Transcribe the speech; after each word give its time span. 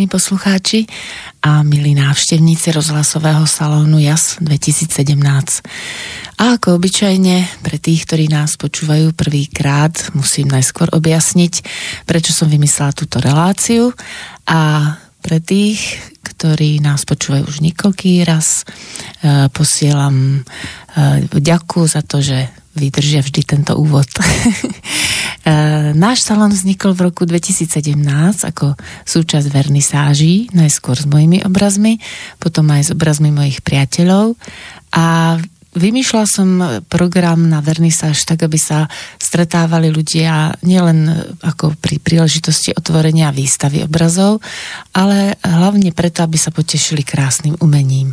vážení 0.00 0.16
poslucháči 0.16 0.80
a 1.44 1.60
milí 1.60 1.92
návštevníci 1.92 2.72
rozhlasového 2.72 3.44
salónu 3.44 4.00
JAS 4.00 4.40
2017. 4.40 4.96
A 6.40 6.56
ako 6.56 6.80
obyčajne, 6.80 7.44
pre 7.60 7.76
tých, 7.76 8.08
ktorí 8.08 8.32
nás 8.32 8.56
počúvajú 8.56 9.12
prvýkrát, 9.12 9.92
musím 10.16 10.48
najskôr 10.48 10.88
objasniť, 10.96 11.52
prečo 12.08 12.32
som 12.32 12.48
vymyslela 12.48 12.96
túto 12.96 13.20
reláciu 13.20 13.92
a 14.48 14.96
pre 15.20 15.36
tých, 15.36 16.00
ktorí 16.24 16.80
nás 16.80 17.04
počúvajú 17.04 17.44
už 17.44 17.60
niekoľký 17.60 18.24
raz, 18.24 18.64
e, 19.20 19.52
posielam 19.52 20.40
e, 20.96 21.28
ďaku 21.28 21.84
za 21.84 22.00
to, 22.00 22.24
že 22.24 22.48
vydržia 22.74 23.20
vždy 23.22 23.42
tento 23.46 23.74
úvod. 23.76 24.06
E, 25.40 25.96
náš 25.96 26.20
salon 26.20 26.52
vznikol 26.52 26.92
v 26.92 27.08
roku 27.08 27.24
2017 27.24 27.96
ako 28.44 28.76
súčasť 29.08 29.48
vernisáží, 29.48 30.52
najskôr 30.52 31.00
s 31.00 31.08
mojimi 31.08 31.40
obrazmi, 31.40 31.96
potom 32.36 32.68
aj 32.68 32.82
s 32.84 32.90
obrazmi 32.92 33.32
mojich 33.32 33.64
priateľov 33.64 34.36
a 34.92 35.40
vymýšľala 35.74 36.26
som 36.26 36.48
program 36.90 37.46
na 37.46 37.62
vernisáž 37.62 38.26
tak, 38.26 38.42
aby 38.42 38.58
sa 38.58 38.90
stretávali 39.16 39.88
ľudia 39.88 40.60
nielen 40.66 41.08
ako 41.40 41.78
pri 41.78 42.02
príležitosti 42.02 42.74
otvorenia 42.74 43.30
výstavy 43.30 43.86
obrazov, 43.86 44.42
ale 44.90 45.38
hlavne 45.40 45.94
preto, 45.94 46.26
aby 46.26 46.36
sa 46.36 46.50
potešili 46.50 47.06
krásnym 47.06 47.54
umením. 47.62 48.12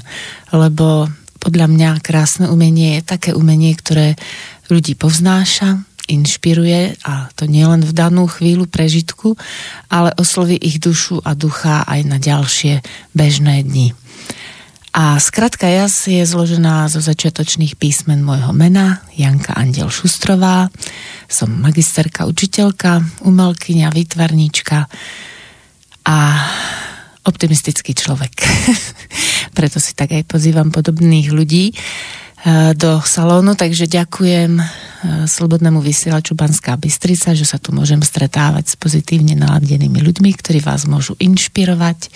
Lebo 0.54 1.10
podľa 1.40 1.68
mňa 1.70 1.90
krásne 2.04 2.46
umenie 2.50 3.00
je 3.00 3.08
také 3.08 3.32
umenie, 3.34 3.74
ktoré 3.78 4.20
ľudí 4.68 4.98
povznáša, 5.00 5.86
inšpiruje 6.08 7.04
a 7.04 7.28
to 7.36 7.46
nielen 7.46 7.84
v 7.84 7.92
danú 7.92 8.32
chvíľu 8.32 8.66
prežitku, 8.66 9.36
ale 9.92 10.16
osloví 10.16 10.56
ich 10.56 10.80
dušu 10.80 11.20
a 11.22 11.36
ducha 11.36 11.84
aj 11.84 12.02
na 12.08 12.18
ďalšie 12.18 12.80
bežné 13.12 13.68
dni. 13.68 13.92
A 14.98 15.22
skratka 15.22 15.70
jas 15.70 16.10
je 16.10 16.26
zložená 16.26 16.90
zo 16.90 16.98
začiatočných 16.98 17.78
písmen 17.78 18.26
môjho 18.26 18.50
mena, 18.50 19.06
Janka 19.14 19.54
Andel 19.54 19.94
Šustrová. 19.94 20.74
Som 21.30 21.62
magisterka, 21.62 22.26
učiteľka, 22.26 23.22
umelkyňa, 23.22 23.94
výtvarníčka 23.94 24.90
a 26.08 26.18
optimistický 27.28 27.92
človek. 27.92 28.34
Preto 29.58 29.84
si 29.84 29.92
tak 29.94 30.16
aj 30.16 30.24
pozývam 30.26 30.72
podobných 30.72 31.30
ľudí 31.36 31.76
eh, 31.76 32.72
do 32.74 33.04
salónu, 33.04 33.60
takže 33.60 33.92
ďakujem 33.92 34.88
Eh, 34.98 35.30
Slobodnému 35.30 35.78
vysielaču 35.78 36.34
Banská 36.34 36.74
Bystrica, 36.74 37.38
že 37.38 37.46
sa 37.46 37.62
tu 37.62 37.70
môžem 37.70 38.02
stretávať 38.02 38.74
s 38.74 38.76
pozitívne 38.82 39.38
naladenými 39.38 40.02
ľuďmi, 40.02 40.34
ktorí 40.34 40.58
vás 40.58 40.90
môžu 40.90 41.14
inšpirovať 41.22 42.10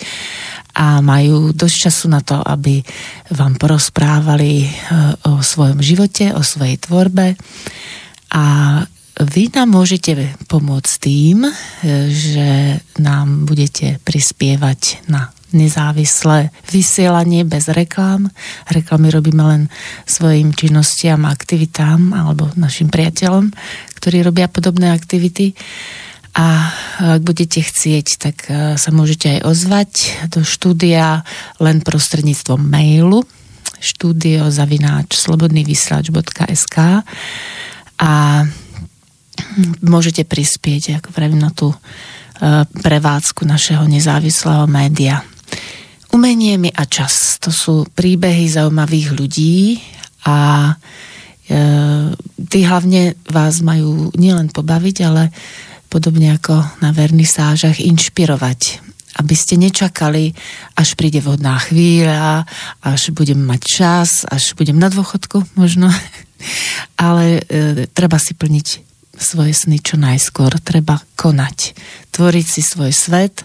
a 0.74 0.98
majú 0.98 1.54
dosť 1.54 1.76
času 1.86 2.06
na 2.10 2.26
to, 2.26 2.42
aby 2.42 2.82
vám 3.30 3.54
porozprávali 3.54 4.66
eh, 4.66 4.70
o 5.30 5.38
svojom 5.38 5.78
živote, 5.78 6.34
o 6.34 6.42
svojej 6.42 6.82
tvorbe 6.82 7.38
a 8.34 8.44
vy 9.20 9.52
nám 9.52 9.76
môžete 9.76 10.16
pomôcť 10.48 10.92
tým, 11.02 11.44
eh, 11.44 11.52
že 12.08 12.80
nám 12.96 13.44
budete 13.44 14.00
prispievať 14.04 14.96
na 15.12 15.32
nezávislé 15.52 16.48
vysielanie 16.72 17.44
bez 17.44 17.68
reklám. 17.68 18.32
Reklamy 18.72 19.12
robíme 19.12 19.44
len 19.44 19.68
svojim 20.08 20.56
činnostiam 20.56 21.28
aktivitám 21.28 22.16
alebo 22.16 22.48
našim 22.56 22.88
priateľom, 22.88 23.52
ktorí 24.00 24.24
robia 24.24 24.48
podobné 24.48 24.88
aktivity. 24.90 25.52
A 26.32 26.72
ak 26.96 27.20
budete 27.20 27.60
chcieť, 27.60 28.06
tak 28.16 28.48
e, 28.48 28.80
sa 28.80 28.88
môžete 28.88 29.36
aj 29.36 29.44
ozvať 29.44 30.16
do 30.32 30.40
štúdia 30.40 31.28
len 31.60 31.84
prostredníctvom 31.84 32.56
mailu 32.56 33.28
štúdiozavináč.slobodnývysielač.sk 33.84 36.76
a 38.00 38.12
môžete 39.82 40.24
prispieť, 40.24 41.02
ako 41.02 41.08
vravím, 41.12 41.40
na 41.40 41.50
tú 41.52 41.72
e, 41.72 41.78
prevádzku 42.66 43.44
našeho 43.44 43.84
nezávislého 43.86 44.64
média. 44.70 45.24
Umenie 46.12 46.60
mi 46.60 46.68
a 46.68 46.84
čas. 46.84 47.40
To 47.40 47.48
sú 47.48 47.74
príbehy 47.88 48.44
zaujímavých 48.52 49.08
ľudí 49.16 49.80
a 50.28 50.70
e, 50.70 50.72
tí 52.52 52.60
hlavne 52.68 53.16
vás 53.32 53.64
majú 53.64 54.12
nielen 54.12 54.52
pobaviť, 54.52 54.96
ale 55.08 55.32
podobne 55.88 56.36
ako 56.36 56.84
na 56.84 56.92
vernisážach 56.92 57.80
inšpirovať. 57.80 58.92
Aby 59.12 59.34
ste 59.36 59.60
nečakali, 59.60 60.32
až 60.72 60.96
príde 60.96 61.20
vhodná 61.20 61.60
chvíľa, 61.60 62.48
až 62.80 63.12
budem 63.12 63.44
mať 63.44 63.60
čas, 63.60 64.24
až 64.24 64.56
budem 64.56 64.80
na 64.80 64.88
dôchodku 64.88 65.56
možno. 65.56 65.92
Ale 67.00 67.40
e, 67.48 67.88
treba 67.92 68.20
si 68.20 68.36
plniť 68.36 68.91
svoje 69.16 69.52
sny 69.56 69.78
čo 69.80 70.00
najskôr. 70.00 70.56
Treba 70.60 71.00
konať. 71.16 71.76
Tvoriť 72.12 72.46
si 72.46 72.60
svoj 72.64 72.92
svet 72.92 73.44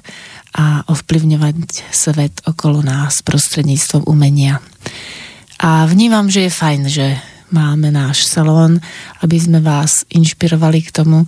a 0.57 0.83
ovplyvňovať 0.87 1.91
svet 1.93 2.41
okolo 2.47 2.81
nás 2.81 3.21
prostredníctvom 3.21 4.07
umenia. 4.07 4.63
A 5.57 5.89
vnímam, 5.89 6.29
že 6.29 6.47
je 6.47 6.51
fajn, 6.53 6.81
že 6.87 7.17
máme 7.49 7.89
náš 7.89 8.29
salón, 8.29 8.79
aby 9.23 9.37
sme 9.39 9.59
vás 9.63 10.05
inšpirovali 10.11 10.85
k 10.85 10.93
tomu, 10.93 11.25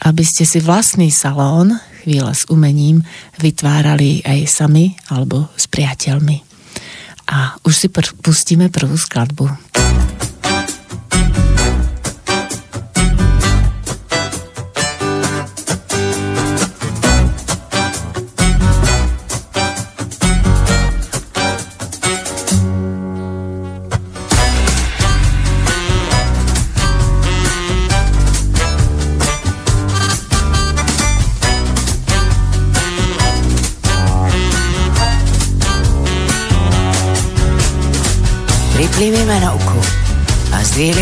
aby 0.00 0.24
ste 0.24 0.48
si 0.48 0.58
vlastný 0.60 1.12
salón, 1.12 1.76
chvíľa 2.04 2.32
s 2.32 2.48
umením, 2.48 3.04
vytvárali 3.36 4.24
aj 4.24 4.48
sami 4.48 4.96
alebo 5.12 5.52
s 5.56 5.68
priateľmi. 5.68 6.40
A 7.30 7.54
už 7.62 7.74
si 7.76 7.88
pr- 7.92 8.16
pustíme 8.24 8.72
prvú 8.72 8.96
skladbu. 8.96 9.46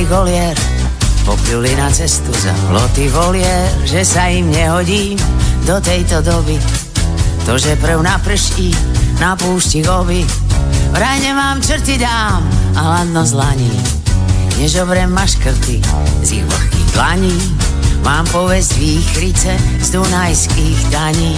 Golier 0.08 0.56
Popili 1.24 1.76
na 1.76 1.92
cestu 1.92 2.32
za 2.40 2.56
ploty 2.72 3.12
volier 3.12 3.68
Že 3.84 4.00
sa 4.04 4.32
im 4.32 4.48
nehodím 4.48 5.20
do 5.68 5.76
tejto 5.84 6.24
doby. 6.24 6.56
To, 7.44 7.60
že 7.60 7.76
prv 7.76 8.00
naprší 8.00 8.72
na 9.20 9.36
púšti 9.36 9.84
goby. 9.84 10.24
Vraj 10.96 11.20
nemám 11.20 11.60
črty 11.60 12.00
dám 12.00 12.40
a 12.72 12.80
ladno 12.96 13.20
zlaní. 13.28 13.68
Nežobrem 14.56 15.12
maškrty 15.12 15.84
z 16.24 16.28
ich 16.40 16.44
vlhkých 16.48 16.88
dlaní 16.96 17.36
Mám 18.02 18.26
povesť 18.32 18.72
výchrice 18.80 19.52
z 19.84 19.88
dunajských 19.90 20.80
daní 20.90 21.36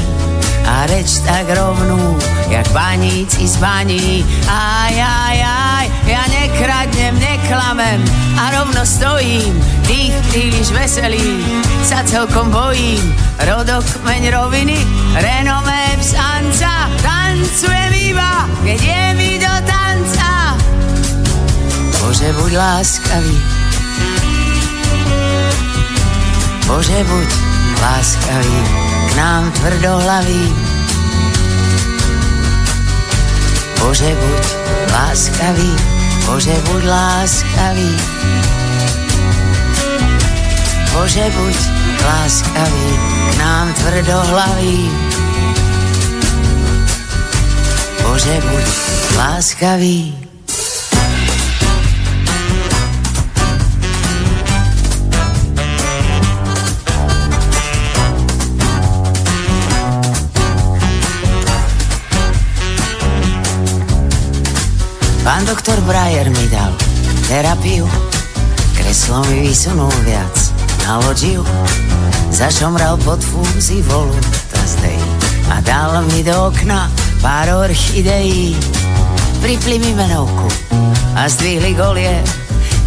a 0.67 0.87
reč 0.89 1.21
tak 1.25 1.49
rovnú, 1.53 2.19
jak 2.49 2.67
baníci 2.73 3.49
z 3.49 3.57
baní. 3.61 4.25
Aj, 4.49 4.95
aj, 4.95 5.39
aj, 5.41 5.87
ja 6.07 6.23
nekradnem, 6.29 7.15
neklamem 7.17 8.01
a 8.37 8.45
rovno 8.61 8.83
stojím, 8.85 9.55
tých 9.87 10.15
príliš 10.33 10.73
veselý, 10.73 11.45
sa 11.85 12.05
celkom 12.05 12.53
bojím. 12.53 13.03
Rodok 13.41 13.85
meň 14.05 14.33
roviny, 14.37 14.79
renomé 15.17 15.97
psanca, 16.01 16.89
tancujem 17.01 17.93
iba, 18.13 18.45
keď 18.65 18.81
je 18.81 19.03
mi 19.17 19.33
do 19.41 19.55
tanca. 19.65 20.57
Bože, 22.01 22.29
buď 22.37 22.53
láskavý, 22.57 23.39
Bože, 26.69 27.01
buď 27.03 27.31
láskavý 27.83 29.00
nám 29.21 29.53
tvrdohlavý. 29.53 30.45
Bože, 33.81 34.17
buď 34.17 34.45
láskavý, 34.93 35.73
Bože, 36.27 36.57
buď 36.65 36.83
láskavý. 36.85 37.93
Bože, 40.93 41.25
buď 41.37 41.57
láskavý 42.01 42.89
k 43.31 43.33
nám 43.39 43.67
tvrdohlavý. 43.77 44.79
Bože, 48.03 48.37
buď 48.41 48.67
láskavý. 49.17 50.30
Pán 65.21 65.45
doktor 65.45 65.77
Brajer 65.85 66.33
mi 66.33 66.49
dal 66.49 66.73
terapiu, 67.29 67.85
kreslo 68.73 69.21
mi 69.29 69.45
vysunul 69.45 69.93
viac. 70.09 70.33
Na 70.89 70.97
loďiu, 70.97 71.45
zašomral 72.33 72.97
pod 73.05 73.21
fúzi 73.21 73.85
volu 73.85 74.17
Thursday 74.49 74.97
a 75.53 75.61
dal 75.61 76.01
mi 76.09 76.25
do 76.25 76.49
okna 76.49 76.89
pár 77.21 77.53
orchideí. 77.69 78.57
Pripli 79.45 79.77
mi 79.77 79.93
menovku 79.93 80.49
a 81.13 81.29
zdvihli 81.29 81.77
golie. 81.77 82.25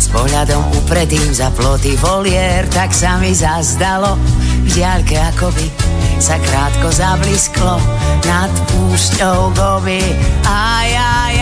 S 0.01 0.09
pohľadom 0.09 0.73
upredým 0.83 1.37
za 1.37 1.53
ploty 1.53 1.93
volier, 2.01 2.65
tak 2.73 2.97
sa 2.97 3.21
mi 3.21 3.29
zazdalo 3.29 4.17
v 4.65 4.67
diaľke 4.73 5.21
akoby 5.37 5.93
sa 6.23 6.39
krátko 6.39 6.87
zablisklo 6.87 7.83
nad 8.23 8.47
púšťou 8.71 9.51
goby. 9.51 9.99
Aj, 10.47 10.87
aj, 10.87 11.32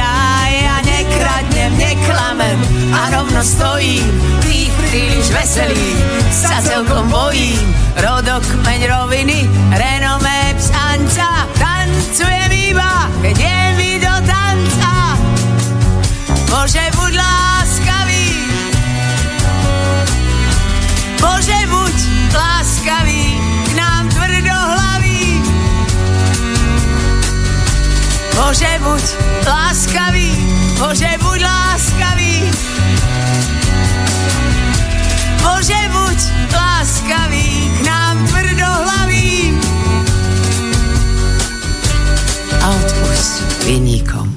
nekradnem, 1.21 1.77
neklamem 1.77 2.59
a 2.93 3.01
rovno 3.13 3.45
stojím, 3.45 4.09
tých 4.41 4.73
príliš 4.73 5.29
veselý, 5.29 5.93
sa 6.33 6.57
celkom 6.65 7.05
bojím. 7.13 7.61
Rodok, 8.01 8.41
meň 8.65 8.89
roviny, 8.89 9.45
renomé 9.69 10.57
psanca, 10.57 11.45
tancujem 11.61 12.73
iba, 12.73 13.05
keď 13.21 13.37
je 13.37 13.59
mi 13.77 13.91
do 14.01 14.15
tanca. 14.25 14.93
Bože, 16.49 16.85
buď 16.97 17.13
láskavý, 17.21 18.27
Bože, 21.21 21.59
buď 21.69 21.97
láskavý 22.33 23.37
nám 23.77 24.09
tvrdohlavý. 24.09 25.21
Bože, 28.33 28.73
buď 28.81 29.05
láskavý, 29.45 30.20
Bože, 30.81 31.13
buď 31.21 31.41
láskavý. 31.45 32.49
Bože, 35.45 35.81
buď 35.93 36.19
láskavý 36.49 37.49
k 37.77 37.79
nám 37.85 38.17
tvrdohlavým. 38.25 39.61
A 42.65 42.67
odpusť 42.73 43.33
vynikom. 43.69 44.30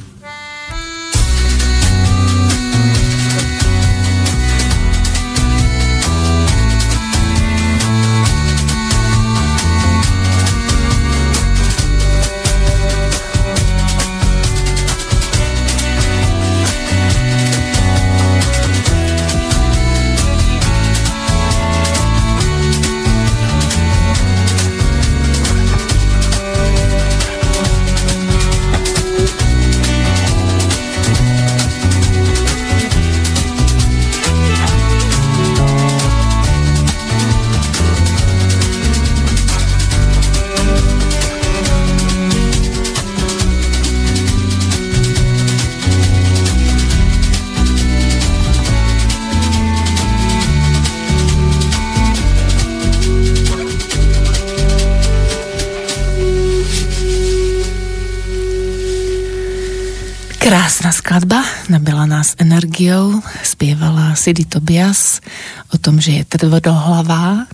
Energiou, 62.84 63.24
spievala 63.40 64.12
Sidy 64.12 64.44
Tobias 64.44 65.24
o 65.72 65.80
tom, 65.80 65.96
že 66.04 66.20
je 66.20 66.36
tvrdohlavá. 66.36 67.48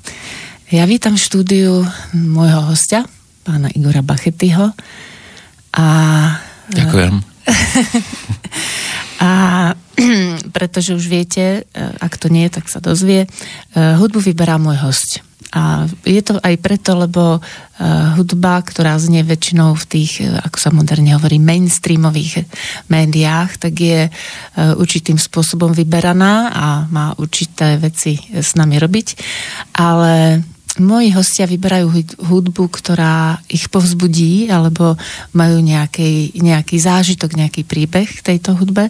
Ja 0.74 0.82
vítam 0.90 1.14
v 1.14 1.22
štúdiu 1.22 1.86
môjho 2.10 2.66
hostia, 2.66 3.06
pána 3.46 3.70
Igora 3.70 4.02
Bachetyho. 4.02 4.74
A... 5.70 5.86
Ďakujem. 6.74 7.22
a 9.22 9.30
pretože 10.56 10.98
už 10.98 11.06
viete, 11.06 11.62
ak 11.78 12.18
to 12.18 12.26
nie, 12.26 12.50
tak 12.50 12.66
sa 12.66 12.82
dozvie, 12.82 13.30
hudbu 13.78 14.18
vyberá 14.18 14.58
môj 14.58 14.82
host. 14.82 15.22
A 15.50 15.90
je 16.06 16.22
to 16.22 16.38
aj 16.38 16.54
preto, 16.62 16.94
lebo 16.94 17.38
uh, 17.38 17.42
hudba, 18.14 18.62
ktorá 18.62 18.94
znie 19.02 19.26
väčšinou 19.26 19.74
v 19.74 19.84
tých, 19.84 20.12
uh, 20.22 20.38
ako 20.46 20.58
sa 20.62 20.70
moderne 20.70 21.18
hovorí, 21.18 21.42
mainstreamových 21.42 22.46
médiách, 22.86 23.58
tak 23.58 23.74
je 23.74 24.06
uh, 24.06 24.78
určitým 24.78 25.18
spôsobom 25.18 25.74
vyberaná 25.74 26.54
a 26.54 26.66
má 26.86 27.18
určité 27.18 27.82
veci 27.82 28.18
s 28.30 28.54
nami 28.54 28.78
robiť. 28.78 29.08
Ale 29.74 30.38
moji 30.78 31.10
hostia 31.10 31.50
vyberajú 31.50 31.90
hudbu, 32.30 32.64
ktorá 32.70 33.42
ich 33.50 33.66
povzbudí 33.66 34.46
alebo 34.46 34.94
majú 35.34 35.58
nejaký, 35.58 36.38
nejaký 36.38 36.78
zážitok, 36.78 37.34
nejaký 37.34 37.66
príbeh 37.66 38.06
k 38.06 38.22
tejto 38.22 38.54
hudbe. 38.54 38.86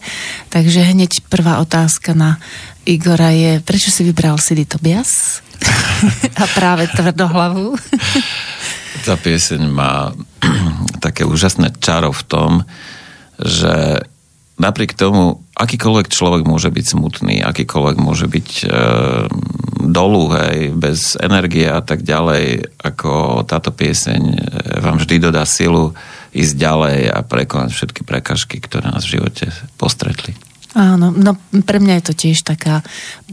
Takže 0.53 0.93
hneď 0.93 1.25
prvá 1.33 1.57
otázka 1.65 2.13
na 2.13 2.37
Igora 2.85 3.33
je, 3.33 3.65
prečo 3.65 3.89
si 3.89 4.05
vybral 4.05 4.37
Sidy 4.37 4.69
Tobias? 4.69 5.41
A 6.41 6.45
práve 6.57 6.89
tvrdohlavu. 6.93 7.77
Tá 9.05 9.15
pieseň 9.17 9.63
má 9.71 10.13
také 11.05 11.25
úžasné 11.25 11.77
čaro 11.81 12.13
v 12.13 12.23
tom, 12.27 12.51
že 13.41 14.05
napriek 14.61 14.93
tomu, 14.93 15.41
akýkoľvek 15.57 16.13
človek 16.13 16.43
môže 16.45 16.69
byť 16.69 16.85
smutný, 16.85 17.41
akýkoľvek 17.41 17.97
môže 17.97 18.29
byť 18.29 18.49
e, 18.61 18.67
dolu, 19.89 20.37
hej, 20.37 20.77
bez 20.77 21.17
energie 21.17 21.65
a 21.65 21.81
tak 21.81 22.05
ďalej, 22.05 22.77
ako 22.77 23.43
táto 23.49 23.73
pieseň 23.73 24.21
e, 24.21 24.37
vám 24.85 25.01
vždy 25.01 25.17
dodá 25.17 25.49
silu 25.49 25.97
ísť 26.37 26.55
ďalej 26.61 26.99
a 27.09 27.19
prekonať 27.25 27.71
všetky 27.73 28.05
prekažky, 28.05 28.61
ktoré 28.61 28.93
nás 28.93 29.09
v 29.09 29.19
živote 29.19 29.49
postretli. 29.81 30.37
Áno, 30.71 31.11
no 31.11 31.35
pre 31.67 31.83
mňa 31.83 31.99
je 31.99 32.05
to 32.07 32.15
tiež 32.15 32.47
taká 32.47 32.79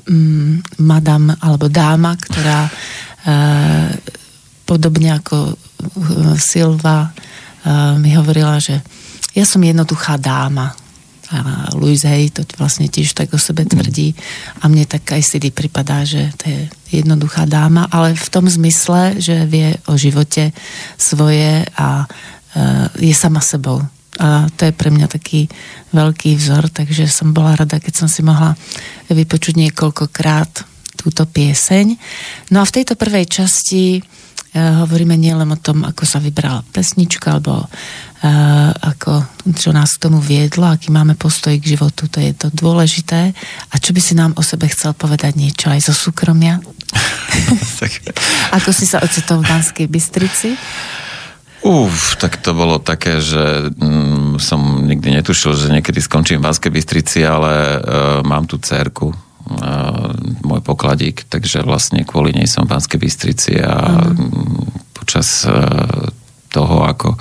um, 0.09 0.57
madam 0.81 1.29
alebo 1.37 1.69
dáma, 1.69 2.17
ktorá 2.17 2.65
uh, 2.65 3.89
podobne 4.69 5.13
ako 5.13 5.53
uh, 5.53 6.33
Silva 6.41 7.13
uh, 7.13 7.93
mi 8.01 8.17
hovorila, 8.17 8.57
že 8.57 8.81
ja 9.37 9.45
som 9.45 9.61
jednoduchá 9.61 10.17
dáma. 10.17 10.73
A 11.27 11.67
Louise 11.75 12.07
Hay 12.07 12.31
to 12.31 12.47
vlastne 12.55 12.87
tiež 12.87 13.11
tak 13.11 13.35
o 13.35 13.39
sebe 13.39 13.67
tvrdí 13.67 14.15
a 14.63 14.71
mne 14.71 14.87
tak 14.87 15.11
aj 15.11 15.19
Sidy 15.19 15.51
pripadá, 15.51 16.07
že 16.07 16.31
to 16.39 16.47
je 16.47 16.71
jednoduchá 16.87 17.43
dáma, 17.43 17.83
ale 17.91 18.15
v 18.15 18.27
tom 18.31 18.47
zmysle, 18.47 19.19
že 19.19 19.43
vie 19.43 19.75
o 19.91 19.99
živote 19.99 20.55
svoje 20.95 21.67
a 21.75 22.07
uh, 22.07 22.87
je 22.95 23.11
sama 23.11 23.43
sebou 23.43 23.83
a 24.17 24.49
to 24.53 24.69
je 24.69 24.73
pre 24.73 24.89
mňa 24.89 25.07
taký 25.07 25.45
veľký 25.93 26.35
vzor, 26.35 26.73
takže 26.73 27.05
som 27.07 27.31
bola 27.31 27.53
rada, 27.53 27.77
keď 27.77 28.05
som 28.05 28.07
si 28.09 28.25
mohla 28.25 28.57
vypočuť 29.07 29.55
niekoľkokrát 29.55 30.65
túto 30.97 31.23
pieseň. 31.29 31.95
No 32.51 32.59
a 32.59 32.67
v 32.67 32.75
tejto 32.81 32.97
prvej 32.97 33.29
časti 33.29 34.01
uh, 34.01 34.83
hovoríme 34.83 35.13
nielen 35.15 35.47
o 35.53 35.61
tom, 35.61 35.85
ako 35.85 36.03
sa 36.03 36.17
vybrala 36.17 36.65
pesnička, 36.73 37.37
alebo 37.37 37.63
uh, 37.63 38.71
ako, 38.73 39.23
čo 39.53 39.69
nás 39.71 39.95
k 39.95 40.09
tomu 40.09 40.17
viedlo, 40.17 40.65
aký 40.67 40.89
máme 40.89 41.13
postoj 41.13 41.53
k 41.55 41.77
životu, 41.77 42.09
to 42.09 42.17
je 42.19 42.33
to 42.33 42.49
dôležité. 42.51 43.31
A 43.71 43.75
čo 43.77 43.93
by 43.93 44.01
si 44.01 44.17
nám 44.17 44.33
o 44.35 44.43
sebe 44.43 44.65
chcel 44.67 44.97
povedať 44.97 45.37
niečo 45.37 45.69
aj 45.69 45.87
zo 45.87 45.93
súkromia? 45.93 46.59
ako 48.57 48.69
si 48.73 48.89
sa 48.89 48.99
ocitol 49.05 49.45
v 49.45 49.49
Banskej 49.53 49.87
Bystrici? 49.87 50.57
Uf, 51.65 52.15
tak 52.21 52.37
to 52.37 52.53
bolo 52.53 52.77
také, 52.77 53.17
že 53.17 53.73
mm, 53.73 54.37
som 54.37 54.85
nikdy 54.85 55.17
netušil, 55.19 55.57
že 55.57 55.73
niekedy 55.73 55.97
skončím 55.97 56.37
v 56.37 56.45
Banskej 56.45 56.71
Bystrici, 56.71 57.25
ale 57.25 57.77
uh, 57.77 58.21
mám 58.21 58.45
tu 58.45 58.61
cerku, 58.61 59.09
uh, 59.09 60.11
môj 60.45 60.61
pokladík, 60.61 61.25
takže 61.25 61.65
vlastne 61.65 62.05
kvôli 62.05 62.37
nej 62.37 62.45
som 62.45 62.69
v 62.69 62.77
Banskej 62.77 62.99
Bystrici 63.01 63.53
a 63.57 64.05
mm. 64.05 64.93
počas 64.93 65.49
uh, 65.49 66.13
toho, 66.53 66.85
ako 66.85 67.17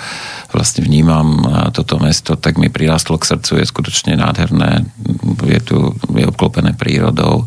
vlastne 0.55 0.87
vnímam 0.87 1.43
toto 1.75 1.99
mesto, 1.99 2.39
tak 2.39 2.57
mi 2.57 2.71
prirastlo 2.71 3.19
k 3.21 3.37
srdcu, 3.37 3.61
je 3.61 3.67
skutočne 3.69 4.17
nádherné, 4.17 4.87
je 5.45 5.61
tu, 5.61 5.77
je 6.15 6.25
obklopené 6.25 6.73
prírodou, 6.73 7.45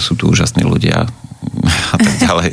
sú 0.00 0.16
tu 0.16 0.30
úžasní 0.30 0.64
ľudia 0.64 1.04
a 1.94 1.96
tak 1.98 2.14
ďalej. 2.22 2.50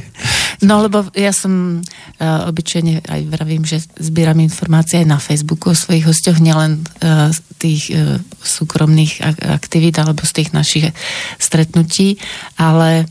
No 0.64 0.80
lebo 0.80 1.04
ja 1.18 1.36
som 1.36 1.84
uh, 1.84 2.50
obyčajne 2.50 3.04
aj 3.04 3.22
vravím, 3.28 3.68
že 3.68 3.84
zbieram 4.00 4.40
informácie 4.40 5.04
aj 5.04 5.08
na 5.08 5.20
Facebooku 5.20 5.74
o 5.74 5.78
svojich 5.78 6.08
hostoch, 6.08 6.40
nielen 6.40 6.86
uh, 7.04 7.34
z 7.34 7.40
tých 7.60 7.84
uh, 7.92 8.22
súkromných 8.42 9.20
aktivít 9.44 10.00
alebo 10.00 10.24
z 10.24 10.32
tých 10.44 10.50
našich 10.56 10.92
stretnutí, 11.38 12.22
ale 12.60 13.08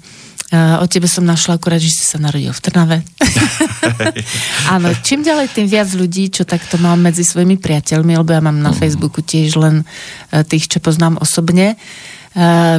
O 0.52 0.84
tebe 0.84 1.08
som 1.08 1.24
našla 1.24 1.56
akurát, 1.56 1.80
že 1.80 1.88
si 1.88 2.04
sa 2.04 2.20
narodil 2.20 2.52
v 2.52 2.60
Trnave. 2.60 3.00
Áno, 4.76 4.92
čím 5.00 5.24
ďalej, 5.24 5.48
tým 5.48 5.64
viac 5.64 5.88
ľudí, 5.96 6.28
čo 6.28 6.44
takto 6.44 6.76
mám 6.76 7.00
medzi 7.00 7.24
svojimi 7.24 7.56
priateľmi, 7.56 8.12
lebo 8.20 8.36
ja 8.36 8.44
mám 8.44 8.60
na 8.60 8.68
mhm. 8.68 8.76
Facebooku 8.76 9.24
tiež 9.24 9.56
len 9.56 9.88
tých, 10.52 10.68
čo 10.68 10.84
poznám 10.84 11.16
osobne. 11.24 11.80
Uh, 11.80 12.12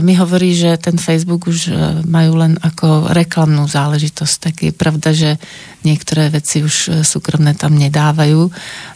mi 0.02 0.18
hovorí, 0.18 0.58
že 0.58 0.82
ten 0.82 0.98
Facebook 0.98 1.46
už 1.46 1.60
eh, 1.70 1.74
majú 2.10 2.42
len 2.42 2.58
ako 2.58 3.14
reklamnú 3.14 3.70
záležitosť. 3.70 4.36
Tak 4.42 4.56
je 4.66 4.74
pravda, 4.74 5.14
že 5.14 5.38
niektoré 5.86 6.34
veci 6.34 6.66
už 6.66 6.76
eh, 6.90 6.94
súkromné 7.06 7.54
tam 7.54 7.78
nedávajú. 7.78 8.50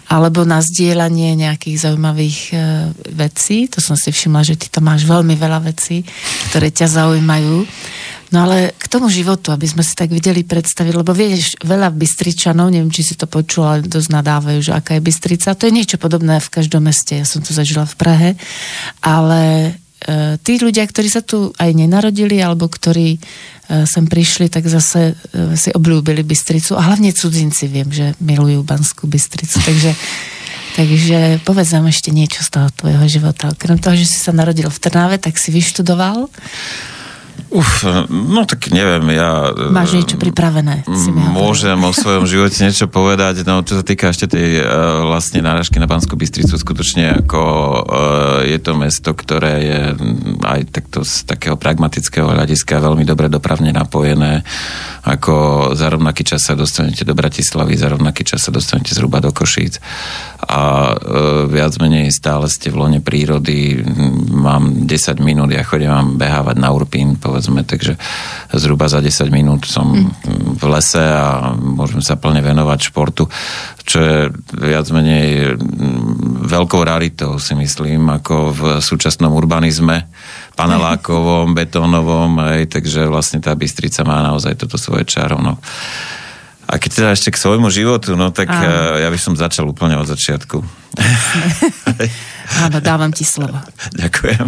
Alebo 0.07 0.47
na 0.47 0.63
zdieľanie 0.63 1.35
nejakých 1.35 1.83
zaujímavých 1.83 2.55
vecí. 3.11 3.67
To 3.67 3.83
som 3.83 3.99
si 3.99 4.07
všimla, 4.07 4.39
že 4.39 4.55
ty 4.55 4.71
tam 4.71 4.87
máš 4.87 5.03
veľmi 5.03 5.35
veľa 5.35 5.67
vecí, 5.67 5.99
ktoré 6.47 6.71
ťa 6.71 6.87
zaujímajú. 6.87 7.67
No 8.31 8.47
ale 8.47 8.71
k 8.79 8.87
tomu 8.87 9.11
životu, 9.11 9.51
aby 9.51 9.67
sme 9.67 9.83
si 9.83 9.99
tak 9.99 10.07
videli 10.07 10.47
predstaviť, 10.47 10.93
lebo 10.95 11.11
vieš, 11.11 11.59
veľa 11.59 11.91
Bystričanov, 11.91 12.71
neviem, 12.71 12.87
či 12.87 13.03
si 13.03 13.19
to 13.19 13.27
počula, 13.27 13.83
dosť 13.83 14.07
nadávajú, 14.07 14.59
že 14.63 14.75
aká 14.79 14.95
je 14.95 15.03
Bystrica. 15.03 15.51
To 15.59 15.67
je 15.67 15.75
niečo 15.75 15.99
podobné 15.99 16.39
v 16.39 16.51
každom 16.55 16.87
meste. 16.87 17.19
Ja 17.19 17.27
som 17.27 17.43
to 17.43 17.51
zažila 17.51 17.83
v 17.83 17.95
Prahe. 17.99 18.29
Ale 19.03 19.75
tí 20.39 20.53
ľudia, 20.55 20.87
ktorí 20.87 21.11
sa 21.11 21.19
tu 21.19 21.51
aj 21.59 21.75
nenarodili, 21.75 22.39
alebo 22.39 22.71
ktorí 22.71 23.17
e, 23.17 23.19
sem 23.83 24.07
prišli, 24.07 24.47
tak 24.47 24.63
zase 24.71 25.13
e, 25.13 25.59
si 25.59 25.67
obľúbili 25.75 26.23
Bystricu. 26.23 26.79
A 26.79 26.87
hlavne 26.87 27.11
cudzinci 27.11 27.67
viem, 27.67 27.91
že 27.91 28.15
milujú 28.23 28.63
Banskú 28.63 29.03
Bystricu. 29.03 29.59
Takže, 29.59 29.91
takže 30.79 31.17
povedz 31.43 31.75
nám 31.75 31.91
ešte 31.91 32.15
niečo 32.15 32.39
z 32.39 32.49
toho 32.55 32.67
tvojho 32.71 33.03
života. 33.11 33.51
Okrem 33.51 33.75
toho, 33.83 33.99
že 33.99 34.07
si 34.07 34.15
sa 34.15 34.31
narodil 34.31 34.71
v 34.71 34.79
Trnave, 34.79 35.19
tak 35.19 35.35
si 35.35 35.51
vyštudoval. 35.51 36.31
Uf, 37.47 37.87
no 38.11 38.43
tak 38.43 38.75
neviem, 38.75 39.15
ja... 39.15 39.55
Máš 39.71 39.95
niečo 39.95 40.19
pripravené? 40.19 40.83
Si 40.83 41.07
môžem 41.15 41.79
o 41.79 41.95
svojom 41.95 42.27
živote 42.27 42.59
niečo 42.59 42.91
povedať, 42.91 43.47
no 43.47 43.63
čo 43.63 43.79
sa 43.79 43.83
týka 43.87 44.11
ešte 44.11 44.27
tej 44.27 44.59
uh, 44.59 45.07
vlastne 45.07 45.39
náražky 45.39 45.79
na 45.79 45.87
Banskú 45.87 46.19
Bystricu, 46.19 46.59
skutočne 46.59 47.23
ako 47.23 47.39
uh, 47.39 47.79
je 48.43 48.59
to 48.59 48.75
mesto, 48.75 49.15
ktoré 49.15 49.53
je 49.63 49.79
aj 50.43 50.59
takto 50.75 51.07
z 51.07 51.23
takého 51.23 51.55
pragmatického 51.55 52.27
hľadiska 52.27 52.83
veľmi 52.83 53.07
dobre 53.07 53.31
dopravne 53.31 53.71
napojené, 53.71 54.43
ako 55.07 55.33
za 55.71 55.87
rovnaký 55.87 56.27
čas 56.27 56.43
sa 56.43 56.53
dostanete 56.59 57.07
do 57.07 57.15
Bratislavy, 57.15 57.79
za 57.79 57.87
rovnaký 57.87 58.27
čas 58.27 58.43
sa 58.43 58.51
dostanete 58.51 58.91
zhruba 58.91 59.23
do 59.23 59.31
Košíc 59.31 59.79
a 60.43 60.91
uh, 60.91 61.47
viac 61.47 61.79
menej 61.79 62.11
stále 62.11 62.51
ste 62.51 62.67
v 62.67 62.83
lone 62.83 62.99
prírody, 62.99 63.79
mám 64.35 64.83
10 64.83 65.23
minút, 65.23 65.55
ja 65.55 65.63
chodím 65.63 65.95
vám 65.95 66.19
behávať 66.19 66.55
na 66.59 66.69
Urpín, 66.75 67.15
povedzme, 67.15 67.63
takže 67.63 67.95
zhruba 68.51 68.91
za 68.91 68.99
10 68.99 69.31
minút 69.31 69.63
som 69.63 69.87
mm. 69.87 70.59
v 70.59 70.63
lese 70.67 71.01
a 71.01 71.55
môžem 71.55 72.03
sa 72.03 72.19
plne 72.19 72.43
venovať 72.43 72.79
športu, 72.91 73.31
čo 73.87 73.97
je 74.03 74.17
viac 74.59 74.85
menej 74.91 75.55
veľkou 76.47 76.81
raritou, 76.83 77.39
si 77.39 77.55
myslím, 77.55 78.11
ako 78.19 78.35
v 78.51 78.61
súčasnom 78.83 79.31
urbanizme, 79.31 80.11
panelákovom, 80.57 81.53
betónovom, 81.53 82.41
aj, 82.41 82.73
takže 82.73 83.05
vlastne 83.05 83.37
tá 83.37 83.53
Bystrica 83.53 84.01
má 84.01 84.25
naozaj 84.25 84.57
toto 84.57 84.81
svoje 84.81 85.05
čaro. 85.05 85.37
No. 85.37 85.61
A 86.67 86.81
keď 86.81 86.91
teda 86.91 87.09
ešte 87.15 87.29
k 87.31 87.39
svojmu 87.39 87.69
životu, 87.71 88.17
no 88.17 88.33
tak 88.33 88.51
Áno. 88.51 88.99
ja 88.99 89.07
by 89.07 89.19
som 89.21 89.37
začal 89.37 89.69
úplne 89.69 89.95
od 89.95 90.09
začiatku. 90.09 90.59
Áno, 92.67 92.77
dávam 92.81 93.13
ti 93.13 93.23
slovo. 93.23 93.55
Ďakujem. 94.01 94.47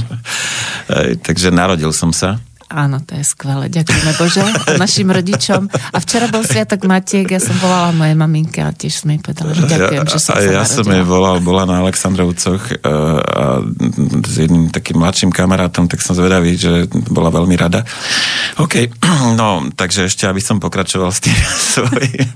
Takže 1.22 1.54
narodil 1.54 1.94
som 1.94 2.10
sa 2.10 2.42
Áno, 2.70 3.02
to 3.02 3.18
je 3.18 3.26
skvelé. 3.26 3.66
Ďakujeme 3.74 4.12
Bože 4.14 4.46
a 4.46 4.78
našim 4.78 5.10
rodičom. 5.10 5.74
A 5.74 5.98
včera 5.98 6.30
bol 6.30 6.46
Sviatok 6.46 6.86
Matiek, 6.86 7.26
ja 7.26 7.42
som 7.42 7.58
volala 7.58 7.90
mojej 7.98 8.14
maminke 8.14 8.62
a 8.62 8.70
tiež 8.70 9.02
som 9.02 9.10
jej 9.10 9.18
povedala, 9.18 9.58
že 9.58 9.66
ďakujem, 9.66 10.06
že 10.06 10.20
som 10.22 10.38
a 10.38 10.42
sa 10.46 10.54
ja 10.54 10.64
som 10.70 10.86
jej 10.86 11.02
volal, 11.02 11.42
bola 11.42 11.66
na 11.66 11.82
Aleksandrovcoch 11.82 12.62
e, 12.70 12.74
a 13.26 13.66
s 14.22 14.34
jedným 14.38 14.70
takým 14.70 15.02
mladším 15.02 15.34
kamarátom, 15.34 15.90
tak 15.90 16.06
som 16.06 16.14
zvedavý, 16.14 16.62
že 16.62 16.86
bola 17.10 17.34
veľmi 17.34 17.58
rada. 17.58 17.82
OK, 18.62 18.94
no, 19.42 19.66
takže 19.74 20.06
ešte, 20.06 20.30
aby 20.30 20.38
som 20.38 20.62
pokračoval 20.62 21.10
s 21.10 21.26
tým 21.26 21.34
svojím. 21.74 22.30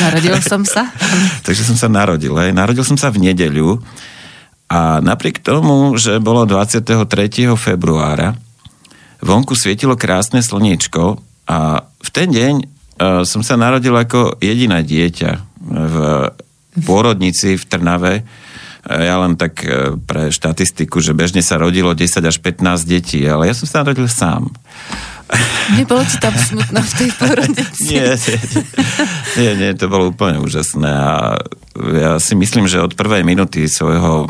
Narodil 0.00 0.40
som 0.40 0.64
sa. 0.64 0.88
takže 1.46 1.68
som 1.68 1.76
sa 1.76 1.92
narodil. 1.92 2.32
Hej. 2.32 2.56
Narodil 2.56 2.84
som 2.88 2.96
sa 2.96 3.12
v 3.12 3.28
nedeľu 3.28 3.76
a 4.70 5.02
napriek 5.02 5.42
tomu, 5.42 5.98
že 5.98 6.16
bolo 6.22 6.46
23. 6.46 6.96
februára, 7.58 8.38
vonku 9.20 9.56
svietilo 9.56 9.96
krásne 9.96 10.40
slniečko 10.44 11.20
a 11.48 11.84
v 11.84 12.08
ten 12.12 12.28
deň 12.32 12.54
uh, 12.60 12.64
som 13.24 13.44
sa 13.44 13.60
narodil 13.60 13.92
ako 13.92 14.40
jediné 14.40 14.84
dieťa 14.84 15.32
v 15.70 15.96
pôrodnici 16.82 17.58
v 17.58 17.64
Trnave. 17.66 18.14
Ja 18.88 19.20
len 19.20 19.36
tak 19.36 19.60
e, 19.60 19.92
pre 20.00 20.32
štatistiku, 20.32 21.04
že 21.04 21.12
bežne 21.12 21.44
sa 21.44 21.60
rodilo 21.60 21.92
10 21.92 22.24
až 22.24 22.36
15 22.40 22.88
detí, 22.88 23.20
ale 23.28 23.52
ja 23.52 23.54
som 23.54 23.68
sa 23.68 23.84
narodil 23.84 24.08
sám. 24.08 24.48
Nebolo 25.78 26.02
ti 26.02 26.18
tam 26.18 26.34
smutno 26.34 26.82
v 26.82 26.92
tej 26.98 27.10
porodnici? 27.14 27.94
nie, 27.94 28.10
nie, 28.18 28.62
nie, 29.38 29.52
nie, 29.54 29.70
to 29.78 29.86
bolo 29.86 30.10
úplne 30.10 30.42
úžasné 30.42 30.90
a 30.90 31.38
ja 31.78 32.18
si 32.18 32.34
myslím, 32.34 32.66
že 32.66 32.82
od 32.82 32.98
prvej 32.98 33.22
minúty 33.22 33.70
svojho 33.70 34.26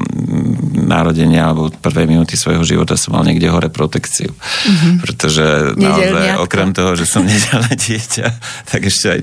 narodenia 0.77 1.49
alebo 1.49 1.73
od 1.73 1.77
prvej 1.81 2.05
minúty 2.05 2.37
svojho 2.37 2.61
života 2.69 3.01
som 3.01 3.17
mal 3.17 3.25
niekde 3.25 3.49
hore 3.49 3.73
protekciu. 3.73 4.29
Mm-hmm. 4.29 4.95
Pretože 5.01 5.47
naozaj, 5.75 6.27
okrem 6.45 6.71
toho, 6.77 6.93
že 6.95 7.09
som 7.09 7.25
nedelné 7.29 7.73
dieťa, 7.73 8.27
tak 8.69 8.81
ešte 8.85 9.07
aj 9.09 9.21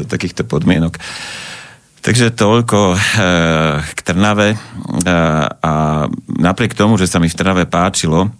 do 0.00 0.02
takýchto 0.08 0.48
podmienok. 0.48 0.96
Takže 1.98 2.32
toľko 2.32 2.94
e, 2.94 2.98
k 3.84 3.98
Trnave 4.00 4.54
e, 4.54 4.58
a 5.60 5.72
napriek 6.24 6.72
tomu, 6.72 6.96
že 6.96 7.10
sa 7.10 7.20
mi 7.20 7.28
v 7.28 7.36
Trnave 7.36 7.68
páčilo, 7.68 8.32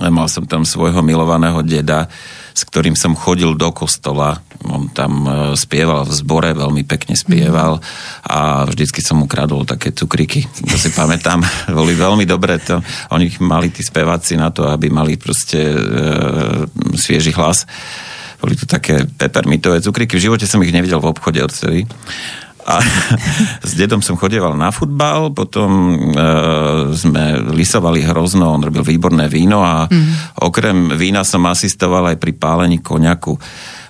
Mal 0.00 0.32
som 0.32 0.48
tam 0.48 0.64
svojho 0.64 1.04
milovaného 1.04 1.60
deda, 1.60 2.08
s 2.56 2.64
ktorým 2.64 2.96
som 2.96 3.12
chodil 3.12 3.52
do 3.52 3.68
kostola. 3.68 4.40
On 4.64 4.88
tam 4.88 5.12
e, 5.24 5.30
spieval 5.60 6.08
v 6.08 6.12
zbore, 6.16 6.50
veľmi 6.56 6.88
pekne 6.88 7.12
spieval 7.12 7.84
a 8.24 8.64
vždycky 8.64 9.04
som 9.04 9.20
mu 9.20 9.28
kradol 9.28 9.68
také 9.68 9.92
cukriky. 9.92 10.48
To 10.68 10.76
si 10.80 10.88
pamätám, 10.92 11.44
boli 11.78 11.92
veľmi 11.92 12.24
dobré. 12.24 12.56
To, 12.64 12.80
oni 13.12 13.28
mali 13.44 13.68
tí 13.68 13.84
speváci 13.84 14.40
na 14.40 14.48
to, 14.48 14.64
aby 14.72 14.88
mali 14.88 15.20
proste 15.20 15.60
e, 15.60 15.80
svieži 16.96 17.36
hlas. 17.36 17.68
Boli 18.40 18.56
to 18.56 18.64
také 18.64 19.04
pepermitové 19.04 19.84
cukriky. 19.84 20.16
V 20.16 20.32
živote 20.32 20.48
som 20.48 20.64
ich 20.64 20.72
nevidel 20.72 20.96
v 20.96 21.12
obchode 21.12 21.44
odtedy. 21.44 21.84
A 22.70 22.78
s 23.70 23.72
dedom 23.74 23.98
som 23.98 24.14
chodieval 24.14 24.54
na 24.54 24.70
futbal, 24.70 25.34
potom 25.34 25.70
e, 25.70 26.26
sme 26.94 27.50
lisovali 27.50 28.06
hrozno, 28.06 28.54
on 28.54 28.62
robil 28.62 28.86
výborné 28.86 29.26
víno 29.26 29.66
a 29.66 29.90
mm. 29.90 30.38
okrem 30.46 30.94
vína 30.94 31.26
som 31.26 31.42
asistoval 31.50 32.14
aj 32.14 32.16
pri 32.22 32.32
pálení 32.38 32.78
koňaku. 32.78 33.34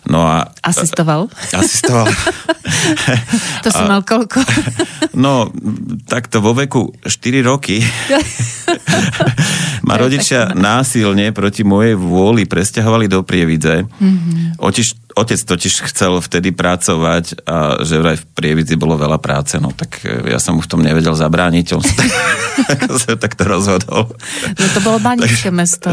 No 0.09 0.25
a, 0.25 0.49
asistoval? 0.65 1.29
Asistoval. 1.53 2.09
to 3.65 3.69
si 3.69 3.83
mal 3.85 4.01
koľko? 4.01 4.41
no, 5.25 5.53
takto 6.09 6.41
vo 6.41 6.57
veku 6.57 6.89
4 7.05 7.45
roky 7.45 7.85
ma 9.85 10.01
rodičia 10.01 10.57
násilne 10.57 11.37
proti 11.37 11.69
mojej 11.69 11.99
vôli 12.01 12.49
presťahovali 12.49 13.07
do 13.13 13.21
Prievidze. 13.27 13.85
Mm-hmm. 13.85 14.63
Otiž, 14.63 15.10
otec 15.21 15.37
totiž 15.37 15.87
chcel 15.93 16.19
vtedy 16.19 16.51
pracovať 16.57 17.45
a 17.45 17.85
že 17.85 18.01
vraj 18.01 18.17
v 18.17 18.25
Prievidzi 18.33 18.75
bolo 18.81 18.97
veľa 18.97 19.21
práce, 19.21 19.61
no 19.61 19.71
tak 19.71 20.01
e, 20.03 20.33
ja 20.33 20.41
som 20.41 20.57
mu 20.57 20.65
v 20.65 20.71
tom 20.71 20.81
nevedel 20.81 21.13
zabrániť, 21.13 21.67
on 21.77 21.83
sa 21.85 21.95
tak, 22.69 22.81
sa 22.97 23.13
takto 23.21 23.45
rozhodol. 23.45 24.09
No 24.57 24.65
to 24.73 24.81
bolo 24.81 24.99
banické 24.99 25.53
mesto. 25.53 25.93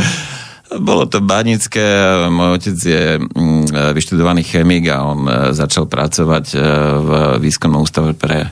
Bolo 0.67 1.07
to 1.07 1.23
banické, 1.23 1.79
môj 2.27 2.59
otec 2.59 2.75
je 2.75 3.03
mm, 3.23 3.95
vyštudovaný 3.95 4.43
chemik 4.43 4.91
a 4.91 5.03
on 5.03 5.19
e, 5.27 5.31
začal 5.51 5.87
pracovať 5.87 6.45
e, 6.55 6.57
v 7.03 7.09
výskumnom 7.43 7.83
ústave 7.83 8.15
pre 8.15 8.51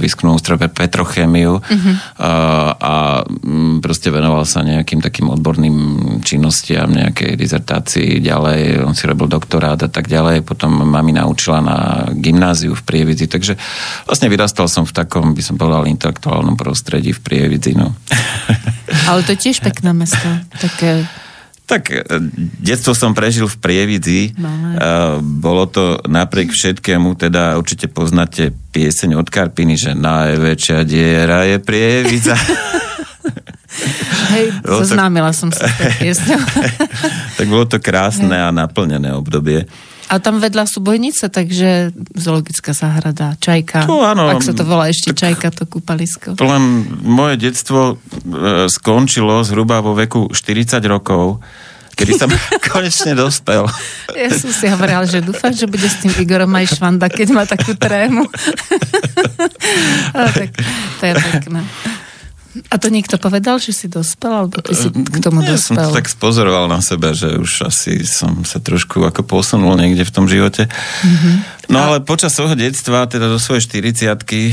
výskumnom 0.00 0.40
ústrove 0.40 0.64
petrochémiu 0.72 1.60
uh-huh. 1.60 1.94
a, 2.18 2.32
a 2.74 2.94
mm, 3.28 3.84
proste 3.84 4.08
venoval 4.08 4.48
sa 4.48 4.64
nejakým 4.64 5.04
takým 5.04 5.28
odborným 5.28 5.76
činnostiam, 6.24 6.88
nejakej 6.88 7.36
dizertácii 7.36 8.18
ďalej, 8.24 8.82
on 8.82 8.96
si 8.96 9.04
robil 9.04 9.28
doktorát 9.28 9.76
a 9.76 9.90
tak 9.92 10.08
ďalej, 10.08 10.42
potom 10.42 10.72
mami 10.88 11.12
naučila 11.14 11.60
na 11.60 12.08
gymnáziu 12.16 12.72
v 12.72 12.82
Prievidzi, 12.82 13.28
takže 13.28 13.54
vlastne 14.08 14.32
vyrastal 14.32 14.66
som 14.66 14.88
v 14.88 14.96
takom, 14.96 15.36
by 15.36 15.42
som 15.44 15.60
povedal, 15.60 15.84
intelektuálnom 15.86 16.56
prostredí 16.56 17.12
v 17.12 17.20
Prievidzi, 17.20 17.76
no. 17.76 17.92
Ale 19.10 19.22
to 19.22 19.36
je 19.36 19.50
tiež 19.50 19.60
pekné 19.60 19.92
mesto, 19.92 20.26
také 20.58 21.04
Tak 21.70 21.82
e, 21.86 22.02
detstvo 22.58 22.98
som 22.98 23.14
prežil 23.14 23.46
v 23.46 23.56
Prievidzi. 23.62 24.34
No, 24.34 24.50
bolo 25.22 25.70
to 25.70 26.02
napriek 26.10 26.50
všetkému, 26.50 27.14
teda 27.14 27.54
určite 27.54 27.86
poznáte 27.86 28.50
pieseň 28.74 29.14
od 29.14 29.30
Karpiny, 29.30 29.78
že 29.78 29.94
najväčšia 29.94 30.82
diera 30.82 31.46
je 31.46 31.62
Prievidza. 31.62 32.34
Hej, 34.30 34.46
zoznámila 34.62 35.30
som 35.34 35.50
sa 35.50 35.66
s 35.70 36.20
tak 37.38 37.46
bolo 37.46 37.66
to 37.66 37.78
krásne 37.78 38.34
a 38.34 38.50
naplnené 38.54 39.14
obdobie. 39.14 39.66
A 40.10 40.18
tam 40.18 40.42
vedľa 40.42 40.66
sú 40.66 40.82
bojnice, 40.82 41.30
takže 41.30 41.94
zoologická 42.18 42.74
záhrada, 42.74 43.38
čajka. 43.38 43.86
To 43.86 44.02
áno. 44.02 44.26
Ak 44.26 44.42
sa 44.42 44.50
to 44.50 44.66
volá 44.66 44.90
ešte 44.90 45.14
tak, 45.14 45.22
čajka, 45.22 45.54
to 45.54 45.70
kúpalisko. 45.70 46.34
Len 46.34 46.62
moje 47.06 47.38
detstvo 47.38 47.94
e, 47.94 48.66
skončilo 48.66 49.46
zhruba 49.46 49.78
vo 49.78 49.94
veku 49.94 50.26
40 50.34 50.82
rokov, 50.90 51.38
kedy 51.94 52.12
som 52.18 52.26
konečne 52.74 53.14
dospel. 53.14 53.70
Ja 54.18 54.28
som 54.34 54.50
si 54.50 54.66
hovoril, 54.66 55.06
že 55.06 55.22
dúfam, 55.22 55.54
že 55.54 55.70
bude 55.70 55.86
s 55.86 56.02
tým 56.02 56.10
Igorom 56.18 56.50
aj 56.58 56.74
švanda, 56.74 57.06
keď 57.06 57.28
má 57.30 57.46
takú 57.46 57.78
trému. 57.78 58.26
tak, 60.34 60.50
to 60.98 61.02
je 61.06 61.14
pekné. 61.14 61.62
A 62.50 62.82
to 62.82 62.90
niekto 62.90 63.14
povedal, 63.14 63.62
že 63.62 63.70
si 63.70 63.86
dospel, 63.86 64.34
alebo 64.34 64.58
ty 64.58 64.74
si 64.74 64.90
k 64.90 65.18
tomu 65.22 65.46
ja 65.46 65.54
dospel? 65.54 65.86
som 65.86 65.94
tak 65.94 66.10
spozoroval 66.10 66.66
na 66.66 66.82
sebe, 66.82 67.14
že 67.14 67.38
už 67.38 67.70
asi 67.70 68.02
som 68.02 68.42
sa 68.42 68.58
trošku 68.58 69.06
ako 69.06 69.22
posunul 69.22 69.78
niekde 69.78 70.02
v 70.02 70.10
tom 70.10 70.26
živote. 70.26 70.66
Mm-hmm. 70.66 71.34
No 71.70 71.78
ale 71.78 72.02
počas 72.02 72.34
svojho 72.34 72.58
detstva, 72.58 73.06
teda 73.06 73.30
do 73.30 73.38
svojej 73.38 73.62
40 73.86 74.18
e, 74.26 74.52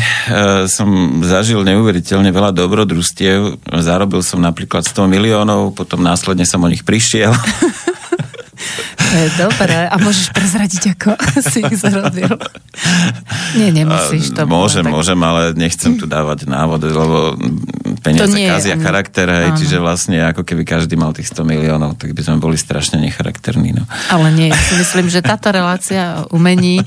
som 0.70 0.90
zažil 1.26 1.66
neuveriteľne 1.66 2.30
veľa 2.30 2.54
dobrodružstiev. 2.54 3.66
Zarobil 3.82 4.22
som 4.22 4.46
napríklad 4.46 4.86
100 4.86 5.10
miliónov, 5.10 5.74
potom 5.74 6.06
následne 6.06 6.46
som 6.46 6.62
o 6.62 6.70
nich 6.70 6.86
prišiel. 6.86 7.34
To 9.08 9.48
dobré. 9.48 9.88
A 9.88 9.96
môžeš 10.02 10.36
prezradiť, 10.36 10.98
ako 10.98 11.16
si 11.52 11.64
ich 11.64 11.78
zarobil. 11.80 12.28
Nie, 13.56 13.72
nemusíš 13.72 14.36
to. 14.36 14.44
Môžem, 14.44 14.84
tak... 14.84 14.92
môžem, 14.92 15.20
ale 15.24 15.56
nechcem 15.56 15.96
tu 15.96 16.10
dávať 16.10 16.50
návod, 16.50 16.84
lebo 16.84 17.40
peniaze 18.00 18.34
nie, 18.34 18.48
kazia 18.48 18.76
charakter, 18.78 19.28
hej, 19.28 19.50
čiže 19.60 19.78
vlastne 19.82 20.22
ako 20.30 20.46
keby 20.46 20.64
každý 20.64 20.96
mal 20.96 21.14
tých 21.14 21.30
100 21.32 21.44
miliónov, 21.44 21.98
tak 21.98 22.14
by 22.14 22.22
sme 22.24 22.38
boli 22.42 22.56
strašne 22.56 23.02
necharakterní. 23.02 23.76
No. 23.76 23.84
Ale 24.10 24.32
nie, 24.34 24.50
ja 24.50 24.60
si 24.60 24.78
myslím, 24.80 25.08
že 25.12 25.26
táto 25.26 25.50
relácia 25.52 26.26
umení 26.30 26.82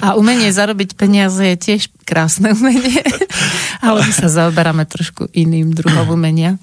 a 0.00 0.16
umenie 0.16 0.50
zarobiť 0.50 0.96
peniaze 0.98 1.42
je 1.42 1.56
tiež 1.56 1.92
krásne 2.04 2.52
umenie, 2.52 3.00
ale 3.86 4.04
my 4.04 4.12
sa 4.12 4.28
zaoberáme 4.28 4.84
trošku 4.88 5.30
iným 5.32 5.72
druhom 5.72 6.12
umenia. 6.12 6.60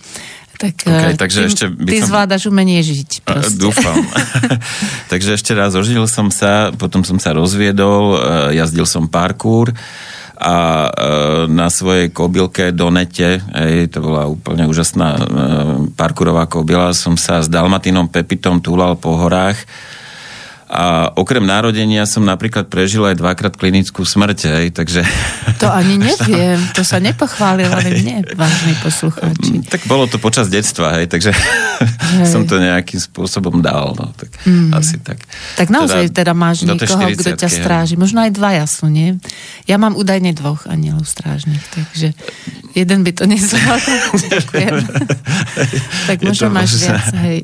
Tak 0.62 0.76
okay, 0.86 1.14
eh, 1.14 1.18
takže 1.18 1.40
ty, 1.42 1.46
ešte 1.50 1.66
by 1.74 1.90
ty 1.90 1.98
som... 2.06 2.08
zvládaš 2.14 2.42
umenie 2.46 2.86
žiť. 2.86 3.26
Proste. 3.26 3.58
Dúfam. 3.58 3.98
takže 5.12 5.34
ešte 5.34 5.58
raz 5.58 5.74
ožil 5.74 6.06
som 6.06 6.30
sa, 6.30 6.70
potom 6.78 7.02
som 7.02 7.18
sa 7.18 7.34
rozviedol, 7.34 8.22
eh, 8.22 8.62
jazdil 8.62 8.86
som 8.86 9.10
parkour 9.10 9.74
a 10.42 10.90
eh, 10.90 11.42
na 11.46 11.70
svojej 11.70 12.10
kobylke 12.10 12.74
Donete, 12.74 13.38
ej, 13.54 13.88
to 13.94 14.02
bola 14.02 14.26
úplne 14.26 14.66
úžasná 14.66 15.22
parkourová 15.94 16.50
kobila, 16.50 16.98
som 16.98 17.14
sa 17.14 17.46
s 17.46 17.48
Dalmatinom 17.48 18.10
Pepitom 18.10 18.58
túlal 18.58 18.98
po 18.98 19.14
horách 19.22 19.62
a 20.72 21.12
okrem 21.20 21.44
narodenia 21.44 22.08
som 22.08 22.24
napríklad 22.24 22.72
prežil 22.72 23.04
aj 23.04 23.20
dvakrát 23.20 23.60
klinickú 23.60 24.08
smrť, 24.08 24.40
hej, 24.48 24.68
takže... 24.72 25.04
To 25.60 25.68
ani 25.68 26.00
neviem, 26.08 26.64
to 26.72 26.88
sa 26.88 27.04
nepochválil 27.04 27.68
ale 27.68 27.92
mne, 28.00 28.24
vážni 28.40 28.72
poslucháči. 28.80 29.52
Mm, 29.60 29.68
tak 29.68 29.84
bolo 29.84 30.08
to 30.08 30.16
počas 30.16 30.48
detstva, 30.48 30.96
hej, 30.96 31.12
takže 31.12 31.36
hej. 32.24 32.24
som 32.24 32.48
to 32.48 32.56
nejakým 32.56 33.04
spôsobom 33.04 33.60
dal, 33.60 33.92
no, 34.00 34.16
tak 34.16 34.32
mm. 34.48 34.72
asi 34.72 34.96
tak. 35.04 35.20
Tak 35.60 35.68
naozaj 35.68 36.08
teda, 36.16 36.32
teda 36.32 36.34
máš 36.40 36.64
niekoho, 36.64 37.04
kto 37.20 37.36
ťa 37.36 37.50
stráži, 37.52 38.00
možno 38.00 38.24
aj 38.24 38.32
dvaja 38.32 38.64
sú, 38.64 38.88
nie? 38.88 39.20
Ja 39.68 39.76
mám 39.76 40.00
údajne 40.00 40.32
dvoch 40.32 40.72
anielov 40.72 41.04
strážnych, 41.04 41.68
takže 41.76 42.16
jeden 42.72 43.04
by 43.04 43.12
to 43.12 43.28
nezvládol. 43.32 44.00
Tak 46.08 46.18
možno 46.24 46.48
máš 46.48 46.80
viac, 46.80 47.12
hej. 47.28 47.44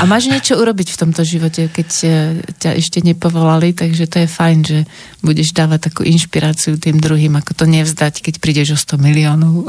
A 0.00 0.08
máš 0.08 0.28
niečo 0.28 0.56
urobiť 0.56 0.92
v 0.92 1.00
tomto 1.00 1.22
živote, 1.24 1.68
keď 1.68 1.88
e, 2.04 2.08
ťa 2.56 2.70
ešte 2.76 3.04
nepovolali, 3.04 3.76
takže 3.76 4.08
to 4.08 4.24
je 4.24 4.28
fajn, 4.28 4.58
že 4.64 4.78
budeš 5.20 5.52
dávať 5.52 5.92
takú 5.92 6.02
inšpiráciu 6.04 6.80
tým 6.80 7.00
druhým, 7.00 7.36
ako 7.36 7.52
to 7.52 7.64
nevzdať, 7.68 8.24
keď 8.24 8.34
prídeš 8.40 8.68
o 8.74 8.78
100 8.78 9.00
miliónov. 9.00 9.68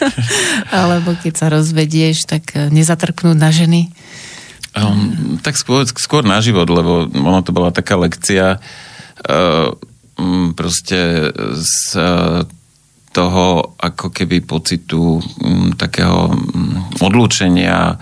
Alebo 0.72 1.16
keď 1.20 1.32
sa 1.36 1.46
rozvedieš, 1.52 2.28
tak 2.28 2.56
e, 2.56 2.72
nezatrknúť 2.72 3.36
na 3.36 3.50
ženy. 3.52 3.92
Um, 4.76 5.40
tak 5.40 5.56
skôr, 5.56 5.88
skôr 5.88 6.22
na 6.22 6.38
život, 6.44 6.68
lebo 6.68 7.08
ono 7.08 7.40
to 7.40 7.50
bola 7.56 7.72
taká 7.72 7.96
lekcia 7.96 8.60
uh, 8.60 9.68
proste 10.54 11.32
z 11.56 11.74
uh, 11.96 12.44
toho 13.10 13.74
ako 13.80 14.12
keby 14.12 14.44
pocitu 14.44 15.18
um, 15.18 15.74
takého 15.74 16.30
um, 16.30 16.84
odlúčenia 17.02 17.96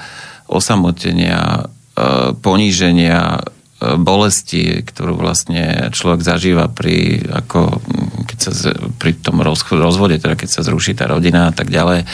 osamotenia, 0.49 1.67
e, 1.95 2.35
poníženia, 2.39 3.39
e, 3.39 3.95
bolesti, 3.99 4.83
ktorú 4.83 5.19
vlastne 5.19 5.91
človek 5.93 6.21
zažíva 6.23 6.71
pri, 6.71 7.27
ako, 7.29 7.83
keď 8.31 8.39
sa, 8.41 8.51
pri 8.97 9.19
tom 9.19 9.43
rozvode, 9.45 10.19
teda 10.19 10.39
keď 10.39 10.49
sa 10.49 10.67
zruší 10.67 10.97
tá 10.97 11.11
rodina 11.11 11.51
a 11.51 11.53
tak 11.53 11.71
ďalej. 11.71 12.07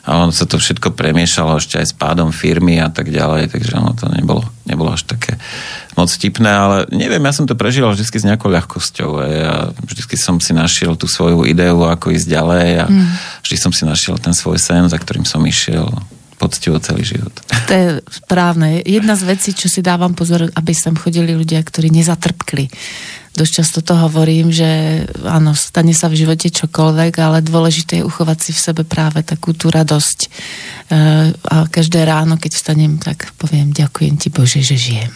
A 0.00 0.26
ono 0.26 0.32
sa 0.32 0.48
to 0.48 0.56
všetko 0.56 0.96
premiešalo 0.96 1.60
ešte 1.60 1.76
aj 1.76 1.86
s 1.92 1.94
pádom 1.94 2.32
firmy 2.32 2.80
a 2.80 2.88
tak 2.88 3.12
ďalej, 3.12 3.52
takže 3.52 3.76
ono 3.76 3.92
to 3.92 4.08
nebolo, 4.08 4.48
nebolo 4.64 4.96
až 4.96 5.04
také 5.04 5.36
moc 5.92 6.08
vtipné, 6.08 6.48
ale 6.48 6.76
neviem, 6.88 7.20
ja 7.20 7.36
som 7.36 7.44
to 7.44 7.52
prežíval 7.52 7.92
vždy 7.92 8.08
s 8.08 8.24
nejakou 8.24 8.48
ľahkosťou. 8.48 9.10
A 9.20 9.24
ja 9.28 9.54
vždy 9.76 10.16
som 10.16 10.40
si 10.40 10.56
našiel 10.56 10.96
tú 10.96 11.04
svoju 11.04 11.44
ideu, 11.44 11.76
ako 11.84 12.16
ísť 12.16 12.26
ďalej 12.32 12.68
a 12.80 12.86
mm. 12.88 13.06
vždy 13.44 13.56
som 13.60 13.72
si 13.76 13.84
našiel 13.84 14.16
ten 14.16 14.32
svoj 14.32 14.56
sen, 14.56 14.88
za 14.88 14.96
ktorým 14.96 15.28
som 15.28 15.44
išiel 15.44 15.86
poctivo 16.40 16.80
celý 16.80 17.04
život. 17.04 17.36
To 17.68 17.72
je 17.76 17.88
správne. 18.08 18.80
Jedna 18.88 19.12
z 19.12 19.28
vecí, 19.28 19.52
čo 19.52 19.68
si 19.68 19.84
dávam 19.84 20.16
pozor, 20.16 20.48
aby 20.56 20.72
sem 20.72 20.96
chodili 20.96 21.36
ľudia, 21.36 21.60
ktorí 21.60 21.92
nezatrpkli. 21.92 22.72
Dosť 23.30 23.52
často 23.62 23.78
to 23.84 23.94
hovorím, 23.94 24.50
že 24.50 24.66
áno, 25.22 25.54
stane 25.54 25.94
sa 25.94 26.10
v 26.10 26.18
živote 26.18 26.50
čokoľvek, 26.50 27.14
ale 27.22 27.46
dôležité 27.46 28.02
je 28.02 28.08
uchovať 28.08 28.38
si 28.42 28.50
v 28.50 28.64
sebe 28.72 28.82
práve 28.82 29.22
takú 29.22 29.54
tú 29.54 29.70
radosť. 29.70 30.18
E, 30.26 30.28
a 31.30 31.56
každé 31.70 32.02
ráno, 32.02 32.42
keď 32.42 32.58
vstanem, 32.58 32.98
tak 32.98 33.30
poviem, 33.38 33.70
ďakujem 33.70 34.18
ti 34.18 34.34
Bože, 34.34 34.66
že 34.66 34.74
žijem. 34.74 35.14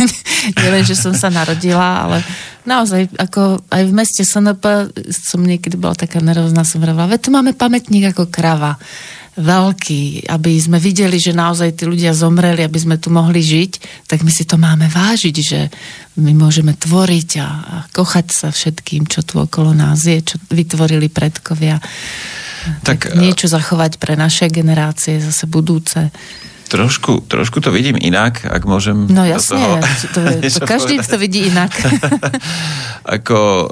Nielen, 0.62 0.86
že 0.86 0.94
som 0.94 1.10
sa 1.18 1.34
narodila, 1.34 2.06
ale 2.06 2.22
naozaj, 2.62 3.10
ako 3.18 3.66
aj 3.74 3.82
v 3.90 3.96
meste 3.96 4.22
SNP 4.22 4.94
som 5.10 5.42
niekedy 5.42 5.74
bola 5.74 5.98
taká 5.98 6.22
nervózna, 6.22 6.62
som 6.62 6.78
veď 6.78 7.20
tu 7.26 7.34
máme 7.34 7.58
pamätník 7.58 8.14
ako 8.14 8.30
krava 8.30 8.78
veľký, 9.38 10.26
aby 10.26 10.52
sme 10.58 10.82
videli, 10.82 11.22
že 11.22 11.30
naozaj 11.30 11.78
tí 11.78 11.84
ľudia 11.86 12.10
zomreli, 12.10 12.66
aby 12.66 12.78
sme 12.78 12.98
tu 12.98 13.14
mohli 13.14 13.38
žiť, 13.38 14.04
tak 14.10 14.26
my 14.26 14.32
si 14.34 14.42
to 14.42 14.58
máme 14.58 14.90
vážiť, 14.90 15.36
že 15.38 15.60
my 16.18 16.34
môžeme 16.34 16.74
tvoriť 16.74 17.30
a, 17.38 17.48
a 17.48 17.76
kochať 17.94 18.26
sa 18.34 18.48
všetkým, 18.50 19.06
čo 19.06 19.22
tu 19.22 19.38
okolo 19.38 19.70
nás 19.70 20.02
je, 20.02 20.18
čo 20.18 20.36
vytvorili 20.50 21.06
predkovia. 21.06 21.78
Tak, 22.82 23.14
tak 23.14 23.16
niečo 23.16 23.46
zachovať 23.46 24.02
pre 24.02 24.18
naše 24.18 24.50
generácie, 24.50 25.22
zase 25.22 25.46
budúce. 25.46 26.10
Trošku, 26.68 27.24
trošku 27.24 27.64
to 27.64 27.72
vidím 27.72 27.96
inak, 27.96 28.44
ak 28.44 28.68
môžem... 28.68 29.08
No 29.08 29.24
jasne, 29.24 29.80
to, 30.12 30.20
je, 30.44 30.52
to 30.52 30.68
každý 30.68 31.00
to 31.00 31.16
vidí 31.16 31.48
inak. 31.48 31.72
Ako 33.18 33.40
e, 33.40 33.66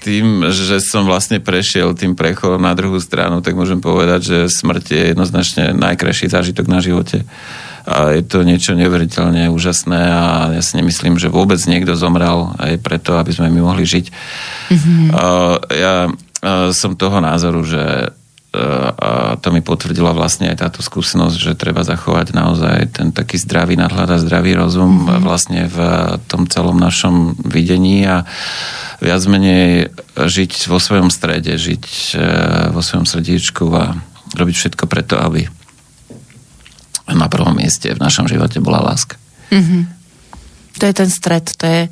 tým, 0.00 0.48
že 0.48 0.80
som 0.80 1.04
vlastne 1.04 1.44
prešiel 1.44 1.92
tým 1.92 2.16
prechodom 2.16 2.64
na 2.64 2.72
druhú 2.72 2.96
stranu, 3.04 3.44
tak 3.44 3.52
môžem 3.52 3.84
povedať, 3.84 4.20
že 4.24 4.38
smrť 4.48 4.84
je 4.88 5.02
jednoznačne 5.12 5.76
najkrajší 5.76 6.32
zážitok 6.32 6.72
na 6.72 6.80
živote. 6.80 7.28
A 7.84 8.16
je 8.16 8.24
to 8.24 8.44
niečo 8.44 8.72
neuveriteľne 8.76 9.52
úžasné 9.52 10.00
a 10.08 10.52
ja 10.56 10.62
si 10.64 10.76
nemyslím, 10.80 11.20
že 11.20 11.32
vôbec 11.32 11.60
niekto 11.68 11.96
zomrel 11.96 12.52
aj 12.60 12.80
preto, 12.84 13.16
aby 13.16 13.32
sme 13.32 13.52
my 13.52 13.60
mohli 13.64 13.88
žiť. 13.88 14.06
Mm-hmm. 14.68 15.04
Ja 15.72 16.12
som 16.76 17.00
toho 17.00 17.18
názoru, 17.24 17.64
že 17.64 18.12
a 18.48 19.36
to 19.36 19.52
mi 19.52 19.60
potvrdila 19.60 20.16
vlastne 20.16 20.48
aj 20.48 20.64
táto 20.64 20.80
skúsenosť, 20.80 21.36
že 21.36 21.60
treba 21.60 21.84
zachovať 21.84 22.32
naozaj 22.32 22.96
ten 22.96 23.12
taký 23.12 23.36
zdravý 23.36 23.76
nadhľad 23.76 24.08
a 24.08 24.22
zdravý 24.24 24.56
rozum 24.56 25.04
mm-hmm. 25.04 25.20
vlastne 25.20 25.68
v 25.68 25.78
tom 26.32 26.48
celom 26.48 26.80
našom 26.80 27.36
videní 27.44 28.08
a 28.08 28.24
viac 29.04 29.20
menej 29.28 29.92
žiť 30.16 30.72
vo 30.72 30.80
svojom 30.80 31.12
strede, 31.12 31.60
žiť 31.60 31.84
e, 32.16 32.24
vo 32.72 32.80
svojom 32.80 33.04
srdíčku 33.04 33.68
a 33.76 34.00
robiť 34.32 34.54
všetko 34.56 34.84
preto, 34.88 35.20
aby 35.20 35.44
na 37.12 37.28
prvom 37.28 37.52
mieste 37.52 37.92
v 37.92 38.00
našom 38.00 38.32
živote 38.32 38.64
bola 38.64 38.80
láska. 38.80 39.20
Mm-hmm. 39.52 39.82
To 40.80 40.84
je 40.88 40.94
ten 40.96 41.10
stred, 41.12 41.44
to 41.52 41.64
je, 41.68 41.82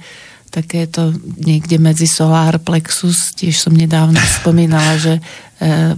také 0.57 0.89
to 0.89 1.13
niekde 1.37 1.77
medzi 1.77 2.09
solar 2.09 2.57
plexus, 2.57 3.37
tiež 3.37 3.61
som 3.61 3.77
nedávno 3.77 4.17
spomínala, 4.41 4.97
že 4.97 5.21
e, 5.21 5.23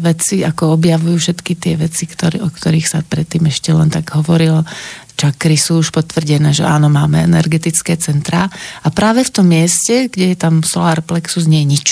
veci 0.03 0.43
ako 0.43 0.75
objavujú 0.75 1.15
všetky 1.15 1.53
tie 1.55 1.75
veci, 1.79 2.11
ktoré, 2.11 2.43
o 2.43 2.51
ktorých 2.51 2.91
sa 2.91 3.07
predtým 3.07 3.47
ešte 3.47 3.71
len 3.71 3.87
tak 3.87 4.11
hovorilo. 4.19 4.67
Čakry 5.15 5.55
sú 5.55 5.83
už 5.83 5.95
potvrdené, 5.95 6.51
že 6.51 6.67
áno, 6.67 6.91
máme 6.91 7.23
energetické 7.23 7.95
centrá 7.99 8.51
a 8.83 8.89
práve 8.91 9.23
v 9.23 9.35
tom 9.35 9.47
mieste, 9.47 10.11
kde 10.11 10.35
je 10.35 10.37
tam 10.39 10.67
solar 10.67 11.03
plexus, 11.03 11.47
nie 11.47 11.63
je 11.63 11.71
nič 11.79 11.89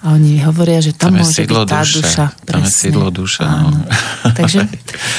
a 0.00 0.16
oni 0.16 0.40
hovoria, 0.40 0.80
že 0.80 0.96
tam, 0.96 1.12
tam 1.12 1.20
môže 1.20 1.44
byť 1.44 1.68
tá 1.68 1.84
duše. 1.84 2.00
duša. 2.00 2.24
Tam 2.48 2.60
je 2.64 2.70
sídlo 2.72 3.06
duša. 3.12 3.44
No. 3.44 3.68
Takže 4.38 4.64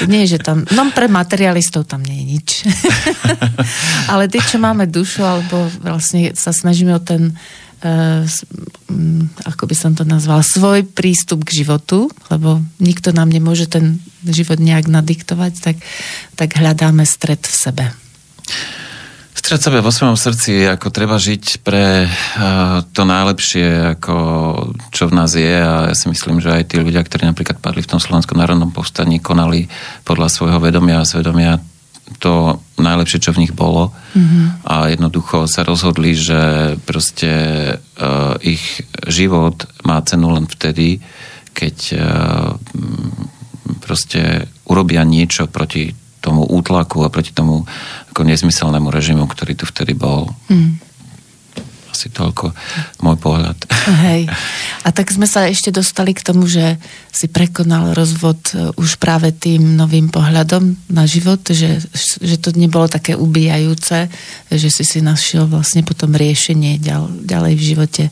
nie, 0.10 0.26
že 0.26 0.42
tam... 0.42 0.66
No 0.74 0.90
pre 0.90 1.06
materialistov 1.06 1.86
tam 1.86 2.02
nie 2.02 2.18
je 2.18 2.26
nič. 2.26 2.50
Ale 4.12 4.26
tí, 4.26 4.42
čo 4.42 4.58
máme 4.58 4.90
dušu, 4.90 5.22
alebo 5.22 5.70
vlastne 5.86 6.34
sa 6.34 6.50
snažíme 6.50 6.98
o 6.98 7.02
ten 7.02 7.38
uh, 7.86 8.26
ako 9.46 9.64
by 9.70 9.76
som 9.78 9.94
to 9.94 10.02
nazval, 10.02 10.42
svoj 10.42 10.86
prístup 10.86 11.46
k 11.46 11.62
životu, 11.62 12.10
lebo 12.34 12.62
nikto 12.82 13.14
nám 13.14 13.30
nemôže 13.30 13.70
ten 13.70 14.02
život 14.26 14.58
nejak 14.58 14.90
nadiktovať, 14.90 15.54
tak, 15.62 15.78
tak 16.38 16.58
hľadáme 16.58 17.06
stred 17.06 17.42
v 17.42 17.54
sebe. 17.54 17.86
Stred 19.42 19.58
sebe 19.58 19.82
vo 19.82 19.90
svojom 19.90 20.14
srdci, 20.14 20.70
ako 20.70 20.94
treba 20.94 21.18
žiť 21.18 21.66
pre 21.66 22.06
uh, 22.06 22.86
to 22.94 23.02
najlepšie, 23.10 23.98
ako 23.98 24.16
čo 24.94 25.10
v 25.10 25.16
nás 25.18 25.34
je 25.34 25.58
a 25.58 25.90
ja 25.90 25.96
si 25.98 26.06
myslím, 26.14 26.38
že 26.38 26.54
aj 26.54 26.70
tí 26.70 26.78
ľudia, 26.78 27.02
ktorí 27.02 27.26
napríklad 27.26 27.58
padli 27.58 27.82
v 27.82 27.90
tom 27.90 27.98
Slovenskom 27.98 28.38
národnom 28.38 28.70
povstaní, 28.70 29.18
konali 29.18 29.66
podľa 30.06 30.30
svojho 30.30 30.62
vedomia 30.62 31.02
a 31.02 31.10
svedomia 31.10 31.58
to 32.22 32.62
najlepšie, 32.78 33.18
čo 33.18 33.34
v 33.34 33.42
nich 33.42 33.54
bolo 33.58 33.90
mm-hmm. 34.14 34.62
a 34.62 34.94
jednoducho 34.94 35.50
sa 35.50 35.66
rozhodli, 35.66 36.14
že 36.14 36.78
proste 36.86 37.32
uh, 37.98 38.38
ich 38.46 38.86
život 39.10 39.66
má 39.82 39.98
cenu 40.06 40.38
len 40.38 40.46
vtedy, 40.46 41.02
keď 41.58 41.76
uh, 41.98 42.54
proste 43.82 44.46
urobia 44.70 45.02
niečo 45.02 45.50
proti 45.50 45.98
tomu 46.22 46.46
útlaku 46.46 47.02
a 47.02 47.10
proti 47.10 47.34
tomu 47.34 47.66
ako 48.14 48.22
nezmyselnému 48.24 48.94
režimu, 48.94 49.26
ktorý 49.26 49.58
tu 49.58 49.66
vtedy 49.66 49.98
bol. 49.98 50.30
Mm. 50.48 50.78
Asi 51.92 52.08
toľko 52.08 52.56
môj 53.04 53.18
pohľad. 53.20 53.58
Hej. 54.08 54.32
A 54.88 54.90
tak 54.96 55.12
sme 55.12 55.28
sa 55.28 55.46
ešte 55.46 55.76
dostali 55.76 56.16
k 56.16 56.24
tomu, 56.24 56.48
že 56.48 56.80
si 57.12 57.28
prekonal 57.28 57.92
rozvod 57.92 58.40
e, 58.56 58.72
už 58.80 58.96
práve 58.96 59.36
tým 59.36 59.76
novým 59.76 60.08
pohľadom 60.08 60.74
na 60.88 61.04
život, 61.04 61.44
že, 61.44 61.84
že 62.24 62.36
to 62.40 62.56
nebolo 62.56 62.88
také 62.88 63.14
ubíjajúce, 63.14 64.08
že 64.50 64.70
si 64.72 64.88
si 64.88 65.04
našiel 65.04 65.46
vlastne 65.52 65.84
potom 65.84 66.16
riešenie 66.16 66.80
ďal, 66.80 67.12
ďalej 67.28 67.54
v 67.60 67.64
živote. 67.76 68.04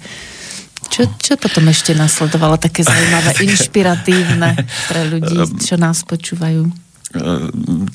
Čo, 0.89 1.07
čo 1.21 1.33
potom 1.39 1.69
ešte 1.71 1.95
nasledovalo 1.95 2.59
také 2.59 2.83
zaujímavé, 2.83 3.31
inšpiratívne 3.47 4.49
pre 4.91 5.01
ľudí, 5.07 5.63
čo 5.63 5.79
nás 5.79 6.03
počúvajú? 6.03 6.88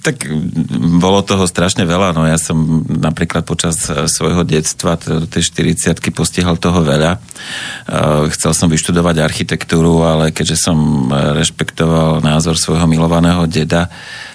Tak 0.02 0.26
bolo 0.98 1.22
toho 1.22 1.46
strašne 1.46 1.86
veľa, 1.86 2.18
no 2.18 2.26
ja 2.26 2.34
som 2.34 2.82
napríklad 2.82 3.46
počas 3.46 3.86
svojho 3.86 4.42
detstva, 4.42 4.98
tej 4.98 5.54
40 5.54 6.02
postihal 6.10 6.58
toho 6.58 6.82
veľa. 6.82 7.22
Chcel 8.34 8.52
som 8.58 8.66
vyštudovať 8.66 9.22
architektúru, 9.22 10.02
ale 10.02 10.34
keďže 10.34 10.66
som 10.66 11.06
rešpektoval 11.14 12.26
názor 12.26 12.58
svojho 12.58 12.90
milovaného 12.90 13.46
deda, 13.46 13.86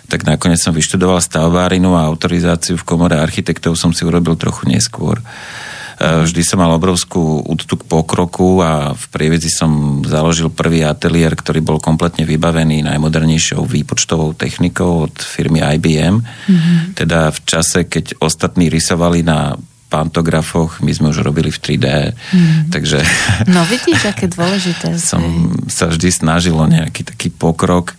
tak 0.08 0.24
nakoniec 0.24 0.64
som 0.64 0.72
vyštudoval 0.72 1.20
stavbárinu 1.20 2.00
a 2.00 2.08
autorizáciu 2.08 2.80
v 2.80 2.88
komore 2.88 3.20
architektov 3.20 3.76
som 3.76 3.92
si 3.92 4.08
urobil 4.08 4.40
trochu 4.40 4.66
neskôr. 4.66 5.20
Eh, 5.20 5.69
vždy 6.00 6.42
som 6.48 6.64
mal 6.64 6.72
obrovskú 6.72 7.44
úctu 7.44 7.76
k 7.76 7.84
pokroku 7.84 8.64
a 8.64 8.96
v 8.96 9.06
prievedzi 9.12 9.52
som 9.52 10.00
založil 10.08 10.48
prvý 10.48 10.88
ateliér, 10.88 11.36
ktorý 11.36 11.60
bol 11.60 11.84
kompletne 11.84 12.24
vybavený 12.24 12.88
najmodernejšou 12.88 13.68
výpočtovou 13.68 14.32
technikou 14.32 15.12
od 15.12 15.16
firmy 15.20 15.60
IBM. 15.60 16.24
Mm-hmm. 16.24 16.96
Teda 16.96 17.36
v 17.36 17.40
čase, 17.44 17.84
keď 17.84 18.16
ostatní 18.24 18.72
rysovali 18.72 19.28
na 19.28 19.60
pantografoch, 19.90 20.80
my 20.86 20.92
sme 20.94 21.12
už 21.12 21.26
robili 21.26 21.50
v 21.50 21.60
3D, 21.60 21.88
mm. 22.14 22.60
takže... 22.70 23.02
No 23.56 23.66
vidíš, 23.66 24.14
aké 24.14 24.30
dôležité. 24.30 24.96
som 25.02 25.52
sa 25.68 25.90
vždy 25.90 26.10
snažil 26.14 26.56
o 26.56 26.64
nejaký 26.70 27.04
taký 27.04 27.34
pokrok. 27.34 27.98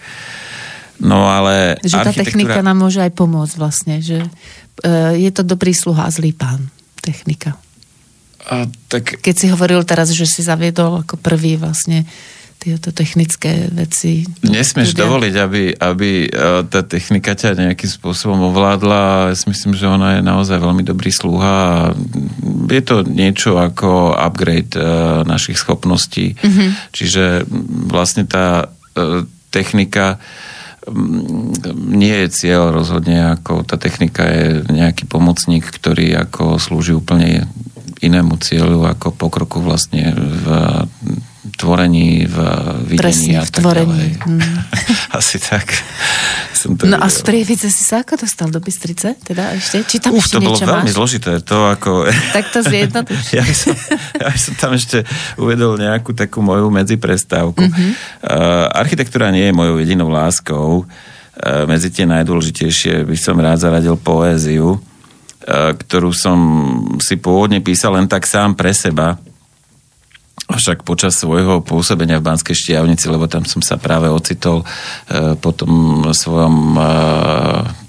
No 1.02 1.28
ale... 1.28 1.76
Že 1.82 1.96
tá 2.00 2.12
technika 2.14 2.62
nám 2.62 2.80
môže 2.80 3.02
aj 3.02 3.12
pomôcť 3.12 3.54
vlastne, 3.58 3.98
že 4.00 4.22
uh, 4.24 5.12
je 5.18 5.30
to 5.34 5.42
dobrý 5.42 5.74
sluha 5.74 6.06
a 6.06 6.14
zlý 6.14 6.30
pán, 6.30 6.70
technika. 7.02 7.58
A 8.48 8.64
tak... 8.88 9.20
Keď 9.20 9.34
si 9.36 9.46
hovoril 9.52 9.84
teraz, 9.84 10.14
že 10.14 10.24
si 10.24 10.40
zaviedol 10.40 11.04
ako 11.04 11.20
prvý 11.20 11.60
vlastne 11.60 12.08
tieto 12.60 12.92
technické 12.92 13.72
veci. 13.72 14.28
Nesmieš 14.44 14.92
ľudia. 14.92 15.00
dovoliť, 15.00 15.34
aby, 15.40 15.62
aby 15.80 16.10
e, 16.28 16.30
tá 16.68 16.84
technika 16.84 17.32
ťa 17.32 17.56
nejakým 17.56 17.88
spôsobom 17.88 18.52
ovládla. 18.52 19.32
Ja 19.32 19.36
si 19.36 19.48
myslím, 19.48 19.72
že 19.72 19.88
ona 19.88 20.20
je 20.20 20.22
naozaj 20.22 20.60
veľmi 20.60 20.84
dobrý 20.84 21.08
sluha. 21.08 21.88
Je 22.68 22.82
to 22.84 23.00
niečo 23.00 23.56
ako 23.56 24.12
upgrade 24.12 24.76
e, 24.76 24.84
našich 25.24 25.56
schopností. 25.56 26.36
Mm-hmm. 26.36 26.68
Čiže 26.92 27.24
vlastne 27.88 28.28
tá 28.28 28.68
e, 28.92 29.24
technika 29.48 30.20
nie 31.76 32.24
je 32.24 32.28
cieľ 32.32 32.72
rozhodne, 32.72 33.36
ako 33.36 33.64
tá 33.68 33.76
technika 33.76 34.24
je 34.24 34.64
nejaký 34.68 35.04
pomocník, 35.08 35.64
ktorý 35.64 36.16
ako 36.28 36.56
slúži 36.56 36.96
úplne 36.96 37.46
inému 38.00 38.40
cieľu 38.40 38.88
ako 38.88 39.12
pokroku 39.12 39.60
vlastne 39.60 40.12
v 40.16 40.44
tvorení, 41.40 42.28
v 42.28 42.36
videní 42.84 43.00
Presne, 43.00 43.34
a 43.40 43.44
tak 43.48 43.64
tvorení. 43.64 43.88
ďalej. 43.88 44.10
Mm. 44.28 44.56
Asi 45.20 45.36
tak. 45.40 45.72
Som 46.52 46.76
to 46.76 46.84
no 46.84 47.00
videl. 47.00 47.04
a 47.04 47.06
z 47.08 47.18
Prievidze 47.24 47.68
si 47.72 47.80
sa 47.80 48.04
ako 48.04 48.20
dostal 48.20 48.52
do 48.52 48.60
Bystrice? 48.60 49.16
Teda 49.24 49.56
ešte? 49.56 49.80
Či 49.88 49.96
tam 50.04 50.12
Uf, 50.12 50.28
ešte 50.28 50.36
to 50.36 50.44
bolo 50.44 50.60
veľmi 50.60 50.92
máš? 50.92 50.96
zložité. 50.96 51.40
To 51.40 51.72
ako... 51.72 52.08
tak 52.36 52.44
to 52.52 52.60
zjednoduš. 52.60 53.24
ja, 53.40 53.44
by 53.44 53.56
som, 53.56 53.72
ja 54.20 54.28
by 54.28 54.40
som 54.40 54.54
tam 54.60 54.72
ešte 54.76 55.04
uvedol 55.40 55.80
nejakú 55.80 56.12
takú 56.12 56.44
moju 56.44 56.68
medziprestávku. 56.68 57.64
Mm-hmm. 57.64 57.90
Uh, 58.20 58.68
architektúra 58.76 59.32
nie 59.32 59.48
je 59.48 59.56
mojou 59.56 59.80
jedinou 59.80 60.12
láskou. 60.12 60.84
Uh, 61.40 61.64
medzi 61.64 61.88
tie 61.88 62.04
najdôležitejšie 62.04 63.08
by 63.08 63.16
som 63.16 63.40
rád 63.40 63.64
zaradil 63.64 63.96
poéziu 63.96 64.76
ktorú 65.50 66.14
som 66.14 66.38
si 67.02 67.18
pôvodne 67.18 67.58
písal 67.58 67.98
len 67.98 68.06
tak 68.06 68.26
sám 68.26 68.54
pre 68.54 68.70
seba, 68.70 69.18
však 70.56 70.82
počas 70.82 71.14
svojho 71.14 71.62
pôsobenia 71.62 72.18
v 72.18 72.26
Banskej 72.26 72.56
Štiavnici, 72.56 73.06
lebo 73.06 73.30
tam 73.30 73.46
som 73.46 73.62
sa 73.62 73.78
práve 73.78 74.10
ocitol 74.10 74.62
e, 74.62 74.66
po 75.38 75.54
tom 75.54 76.02
svojom 76.10 76.74
e, 76.74 76.82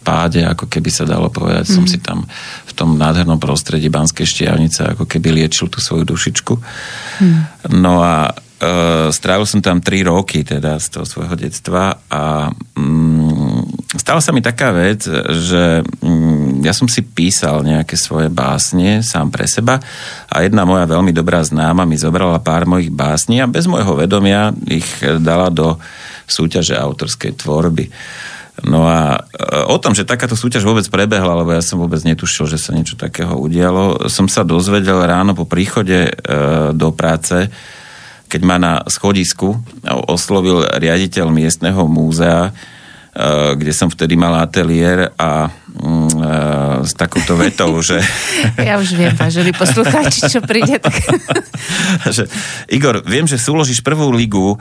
páde, 0.05 0.45
ako 0.45 0.69
keby 0.69 0.89
sa 0.93 1.09
dalo 1.09 1.33
povedať, 1.33 1.65
mm. 1.69 1.73
som 1.73 1.85
mhm. 1.85 1.91
si 1.91 1.97
tam 2.01 2.25
v 2.65 2.71
tom 2.77 2.97
nádhernom 2.97 3.41
prostredí 3.41 3.89
Banskej 3.89 4.27
Štiavnice 4.27 4.93
ako 4.93 5.09
keby 5.09 5.41
liečil 5.41 5.69
tú 5.73 5.81
svoju 5.81 6.05
dušičku. 6.05 6.53
Mm. 7.21 7.39
No 7.81 8.01
a 8.01 8.33
Uh, 8.61 9.09
strávil 9.09 9.49
som 9.49 9.57
tam 9.57 9.81
3 9.81 10.05
roky 10.05 10.45
teda 10.45 10.77
z 10.77 10.93
toho 10.93 11.01
svojho 11.01 11.33
detstva 11.33 11.97
a 12.13 12.53
um, 12.77 13.65
stala 13.97 14.21
sa 14.21 14.29
mi 14.29 14.45
taká 14.45 14.69
vec, 14.69 15.01
že 15.25 15.81
um, 15.81 16.30
ja 16.61 16.73
som 16.73 16.85
si 16.85 17.01
písal 17.01 17.65
nejaké 17.65 17.97
svoje 17.97 18.29
básne 18.29 19.01
sám 19.01 19.33
pre 19.33 19.49
seba 19.49 19.81
a 20.29 20.35
jedna 20.45 20.63
moja 20.63 20.85
veľmi 20.85 21.11
dobrá 21.11 21.41
známa 21.41 21.83
mi 21.83 21.97
zobrala 21.97 22.41
pár 22.41 22.69
mojich 22.69 22.93
básní 22.93 23.41
a 23.41 23.49
bez 23.49 23.65
môjho 23.65 23.97
vedomia 23.97 24.53
ich 24.69 24.87
dala 25.21 25.49
do 25.49 25.81
súťaže 26.29 26.77
autorskej 26.77 27.35
tvorby. 27.35 27.91
No 28.61 28.85
a 28.85 29.25
o 29.65 29.77
tom, 29.81 29.97
že 29.97 30.05
takáto 30.05 30.37
súťaž 30.37 30.61
vôbec 30.61 30.85
prebehla, 30.85 31.33
lebo 31.33 31.49
ja 31.49 31.65
som 31.65 31.81
vôbec 31.81 32.03
netušil, 32.05 32.45
že 32.45 32.61
sa 32.61 32.75
niečo 32.77 32.93
takého 32.93 33.33
udialo, 33.33 34.05
som 34.11 34.29
sa 34.29 34.45
dozvedel 34.45 35.01
ráno 35.01 35.33
po 35.33 35.49
príchode 35.49 35.97
e, 36.05 36.11
do 36.75 36.93
práce, 36.93 37.49
keď 38.29 38.41
ma 38.45 38.57
na 38.61 38.73
schodisku 38.85 39.57
oslovil 40.05 40.67
riaditeľ 40.77 41.33
miestneho 41.33 41.89
múzea, 41.89 42.51
e, 42.51 42.80
kde 43.59 43.71
som 43.75 43.91
vtedy 43.91 44.15
mal 44.15 44.31
ateliér 44.39 45.11
a 45.19 45.51
mm, 45.51 46.11
e, 46.15 46.31
s 46.87 46.95
takouto 46.95 47.35
vetou, 47.35 47.75
že... 47.83 47.99
Ja 48.71 48.79
už 48.79 48.95
viem, 48.95 49.11
vážení 49.19 49.51
poslucháči, 49.51 50.31
čo 50.31 50.39
príde. 50.39 50.79
Tak... 50.79 50.95
že, 52.15 52.31
Igor, 52.71 53.03
viem, 53.03 53.27
že 53.27 53.35
súložíš 53.35 53.83
prvú 53.83 54.15
ligu 54.15 54.55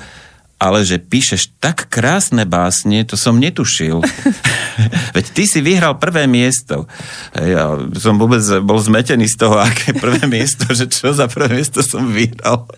ale 0.61 0.85
že 0.85 1.01
píšeš 1.01 1.57
tak 1.57 1.89
krásne 1.89 2.45
básne, 2.45 3.01
to 3.09 3.17
som 3.17 3.41
netušil. 3.41 4.05
Veď 5.17 5.27
ty 5.33 5.49
si 5.49 5.65
vyhral 5.65 5.97
prvé 5.97 6.29
miesto. 6.29 6.85
Ja 7.33 7.81
som 7.97 8.21
vôbec 8.21 8.45
bol 8.61 8.77
zmetený 8.77 9.25
z 9.25 9.41
toho, 9.41 9.57
aké 9.67 9.97
prvé 9.97 10.29
miesto, 10.29 10.69
že 10.69 10.93
čo 10.93 11.17
za 11.17 11.33
prvé 11.33 11.57
miesto 11.57 11.81
som 11.81 12.05
vyhral. 12.13 12.69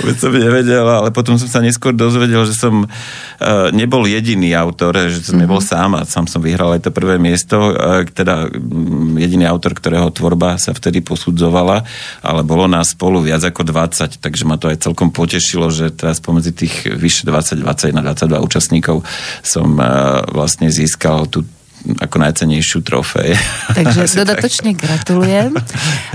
Vôbec 0.00 0.16
som 0.16 0.32
nevedel, 0.32 0.80
ale 0.80 1.12
potom 1.12 1.36
som 1.36 1.44
sa 1.44 1.60
neskôr 1.60 1.92
dozvedel, 1.92 2.40
že 2.48 2.56
som 2.56 2.88
uh, 2.88 3.68
nebol 3.68 4.08
jediný 4.08 4.56
autor, 4.56 4.96
že 5.12 5.20
som 5.20 5.36
mm-hmm. 5.36 5.40
nebol 5.44 5.60
sám 5.60 6.00
a 6.00 6.08
sám 6.08 6.24
som 6.24 6.40
vyhral 6.40 6.72
aj 6.72 6.88
to 6.88 6.90
prvé 6.90 7.20
miesto, 7.20 7.76
uh, 7.76 8.00
teda 8.08 8.48
um, 8.48 9.20
jediný 9.20 9.44
autor, 9.44 9.76
ktorého 9.76 10.08
tvorba 10.08 10.56
sa 10.56 10.72
vtedy 10.72 11.04
posudzovala, 11.04 11.84
ale 12.24 12.40
bolo 12.48 12.64
nás 12.64 12.96
spolu 12.96 13.20
viac 13.20 13.44
ako 13.44 13.60
20, 13.68 14.24
takže 14.24 14.48
ma 14.48 14.56
to 14.56 14.72
aj 14.72 14.88
celkom 14.88 15.12
potešilo, 15.12 15.68
že 15.68 15.92
teraz 15.92 16.16
pomedzi 16.24 16.56
tých 16.56 16.96
vyše 17.10 17.26
20, 17.26 17.66
21, 17.66 18.06
22 18.06 18.46
účastníkov 18.46 19.02
som 19.42 19.74
uh, 19.74 20.22
vlastne 20.30 20.70
získal 20.70 21.26
tú 21.26 21.42
ako 21.80 22.16
najcenejšiu 22.22 22.78
trofej. 22.86 23.34
Takže 23.78 24.22
dodatočne 24.22 24.76
gratulujem. 24.78 25.58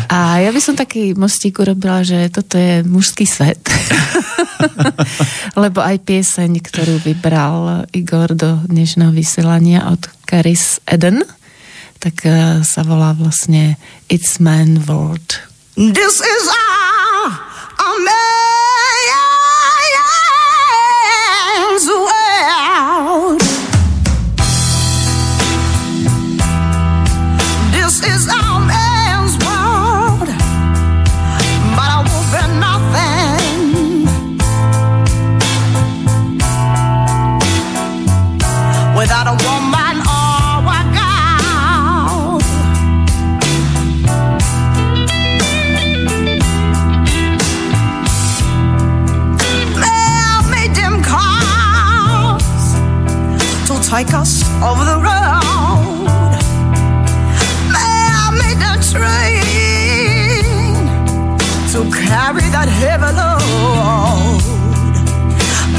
A 0.08 0.40
ja 0.40 0.54
by 0.56 0.62
som 0.64 0.80
taký 0.80 1.18
mostík 1.18 1.60
urobila, 1.60 2.06
že 2.06 2.32
toto 2.32 2.56
je 2.56 2.86
mužský 2.86 3.28
svet. 3.28 3.60
Lebo 5.62 5.84
aj 5.84 6.06
pieseň, 6.06 6.64
ktorú 6.64 7.02
vybral 7.04 7.90
Igor 7.92 8.32
do 8.38 8.64
dnešného 8.70 9.12
vysielania 9.12 9.90
od 9.92 10.06
Caris 10.24 10.80
Eden, 10.88 11.26
tak 12.00 12.24
uh, 12.24 12.62
sa 12.62 12.86
volá 12.86 13.18
vlastne 13.18 13.82
It's 14.08 14.38
Man 14.38 14.86
World. 14.86 15.42
This 15.76 16.22
is 16.22 16.44
our, 16.48 17.36
our 17.82 18.00
man. 18.06 18.55
Take 53.98 54.14
us 54.14 54.44
over 54.62 54.84
the 54.84 54.98
road. 55.08 56.36
May 57.76 57.96
I 58.24 58.28
meet 58.42 58.58
the 58.66 58.76
train 58.92 60.44
to 61.72 61.80
carry 62.04 62.48
that 62.56 62.68
heavy 62.82 63.12
load. 63.20 64.44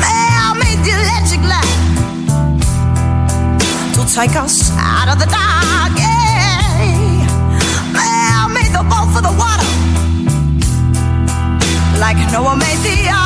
May 0.03 0.25
I 0.45 0.49
meet 0.63 0.79
the 0.87 0.93
electric 0.97 1.43
light 1.53 1.77
to 3.97 4.03
take 4.15 4.35
us 4.45 4.57
out 4.79 5.09
of 5.13 5.19
the 5.19 5.27
dark. 5.27 5.93
May 7.93 8.17
I 8.41 8.49
meet 8.57 8.73
the 8.73 8.85
boat 8.93 9.09
for 9.13 9.21
the 9.29 9.35
water 9.43 9.69
like 12.01 12.19
Noah 12.33 12.57
made 12.57 12.81
the 12.89 13.26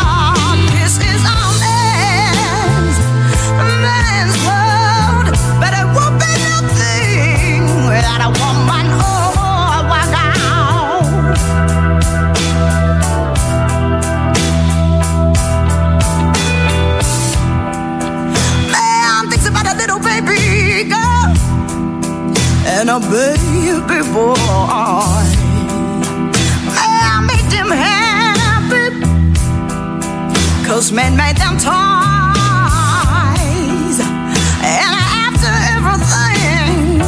and 22.79 22.89
a 22.89 23.01
baby 23.01 24.01
boy. 24.15 24.35
Man 26.79 27.27
made 27.27 27.49
them 27.51 27.71
happy 27.85 28.85
cause 30.67 30.93
men 30.93 31.17
made 31.17 31.37
them 31.37 31.55
toys. 31.59 31.71
And 34.63 34.95
after 35.27 35.53
everything, 35.75 37.01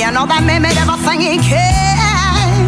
you 0.00 0.10
know 0.10 0.26
that 0.26 0.42
man 0.44 0.62
made 0.62 0.78
everything 0.84 1.20
he 1.20 1.38
can. 1.38 2.66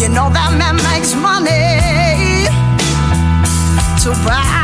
You 0.00 0.08
know 0.08 0.28
that 0.36 0.50
man 0.58 0.76
makes 0.90 1.14
money 1.14 2.48
to 4.02 4.10
buy 4.26 4.63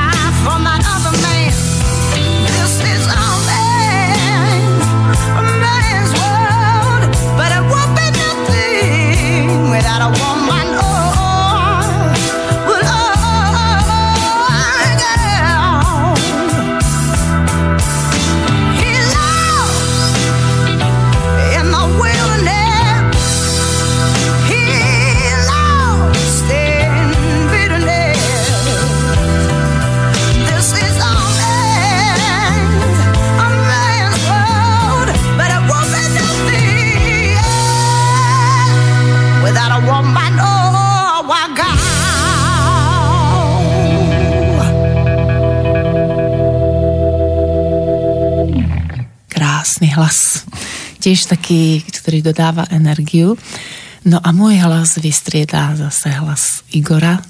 Tiež 51.00 51.26
taký, 51.32 51.80
ktorý 51.80 52.20
dodáva 52.20 52.68
energiu. 52.68 53.40
No 54.04 54.20
a 54.20 54.32
môj 54.32 54.60
hlas 54.60 55.00
vystriedá 55.00 55.72
zase 55.76 56.12
hlas 56.12 56.64
Igora. 56.72 57.20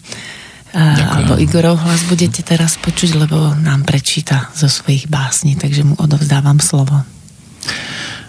Ďakujem. 0.71 1.07
Alebo 1.11 1.35
Igorov 1.39 1.83
hlas 1.83 2.07
budete 2.07 2.47
teraz 2.47 2.79
počuť, 2.79 3.19
lebo 3.19 3.59
nám 3.59 3.83
prečíta 3.83 4.55
zo 4.55 4.71
svojich 4.71 5.11
básní, 5.11 5.59
takže 5.59 5.83
mu 5.83 5.99
odovzdávam 5.99 6.63
slovo. 6.63 7.03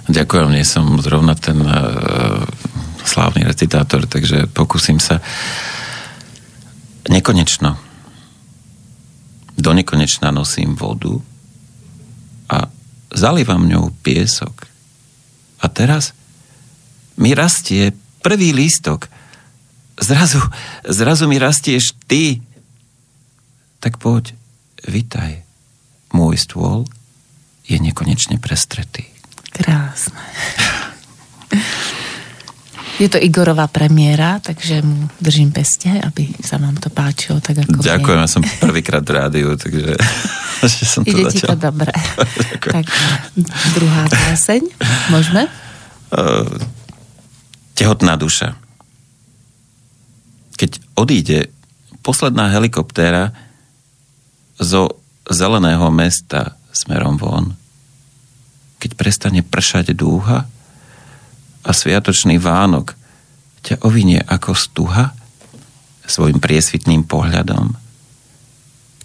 Ďakujem, 0.10 0.50
nie 0.50 0.66
som 0.66 0.98
zrovna 1.06 1.38
ten 1.38 1.62
uh, 1.62 2.42
slávny 3.06 3.46
recitátor, 3.46 4.10
takže 4.10 4.50
pokúsim 4.50 4.98
sa. 4.98 5.22
Nekonečno. 7.06 7.78
Do 9.62 9.72
nekonečna 9.78 10.34
nosím 10.34 10.74
vodu 10.74 11.22
a 12.50 12.66
zalievam 13.14 13.70
ňou 13.70 13.94
piesok. 14.02 14.71
Teraz 15.82 16.14
mi 17.18 17.34
rastie 17.34 17.90
prvý 18.22 18.54
lístok. 18.54 19.10
Zrazu, 19.98 20.38
zrazu 20.86 21.26
mi 21.26 21.42
rastieš 21.42 21.98
ty. 22.06 22.38
Tak 23.82 23.98
poď, 23.98 24.38
vitaj. 24.86 25.42
Môj 26.14 26.38
stôl 26.38 26.86
je 27.66 27.82
nekonečne 27.82 28.38
prestretý. 28.38 29.10
Krásne. 29.58 30.22
Je 33.02 33.10
to 33.10 33.18
Igorová 33.18 33.66
premiéra, 33.66 34.38
takže 34.38 34.86
mu 34.86 35.10
držím 35.18 35.50
peste, 35.50 35.90
aby 35.90 36.30
sa 36.46 36.62
vám 36.62 36.78
to 36.78 36.94
páčilo 36.94 37.42
tak 37.42 37.66
ako 37.66 37.82
Ďakujem, 37.82 38.20
ja 38.22 38.30
som 38.30 38.46
prvýkrát 38.46 39.02
v 39.02 39.14
rádiu, 39.18 39.58
takže 39.58 39.98
že 40.78 40.86
som 40.86 41.02
to 41.02 41.10
Ide 41.10 41.34
začal. 41.34 41.34
ti 41.34 41.42
to 41.50 41.58
dobre. 41.58 41.94
tak 42.78 42.86
druhá 43.74 44.06
pieseň, 44.06 44.62
môžeme? 45.10 45.50
Uh, 46.12 46.44
tehotná 47.72 48.20
duša. 48.20 48.60
Keď 50.60 50.72
odíde 51.00 51.48
posledná 52.04 52.52
helikoptéra 52.52 53.32
zo 54.60 55.00
zeleného 55.26 55.88
mesta 55.88 56.60
smerom 56.76 57.16
von, 57.16 57.56
keď 58.78 58.92
prestane 59.00 59.42
pršať 59.42 59.96
dúha, 59.96 60.46
a 61.62 61.72
sviatočný 61.72 62.42
Vánok 62.42 62.98
ťa 63.62 63.86
ovinie 63.86 64.18
ako 64.26 64.58
stuha 64.58 65.14
svojim 66.10 66.42
priesvitným 66.42 67.06
pohľadom. 67.06 67.78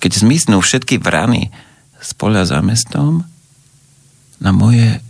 Keď 0.01 0.13
zmiznú 0.25 0.65
všetky 0.65 0.97
vrany 0.97 1.53
z 2.01 2.11
poľa 2.17 2.49
za 2.49 2.61
mestom, 2.65 3.29
na 4.41 4.53
moje 4.53 5.01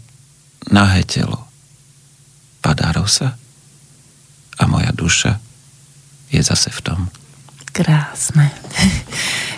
nahé 0.70 1.02
telo 1.06 1.45
padá 2.66 2.90
rosa 2.90 3.38
a 4.58 4.66
moja 4.66 4.90
duša 4.90 5.38
je 6.34 6.42
zase 6.42 6.74
v 6.74 6.80
tom. 6.82 7.00
Krásne. 7.70 8.50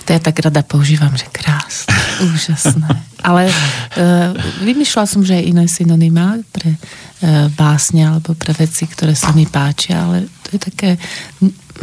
To 0.09 0.16
ja 0.16 0.25
tak 0.25 0.40
rada 0.40 0.64
používam, 0.64 1.12
že 1.12 1.29
krásne, 1.29 1.92
úžasné. 2.33 2.88
Ale 3.21 3.53
uh, 3.53 4.33
vymýšľala 4.64 5.05
som, 5.05 5.21
že 5.21 5.37
aj 5.37 5.44
iné 5.44 5.68
synonymá 5.68 6.40
pre 6.49 6.81
uh, 6.81 7.53
básne 7.53 8.09
alebo 8.09 8.33
pre 8.33 8.57
veci, 8.57 8.88
ktoré 8.88 9.12
sa 9.12 9.37
mi 9.37 9.44
páčia, 9.44 10.09
ale 10.09 10.33
to 10.49 10.57
je 10.57 10.61
také... 10.64 10.88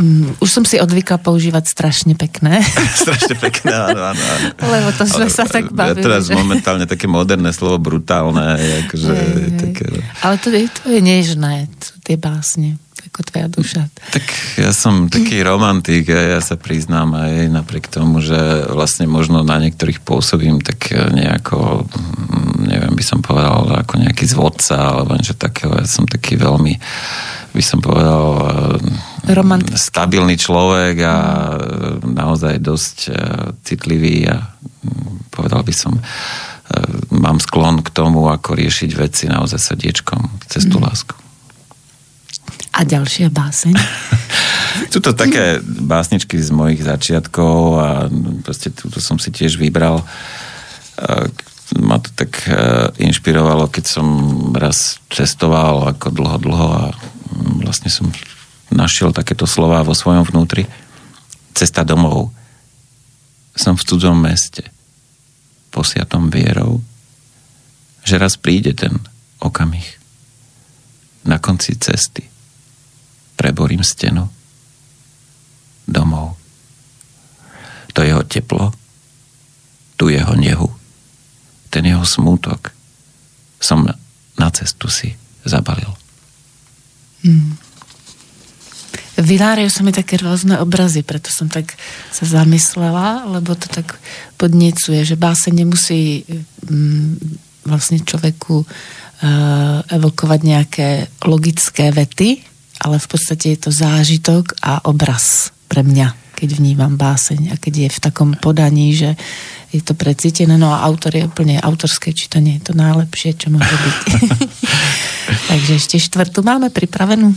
Um, 0.02 0.34
už 0.42 0.50
som 0.50 0.66
si 0.66 0.82
odvykla 0.82 1.22
používať 1.22 1.70
strašne 1.70 2.18
pekné. 2.18 2.66
strašne 3.06 3.38
pekné, 3.38 3.70
áno, 3.70 4.02
áno, 4.10 4.24
áno. 4.26 4.46
Lebo 4.74 4.90
to 4.98 5.06
sme 5.06 5.30
ale, 5.30 5.38
sa 5.38 5.46
tak 5.46 5.70
bavili. 5.70 6.02
Ja 6.02 6.06
teraz 6.10 6.26
že... 6.26 6.34
momentálne 6.34 6.90
také 6.90 7.06
moderné 7.06 7.54
slovo 7.54 7.78
brutálne. 7.78 8.58
Akože, 8.90 9.12
je, 9.14 9.22
je. 9.22 9.50
Také... 9.70 9.86
No. 9.86 10.02
Ale 10.26 10.36
to 10.42 10.50
je, 10.50 10.66
to 10.82 10.90
je 10.90 10.98
nežné, 10.98 11.70
tie 12.02 12.18
básne 12.18 12.82
ako 13.16 13.32
tvoja 13.32 13.48
duša. 13.48 13.88
Tak 14.12 14.26
ja 14.60 14.76
som 14.76 15.08
taký 15.08 15.40
romantik 15.40 16.12
a 16.12 16.36
ja 16.36 16.40
sa 16.44 16.60
priznám 16.60 17.16
aj 17.16 17.48
napriek 17.48 17.88
tomu, 17.88 18.20
že 18.20 18.36
vlastne 18.68 19.08
možno 19.08 19.40
na 19.40 19.56
niektorých 19.56 20.04
pôsobím 20.04 20.60
tak 20.60 20.92
nejako, 20.92 21.88
neviem, 22.60 22.92
by 22.92 23.04
som 23.08 23.24
povedal, 23.24 23.72
ako 23.72 24.04
nejaký 24.04 24.28
zvodca 24.28 24.76
alebo 24.76 25.16
niečo 25.16 25.32
takého. 25.32 25.80
Ja 25.80 25.88
som 25.88 26.04
taký 26.04 26.36
veľmi, 26.36 26.76
by 27.56 27.64
som 27.64 27.80
povedal, 27.80 28.24
eh, 29.24 29.32
Romantický. 29.32 29.80
stabilný 29.80 30.36
človek 30.36 30.96
a 31.08 31.16
naozaj 32.04 32.60
dosť 32.60 32.98
eh, 33.08 33.16
citlivý 33.64 34.28
a 34.28 34.44
mm, 34.44 35.32
povedal 35.32 35.64
by 35.64 35.72
som, 35.72 35.96
eh, 35.96 36.04
mám 37.16 37.40
sklon 37.40 37.80
k 37.80 37.96
tomu, 37.96 38.28
ako 38.28 38.60
riešiť 38.60 38.92
veci 39.00 39.32
naozaj 39.32 39.56
srdiečkom 39.56 40.52
cez 40.52 40.68
tú 40.68 40.84
mm. 40.84 40.84
lásku. 40.84 41.25
A 42.76 42.84
ďalšia 42.84 43.32
báseň? 43.32 43.72
Sú 44.92 45.00
to 45.00 45.16
také 45.16 45.64
básničky 45.64 46.36
z 46.36 46.52
mojich 46.52 46.84
začiatkov 46.84 47.80
a 47.80 47.90
proste 48.44 48.72
túto 48.76 49.00
som 49.00 49.16
si 49.16 49.32
tiež 49.32 49.56
vybral. 49.56 50.04
Ma 51.80 51.98
to 52.00 52.12
tak 52.12 52.44
e, 52.48 52.56
inšpirovalo, 53.00 53.72
keď 53.72 53.86
som 53.88 54.08
raz 54.52 55.00
cestoval 55.08 55.96
ako 55.96 56.12
dlho, 56.12 56.38
dlho 56.44 56.68
a 56.76 56.84
vlastne 57.64 57.88
som 57.88 58.12
našiel 58.72 59.16
takéto 59.16 59.48
slova 59.48 59.84
vo 59.84 59.96
svojom 59.96 60.28
vnútri. 60.28 60.68
Cesta 61.56 61.88
domov. 61.88 62.36
Som 63.56 63.80
v 63.80 63.88
cudzom 63.88 64.20
meste, 64.20 64.68
posiatom 65.72 66.28
vierou, 66.28 66.84
že 68.04 68.20
raz 68.20 68.36
príde 68.36 68.76
ten 68.76 69.00
okamih 69.40 69.88
na 71.24 71.40
konci 71.40 71.80
cesty 71.80 72.35
preborím 73.36 73.84
stenu 73.84 74.28
domov. 75.88 76.36
To 77.94 78.04
jeho 78.04 78.24
teplo, 78.28 78.74
tu 79.96 80.12
jeho 80.12 80.36
nehu, 80.36 80.68
ten 81.70 81.88
jeho 81.88 82.04
smútok 82.04 82.76
som 83.62 83.88
na 84.36 84.50
cestu 84.52 84.92
si 84.92 85.16
zabalil. 85.48 85.90
Hmm. 87.24 87.56
Vynárajú 89.16 89.72
sa 89.72 89.82
mi 89.88 89.96
také 89.96 90.20
rôzne 90.20 90.60
obrazy, 90.60 91.00
preto 91.00 91.32
som 91.32 91.48
tak 91.48 91.80
sa 92.12 92.28
zamyslela, 92.28 93.24
lebo 93.32 93.56
to 93.56 93.72
tak 93.72 93.96
podnecuje, 94.36 95.08
že 95.08 95.16
báse 95.16 95.56
nemusí 95.56 96.28
mm, 96.68 97.16
vlastne 97.64 98.04
človeku 98.04 98.56
uh, 98.60 98.68
evokovať 99.88 100.40
nejaké 100.44 100.88
logické 101.24 101.96
vety, 101.96 102.44
ale 102.82 103.00
v 103.00 103.08
podstate 103.08 103.56
je 103.56 103.60
to 103.68 103.72
zážitok 103.72 104.60
a 104.60 104.84
obraz 104.88 105.56
pre 105.72 105.82
mňa, 105.82 106.36
keď 106.36 106.50
vnímam 106.60 106.94
báseň 106.96 107.52
a 107.52 107.56
keď 107.56 107.88
je 107.88 107.90
v 107.96 108.04
takom 108.04 108.30
podaní, 108.36 108.96
že 108.96 109.16
je 109.72 109.82
to 109.84 109.96
precítené, 109.98 110.56
no 110.56 110.72
a 110.72 110.84
autor 110.88 111.16
je 111.16 111.28
úplne 111.28 111.60
autorské 111.60 112.16
čítanie, 112.16 112.60
je 112.60 112.72
to 112.72 112.74
najlepšie, 112.78 113.36
čo 113.36 113.52
môže 113.52 113.76
byť. 113.76 113.96
Takže 115.52 115.72
ešte 115.76 115.98
štvrtú 116.00 116.46
máme 116.46 116.72
pripravenú. 116.72 117.36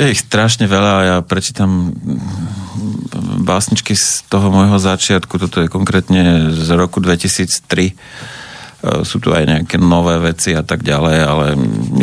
Je 0.00 0.08
ich 0.08 0.24
strašne 0.24 0.66
veľa 0.66 0.92
a 0.98 1.02
ja 1.04 1.16
prečítam 1.20 1.94
básničky 3.44 3.92
z 3.92 4.24
toho 4.26 4.50
môjho 4.50 4.80
začiatku, 4.80 5.36
toto 5.36 5.62
je 5.62 5.68
konkrétne 5.70 6.50
z 6.50 6.68
roku 6.74 6.98
2003 6.98 7.92
E, 7.92 8.41
sú 8.82 9.22
tu 9.22 9.30
aj 9.30 9.46
nejaké 9.46 9.78
nové 9.78 10.18
veci 10.18 10.58
a 10.58 10.66
tak 10.66 10.82
ďalej, 10.82 11.16
ale 11.22 11.46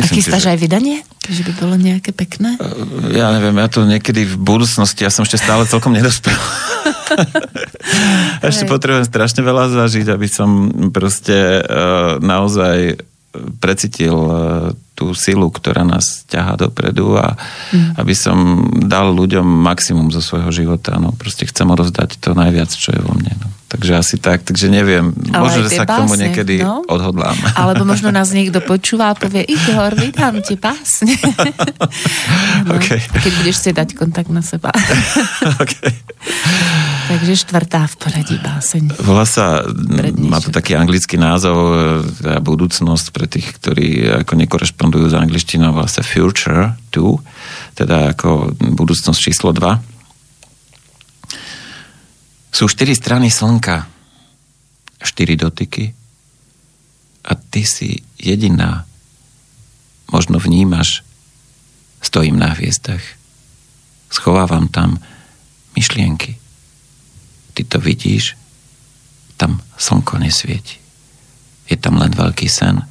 a 0.00 0.16
chystáš 0.16 0.40
si, 0.40 0.48
že... 0.48 0.52
aj 0.56 0.58
vydanie? 0.58 0.96
Že 1.28 1.42
by 1.44 1.52
bolo 1.60 1.74
nejaké 1.76 2.16
pekné? 2.16 2.56
E, 2.56 3.20
ja 3.20 3.36
neviem, 3.36 3.52
ja 3.60 3.68
to 3.68 3.84
niekedy 3.84 4.24
v 4.24 4.40
budúcnosti, 4.40 5.04
ja 5.04 5.12
som 5.12 5.28
ešte 5.28 5.36
stále 5.36 5.68
celkom 5.68 5.92
nedospel. 5.92 6.32
ešte 8.48 8.64
potrebujem 8.64 9.04
strašne 9.04 9.44
veľa 9.44 9.76
zažiť, 9.76 10.08
aby 10.08 10.24
som 10.24 10.72
proste 10.88 11.60
uh, 11.60 12.16
naozaj 12.24 12.96
precítil 13.60 14.16
uh, 14.16 14.72
tú 15.00 15.16
silu, 15.16 15.48
ktorá 15.48 15.80
nás 15.80 16.28
ťahá 16.28 16.60
dopredu 16.60 17.16
a 17.16 17.40
mm. 17.72 17.96
aby 17.96 18.12
som 18.12 18.68
dal 18.84 19.16
ľuďom 19.16 19.48
maximum 19.48 20.12
zo 20.12 20.20
svojho 20.20 20.52
života. 20.52 21.00
No, 21.00 21.16
proste 21.16 21.48
chcem 21.48 21.64
odovzdať 21.64 22.20
to 22.20 22.36
najviac, 22.36 22.68
čo 22.68 22.92
je 22.92 23.00
vo 23.00 23.16
mne. 23.16 23.32
No. 23.40 23.48
Takže 23.70 23.92
asi 23.96 24.18
tak, 24.18 24.42
takže 24.42 24.66
neviem. 24.66 25.14
Ale 25.30 25.46
možno, 25.46 25.70
že 25.70 25.78
sa 25.78 25.86
básne, 25.86 25.94
k 25.94 26.00
tomu 26.02 26.14
niekedy 26.18 26.54
no? 26.58 26.82
odhodlám. 26.90 27.38
Alebo 27.54 27.86
možno 27.94 28.10
nás 28.10 28.34
niekto 28.34 28.58
počúva 28.58 29.08
a 29.08 29.16
povie, 29.16 29.46
Igor, 29.46 29.94
vydám 29.94 30.42
ti 30.42 30.58
básne. 30.58 31.14
no, 32.66 32.74
okay. 32.74 32.98
Keď 32.98 33.32
budeš 33.38 33.56
si 33.62 33.70
dať 33.70 33.94
kontakt 33.94 34.26
na 34.28 34.42
seba. 34.42 34.74
okay. 35.62 35.94
Takže 37.14 37.46
štvrtá 37.46 37.86
v 37.86 37.94
poradí 37.94 38.36
báseň. 38.42 39.06
Volá 39.06 39.22
sa, 39.22 39.62
má 40.18 40.42
to 40.42 40.50
taký 40.50 40.74
anglický 40.74 41.14
názov, 41.14 41.58
teda 42.18 42.42
budúcnosť 42.42 43.06
pre 43.14 43.30
tých, 43.30 43.54
ktorí 43.54 44.18
ako 44.26 44.34
nekorešpondujú 44.34 44.89
s 44.90 45.14
angličtinou, 45.14 45.70
volá 45.70 45.86
sa 45.86 46.02
Future 46.02 46.74
2, 46.90 47.78
teda 47.78 48.16
ako 48.16 48.54
budúcnosť 48.58 49.20
číslo 49.20 49.54
2 49.54 49.90
sú 52.50 52.66
štyri 52.66 52.92
strany 52.92 53.30
slnka, 53.30 53.86
štyri 55.00 55.38
dotyky. 55.38 55.94
A 57.24 57.32
ty 57.38 57.62
si 57.62 58.02
jediná. 58.18 58.84
Možno 60.10 60.42
vnímaš, 60.42 61.06
stojím 62.02 62.36
na 62.36 62.50
hviezdach, 62.50 63.00
schovávam 64.10 64.66
tam 64.66 64.98
myšlienky. 65.78 66.36
Ty 67.54 67.62
to 67.64 67.78
vidíš, 67.78 68.34
tam 69.38 69.62
slnko 69.78 70.18
nesvieti. 70.18 70.82
Je 71.70 71.78
tam 71.78 72.02
len 72.02 72.10
veľký 72.10 72.50
sen, 72.50 72.82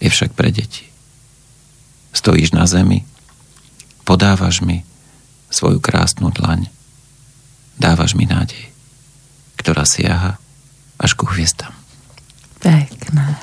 je 0.00 0.08
však 0.10 0.32
pre 0.34 0.50
deti. 0.50 0.88
Stojíš 2.10 2.56
na 2.56 2.66
zemi, 2.66 3.06
podávaš 4.02 4.64
mi 4.64 4.82
svoju 5.52 5.78
krásnu 5.78 6.34
dlaň 6.34 6.80
dávaš 7.80 8.12
mi 8.12 8.28
nádej, 8.28 8.60
ktorá 9.56 9.88
siaha 9.88 10.36
až 11.00 11.16
ku 11.16 11.24
hviezdam. 11.24 11.72
Pekné. 12.60 13.40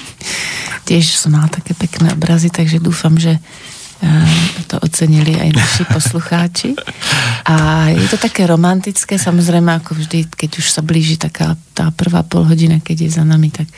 Tiež 0.88 1.12
som 1.12 1.36
mala 1.36 1.52
také 1.52 1.76
pekné 1.76 2.16
obrazy, 2.16 2.48
takže 2.48 2.80
dúfam, 2.80 3.12
že 3.20 3.36
eh, 3.36 4.32
to 4.64 4.80
ocenili 4.80 5.36
aj 5.36 5.52
naši 5.52 5.84
poslucháči. 5.92 6.72
A 7.44 7.86
je 7.92 8.08
to 8.08 8.16
také 8.16 8.48
romantické, 8.48 9.20
samozrejme, 9.20 9.76
ako 9.76 10.00
vždy, 10.00 10.32
keď 10.32 10.50
už 10.56 10.72
sa 10.72 10.80
blíži 10.80 11.20
taká 11.20 11.60
tá 11.76 11.92
prvá 11.92 12.24
pol 12.24 12.48
hodina, 12.48 12.80
keď 12.80 12.96
je 13.06 13.10
za 13.20 13.24
nami, 13.28 13.52
tak 13.52 13.68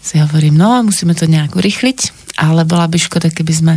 si 0.00 0.16
hovorím, 0.18 0.56
no 0.56 0.80
musíme 0.82 1.12
to 1.12 1.28
nejak 1.28 1.52
urychliť, 1.52 2.32
ale 2.40 2.64
bola 2.64 2.88
by 2.88 2.96
škoda, 2.96 3.28
keby 3.28 3.52
sme 3.52 3.74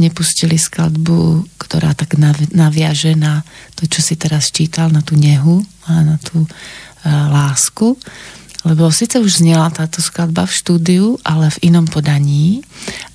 nepustili 0.00 0.58
skladbu, 0.58 1.46
ktorá 1.60 1.94
tak 1.94 2.18
naviaže 2.50 3.14
na 3.14 3.46
to, 3.78 3.86
čo 3.86 4.02
si 4.02 4.18
teraz 4.18 4.50
čítal, 4.50 4.90
na 4.90 5.04
tú 5.04 5.14
nehu 5.14 5.62
a 5.86 6.02
na 6.02 6.16
tú 6.18 6.42
uh, 6.42 6.48
lásku. 7.30 7.94
Lebo 8.60 8.92
síce 8.92 9.16
už 9.16 9.40
znela 9.40 9.72
táto 9.72 10.04
skladba 10.04 10.44
v 10.44 10.52
štúdiu, 10.52 11.06
ale 11.24 11.48
v 11.48 11.72
inom 11.72 11.88
podaní. 11.88 12.60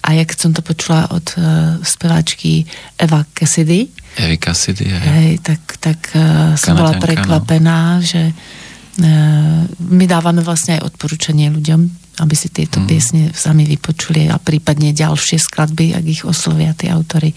A 0.01 0.18
jak 0.18 0.34
som 0.34 0.53
to 0.53 0.66
počula 0.66 1.10
od 1.14 1.26
uh, 1.38 1.78
speváčky 1.82 2.66
Eva 2.97 3.26
Cassidy, 3.34 3.89
Evi 4.16 4.39
Cassidy, 4.39 4.88
hej. 4.88 5.03
hej 5.12 5.32
tak, 5.43 5.62
tak 5.84 5.99
uh, 6.16 6.56
som 6.56 6.80
bola 6.80 6.95
no. 6.95 7.03
prekvapená, 7.03 7.99
že 7.99 8.32
uh, 8.32 9.62
my 9.91 10.06
dávame 10.08 10.39
vlastne 10.39 10.80
aj 10.80 10.88
odporúčanie 10.88 11.51
ľuďom, 11.51 12.05
aby 12.20 12.36
si 12.36 12.47
tieto 12.51 12.80
mm. 12.80 12.88
piesne 12.88 13.24
sami 13.36 13.68
vypočuli 13.68 14.32
a 14.32 14.39
prípadne 14.39 14.95
ďalšie 14.95 15.39
skladby, 15.39 15.95
ak 15.95 16.05
ich 16.05 16.22
oslovia 16.24 16.72
tí 16.76 16.88
autory. 16.88 17.36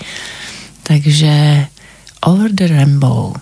Takže 0.87 1.67
Over 2.27 2.51
the 2.51 2.67
Rainbow. 2.67 3.37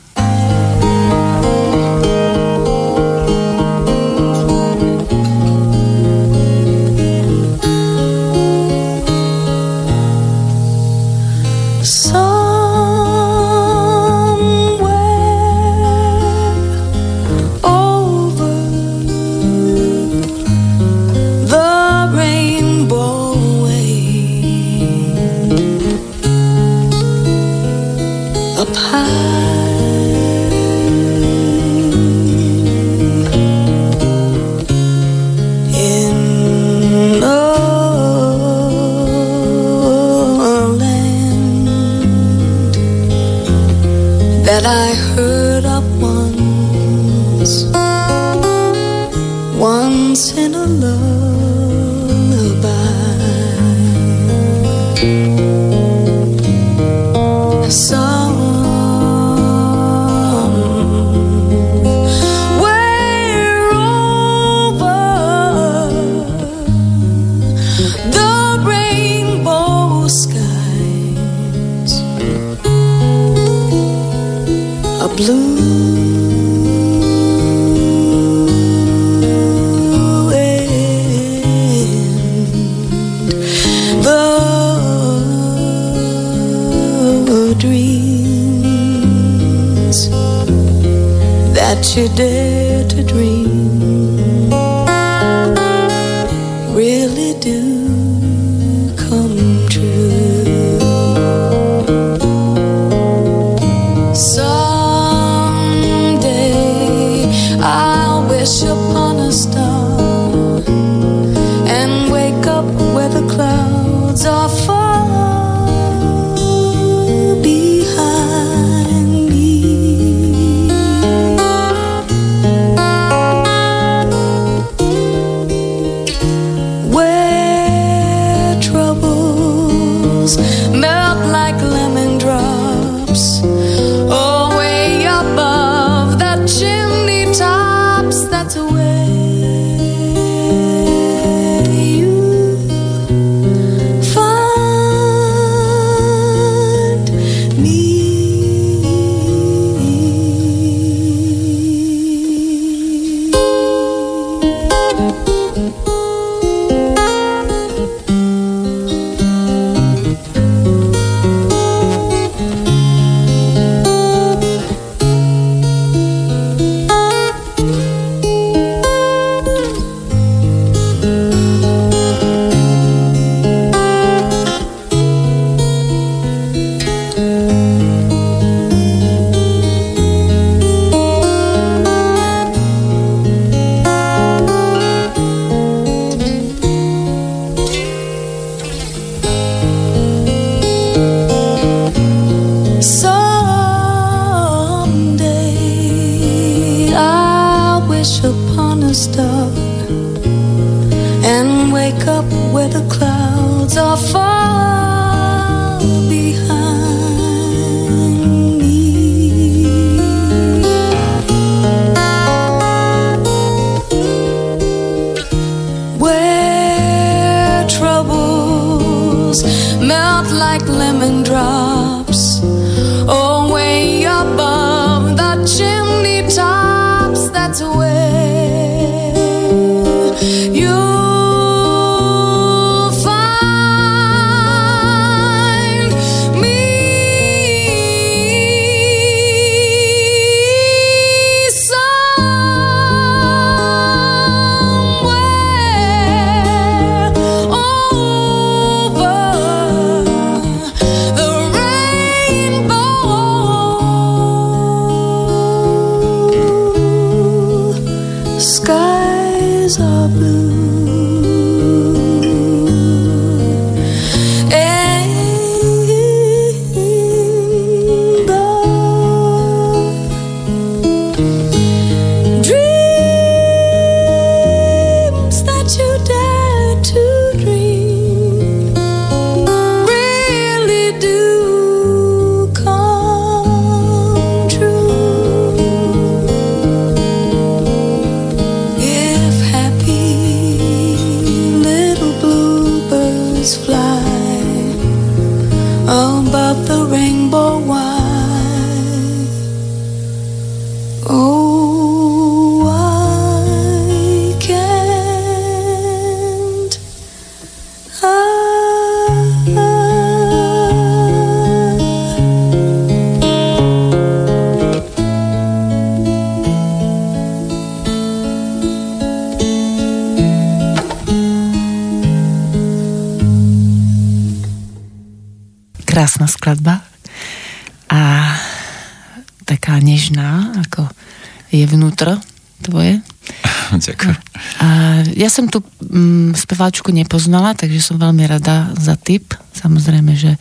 Speváčku 336.56 336.88
nepoznala, 336.88 337.52
takže 337.52 337.84
som 337.84 338.00
veľmi 338.00 338.24
rada 338.24 338.72
za 338.80 338.96
tip. 338.96 339.36
Samozrejme, 339.52 340.16
že 340.16 340.40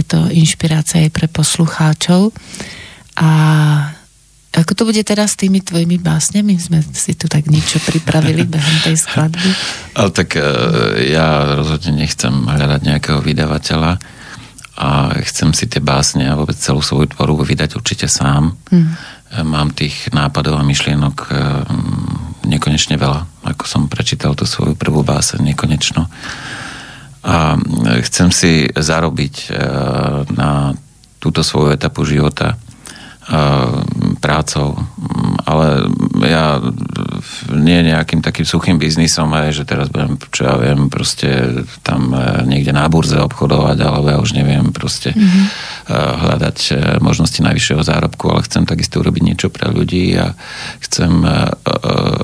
je 0.00 0.02
to 0.08 0.32
inšpirácia 0.32 1.04
aj 1.04 1.12
pre 1.12 1.28
poslucháčov. 1.28 2.32
A 3.20 3.30
ako 4.56 4.72
to 4.72 4.82
bude 4.88 5.04
teraz 5.04 5.36
s 5.36 5.44
tými 5.44 5.60
tvojimi 5.60 6.00
básňami? 6.00 6.56
Sme 6.56 6.80
si 6.96 7.12
tu 7.12 7.28
tak 7.28 7.44
niečo 7.44 7.76
pripravili 7.84 8.48
behom 8.48 8.76
tej 8.80 8.96
skladby. 8.96 9.50
Ale 10.00 10.10
tak 10.16 10.32
e, 10.32 10.48
ja 11.12 11.60
rozhodne 11.60 11.92
nechcem 11.92 12.32
hľadať 12.32 12.80
nejakého 12.80 13.20
vydavateľa 13.20 14.00
a 14.80 15.12
chcem 15.28 15.52
si 15.52 15.68
tie 15.68 15.84
básne 15.84 16.24
a 16.24 16.40
vôbec 16.40 16.56
celú 16.56 16.80
svoju 16.80 17.12
tvorbu 17.12 17.44
vydať 17.44 17.76
určite 17.76 18.08
sám. 18.08 18.56
Mm. 18.72 18.96
Mám 19.44 19.76
tých 19.76 20.08
nápadov 20.16 20.56
a 20.56 20.64
myšlienok 20.64 21.16
nekonečne 22.46 22.98
veľa, 22.98 23.46
ako 23.46 23.64
som 23.66 23.90
prečítal 23.90 24.34
tú 24.34 24.46
svoju 24.46 24.74
prvú 24.74 25.02
báseň 25.06 25.54
nekonečno. 25.54 26.06
A 27.22 27.54
chcem 28.02 28.28
si 28.34 28.66
zarobiť 28.66 29.34
e, 29.46 29.48
na 30.34 30.74
túto 31.22 31.46
svoju 31.46 31.70
etapu 31.70 32.02
života 32.02 32.58
prácou. 34.22 34.78
Ale 35.42 35.90
ja 36.22 36.62
nie 37.50 37.82
nejakým 37.82 38.22
takým 38.22 38.46
suchým 38.46 38.78
biznisom, 38.78 39.34
aj, 39.34 39.58
že 39.58 39.64
teraz 39.66 39.90
budem, 39.90 40.14
čo 40.30 40.46
ja 40.46 40.54
viem, 40.54 40.86
proste 40.86 41.62
tam 41.82 42.14
e, 42.14 42.46
niekde 42.46 42.70
na 42.70 42.86
burze 42.86 43.18
obchodovať, 43.18 43.78
alebo 43.82 44.06
ja 44.06 44.22
už 44.22 44.38
neviem 44.38 44.70
proste 44.70 45.10
mm-hmm. 45.10 45.44
hľadať 45.90 46.58
e, 46.70 46.74
možnosti 47.02 47.42
najvyššieho 47.42 47.82
zárobku, 47.82 48.30
ale 48.30 48.46
chcem 48.46 48.62
takisto 48.62 49.02
urobiť 49.02 49.22
niečo 49.26 49.48
pre 49.50 49.66
ľudí 49.66 50.14
a 50.14 50.38
chcem 50.78 51.10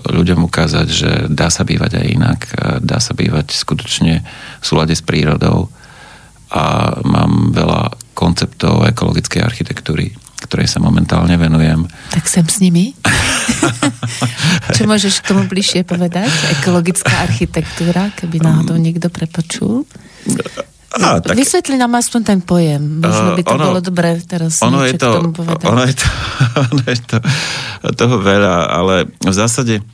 ľuďom 0.06 0.46
ukázať, 0.46 0.86
že 0.86 1.10
dá 1.26 1.50
sa 1.50 1.66
bývať 1.66 1.98
aj 1.98 2.06
inak, 2.06 2.40
dá 2.78 3.02
sa 3.02 3.18
bývať 3.18 3.50
skutočne 3.50 4.22
v 4.62 4.64
súlade 4.64 4.94
s 4.94 5.02
prírodou 5.02 5.68
a 6.48 6.96
mám 7.04 7.52
veľa 7.52 7.92
konceptov 8.14 8.88
ekologickej 8.88 9.40
architektúry 9.42 10.27
ktorej 10.38 10.70
sa 10.70 10.78
momentálne 10.78 11.34
venujem. 11.34 11.86
Tak 12.14 12.24
sem 12.30 12.46
s 12.46 12.62
nimi. 12.62 12.94
Čo 14.76 14.86
môžeš 14.86 15.24
k 15.24 15.28
tomu 15.34 15.48
bližšie 15.50 15.82
povedať? 15.82 16.30
Ekologická 16.60 17.26
architektúra, 17.26 18.14
keby 18.14 18.40
náhodou 18.42 18.78
niekto 18.78 19.10
prepočul? 19.10 19.84
Á, 20.88 21.20
tak, 21.20 21.36
Vysvetli 21.36 21.76
nám 21.76 22.00
aspoň 22.00 22.20
ten 22.24 22.40
pojem. 22.40 22.80
Možno 23.04 23.36
by 23.36 23.42
to 23.44 23.54
ono, 23.54 23.64
bolo 23.68 23.80
dobré 23.84 24.16
teraz 24.24 24.56
ono 24.64 24.88
je 24.88 24.96
to, 24.96 25.20
tomu 25.20 25.36
povedať. 25.36 25.68
Ono 25.68 25.82
je, 25.84 25.94
to, 25.94 26.06
ono 26.72 26.84
je 26.88 27.00
to 27.04 27.16
toho 27.92 28.16
veľa, 28.24 28.56
ale 28.72 28.94
v 29.20 29.34
zásade 29.36 29.84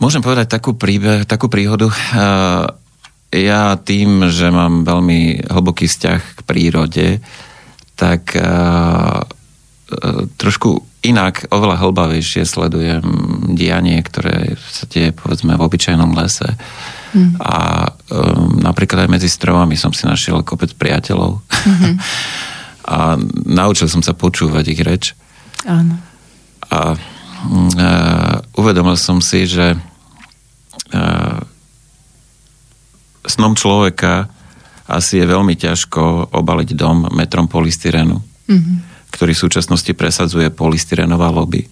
môžem 0.00 0.24
povedať 0.24 0.48
takú, 0.48 0.72
príbeh, 0.80 1.28
takú 1.28 1.52
príhodu. 1.52 1.92
Ja 3.28 3.76
tým, 3.76 4.32
že 4.32 4.48
mám 4.48 4.88
veľmi 4.88 5.44
hlboký 5.52 5.84
vzťah 5.84 6.20
k 6.40 6.40
prírode, 6.48 7.06
tak 7.98 8.38
uh, 8.38 9.26
trošku 10.38 10.86
inak, 11.02 11.48
oveľa 11.50 11.80
hlbavejšie 11.82 12.46
sledujem 12.46 13.02
dianie, 13.54 13.98
ktoré 14.02 14.58
sa 14.70 14.84
deje 14.86 15.14
povedzme 15.14 15.54
v 15.56 15.64
obyčajnom 15.64 16.10
lese. 16.14 16.54
Mm. 17.16 17.40
A 17.40 17.88
um, 18.12 18.60
napríklad 18.60 19.06
aj 19.06 19.10
medzi 19.10 19.30
stromami 19.30 19.78
som 19.78 19.94
si 19.96 20.04
našiel 20.04 20.44
kopec 20.44 20.76
priateľov. 20.76 21.40
Mm-hmm. 21.40 21.94
a 22.94 23.16
naučil 23.48 23.88
som 23.88 24.04
sa 24.04 24.12
počúvať 24.12 24.64
ich 24.68 24.80
reč. 24.84 25.04
Áno. 25.64 25.96
A 26.68 26.94
uh, 26.94 28.36
uvedomil 28.58 29.00
som 29.00 29.24
si, 29.24 29.48
že 29.48 29.72
uh, 29.74 31.38
snom 33.24 33.56
človeka 33.56 34.28
asi 34.88 35.20
je 35.20 35.26
veľmi 35.28 35.52
ťažko 35.52 36.32
obaliť 36.32 36.70
dom 36.72 37.12
metrom 37.12 37.44
polystyrenu, 37.44 38.16
mm-hmm. 38.18 38.76
ktorý 39.12 39.32
v 39.36 39.42
súčasnosti 39.44 39.92
presadzuje 39.92 40.48
polystyrenová 40.48 41.28
lobby. 41.28 41.68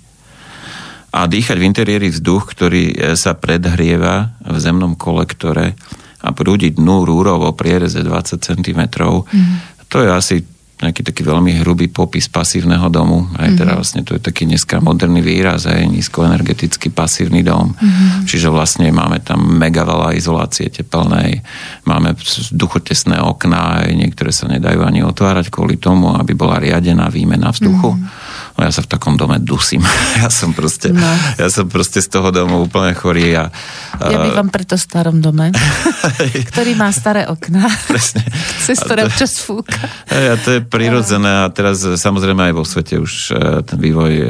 A 1.17 1.25
dýchať 1.25 1.57
v 1.57 1.65
interiéri 1.65 2.09
vzduch, 2.13 2.45
ktorý 2.53 2.93
e, 2.93 2.95
sa 3.17 3.33
predhrieva 3.33 4.37
v 4.45 4.57
zemnom 4.61 4.93
kolektore 5.01 5.73
a 6.21 6.29
prúdiť 6.29 6.77
dnu 6.77 7.09
rúrov 7.09 7.41
o 7.41 7.57
priereze 7.57 8.05
20 8.05 8.37
cm, 8.37 8.81
mm-hmm. 8.85 9.57
to 9.89 10.05
je 10.05 10.09
asi 10.13 10.37
nejaký 10.77 11.01
taký 11.09 11.25
veľmi 11.25 11.65
hrubý 11.65 11.89
popis 11.89 12.29
pasívneho 12.29 12.93
domu. 12.93 13.25
Aj 13.41 13.49
mm-hmm. 13.49 13.57
teda 13.57 13.73
vlastne 13.81 14.05
to 14.05 14.13
je 14.13 14.21
taký 14.21 14.45
dneska 14.45 14.77
moderný 14.85 15.25
výraz, 15.25 15.65
aj 15.65 15.89
nízkoenergetický 15.89 16.93
pasívny 16.93 17.41
dom. 17.41 17.73
Mm-hmm. 17.73 18.29
Čiže 18.29 18.53
vlastne 18.53 18.93
máme 18.93 19.25
tam 19.25 19.41
mega 19.57 19.89
veľa 19.89 20.13
izolácie 20.13 20.69
tepelnej, 20.69 21.41
máme 21.89 22.13
vzduchotesné 22.21 23.25
okná, 23.25 23.89
aj 23.89 23.97
niektoré 23.97 24.29
sa 24.37 24.53
nedajú 24.53 24.85
ani 24.85 25.01
otvárať 25.01 25.49
kvôli 25.49 25.81
tomu, 25.81 26.13
aby 26.13 26.37
bola 26.37 26.61
riadená 26.61 27.09
výmena 27.09 27.57
vzduchu. 27.57 27.97
Mm-hmm 27.97 28.45
No 28.57 28.65
ja 28.65 28.73
sa 28.73 28.81
v 28.81 28.89
takom 28.89 29.21
dome 29.21 29.37
dusím. 29.41 29.85
Ja 30.17 30.33
som 30.33 30.57
proste, 30.57 30.97
no. 30.97 31.05
ja 31.37 31.53
som 31.53 31.69
proste 31.69 32.01
z 32.01 32.09
toho 32.09 32.33
domu 32.33 32.65
úplne 32.65 32.97
chorý. 32.97 33.37
A, 33.37 33.53
ja 34.01 34.17
bývam 34.17 34.49
preto 34.49 34.81
v 34.81 34.83
starom 34.83 35.21
dome, 35.21 35.53
ktorý 36.51 36.73
má 36.73 36.89
staré 36.89 37.29
okná. 37.29 37.69
Presne. 37.85 38.25
Cez 38.65 38.81
ktoré 38.81 39.05
to, 39.05 39.13
občas 39.13 39.37
fúka. 39.45 39.77
A 40.09 40.41
to 40.41 40.57
je 40.57 40.61
prirodzené 40.65 41.45
a 41.45 41.53
teraz 41.53 41.85
samozrejme 41.85 42.49
aj 42.49 42.55
vo 42.57 42.65
svete 42.65 42.97
už 42.97 43.13
e, 43.29 43.61
ten 43.69 43.77
vývoj 43.77 44.13
e, 44.17 44.27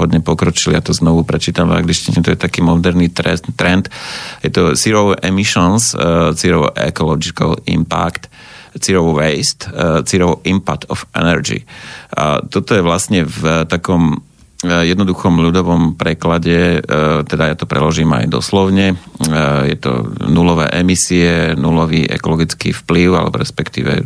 hodne 0.00 0.24
pokročil. 0.24 0.72
Ja 0.72 0.80
to 0.80 0.96
znovu 0.96 1.28
prečítam 1.28 1.68
v 1.68 1.84
angličtine, 1.84 2.24
to 2.24 2.32
je 2.32 2.40
taký 2.40 2.64
moderný 2.64 3.12
trend. 3.12 3.92
Je 4.40 4.48
to 4.48 4.72
Zero 4.72 5.12
Emissions, 5.20 5.92
e, 5.92 6.32
Zero 6.32 6.72
Ecological 6.72 7.60
Impact 7.68 8.29
Zero 8.78 9.10
Waste, 9.16 9.66
Zero 10.06 10.38
Impact 10.46 10.86
of 10.86 11.02
Energy. 11.16 11.66
A 12.14 12.38
toto 12.44 12.78
je 12.78 12.82
vlastne 12.84 13.26
v 13.26 13.66
takom 13.66 14.20
Eh, 14.20 14.29
jednoduchom 14.64 15.40
ľudovom 15.40 15.96
preklade, 15.96 16.80
eh, 16.80 17.24
teda 17.24 17.52
ja 17.52 17.56
to 17.56 17.64
preložím 17.64 18.12
aj 18.12 18.28
doslovne, 18.28 18.92
eh, 18.92 19.60
je 19.72 19.76
to 19.80 20.12
nulové 20.28 20.68
emisie, 20.76 21.56
nulový 21.56 22.04
ekologický 22.04 22.76
vplyv, 22.76 23.16
alebo 23.16 23.40
respektíve 23.40 24.04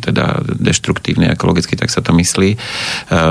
teda 0.00 0.44
deštruktívny 0.44 1.32
ekologický, 1.32 1.80
tak 1.80 1.88
sa 1.88 2.04
to 2.04 2.12
myslí, 2.12 2.60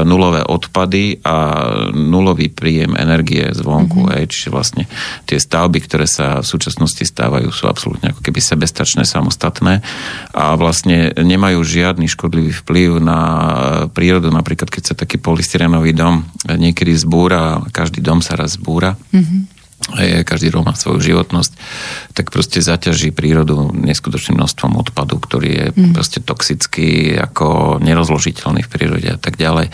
nulové 0.10 0.42
odpady 0.42 1.22
a 1.22 1.70
nulový 1.94 2.50
príjem 2.50 2.98
energie 2.98 3.46
zvonku, 3.54 4.10
mm-hmm. 4.10 4.26
čiže 4.26 4.50
vlastne 4.50 4.90
tie 5.30 5.38
stavby, 5.38 5.86
ktoré 5.86 6.10
sa 6.10 6.42
v 6.42 6.50
súčasnosti 6.50 7.06
stávajú, 7.06 7.54
sú 7.54 7.70
absolútne 7.70 8.10
ako 8.10 8.26
keby 8.26 8.42
sebestačné, 8.42 9.06
samostatné 9.06 9.86
a 10.34 10.58
vlastne 10.58 11.14
nemajú 11.14 11.62
žiadny 11.62 12.10
škodlivý 12.10 12.50
vplyv 12.66 12.98
na 12.98 13.20
prírodu, 13.94 14.34
napríklad 14.34 14.74
keď 14.74 14.84
sa 14.94 14.96
taký 14.98 15.22
polystyrenový 15.22 15.94
dom 15.94 16.26
niekedy 16.48 16.92
zbúra, 16.96 17.64
každý 17.72 18.04
dom 18.04 18.20
sa 18.20 18.36
raz 18.36 18.60
zbúra. 18.60 19.00
Mm-hmm 19.16 19.53
každý 20.24 20.48
rok 20.50 20.64
má 20.64 20.74
svoju 20.74 21.04
životnosť, 21.04 21.52
tak 22.16 22.32
proste 22.32 22.64
zaťaží 22.64 23.12
prírodu 23.12 23.70
neskutočným 23.76 24.40
množstvom 24.40 24.80
odpadu, 24.80 25.20
ktorý 25.20 25.50
je 25.50 25.66
mm. 25.76 25.92
proste 25.92 26.24
toxický, 26.24 27.20
ako 27.20 27.78
nerozložiteľný 27.84 28.64
v 28.64 28.72
prírode 28.72 29.08
a 29.12 29.20
tak 29.20 29.36
ďalej. 29.36 29.70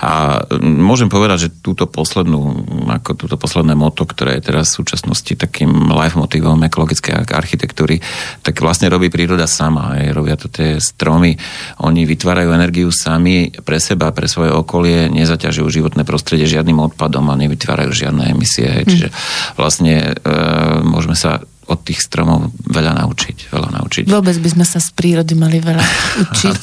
A 0.00 0.44
môžem 0.62 1.10
povedať, 1.10 1.50
že 1.50 1.54
túto 1.60 1.90
poslednú, 1.90 2.64
ako 2.88 3.18
túto 3.18 3.36
posledné 3.36 3.74
moto, 3.74 4.06
ktoré 4.06 4.38
je 4.38 4.54
teraz 4.54 4.72
v 4.72 4.86
súčasnosti 4.86 5.32
takým 5.34 5.68
life 5.92 6.14
motivom 6.14 6.62
ekologickej 6.64 7.28
architektúry, 7.28 7.98
tak 8.46 8.62
vlastne 8.62 8.86
robí 8.86 9.10
príroda 9.10 9.50
sama. 9.50 9.98
Aj 9.98 10.08
robia 10.14 10.38
to 10.38 10.46
tie 10.46 10.78
stromy. 10.78 11.36
Oni 11.82 12.06
vytvárajú 12.06 12.54
energiu 12.54 12.88
sami 12.94 13.50
pre 13.50 13.82
seba, 13.82 14.14
pre 14.14 14.30
svoje 14.30 14.54
okolie, 14.54 15.10
nezaťažujú 15.10 15.68
životné 15.68 16.02
prostredie 16.06 16.48
žiadnym 16.48 16.78
odpadom 16.80 17.28
a 17.28 17.40
nevytvárajú 17.40 17.92
žiadne 17.92 18.32
emisie. 18.32 18.68
Mm. 18.70 18.86
Čiže 18.86 19.08
vlastne 19.56 20.14
e, 20.16 20.32
môžeme 20.84 21.16
sa 21.16 21.44
od 21.70 21.78
tých 21.86 22.02
stromov 22.02 22.50
veľa 22.66 22.98
naučiť. 22.98 23.54
Veľa 23.54 23.70
naučiť. 23.78 24.04
Vôbec 24.10 24.34
by 24.42 24.48
sme 24.58 24.66
sa 24.66 24.82
z 24.82 24.90
prírody 24.90 25.38
mali 25.38 25.62
veľa 25.62 25.86
učiť 26.26 26.62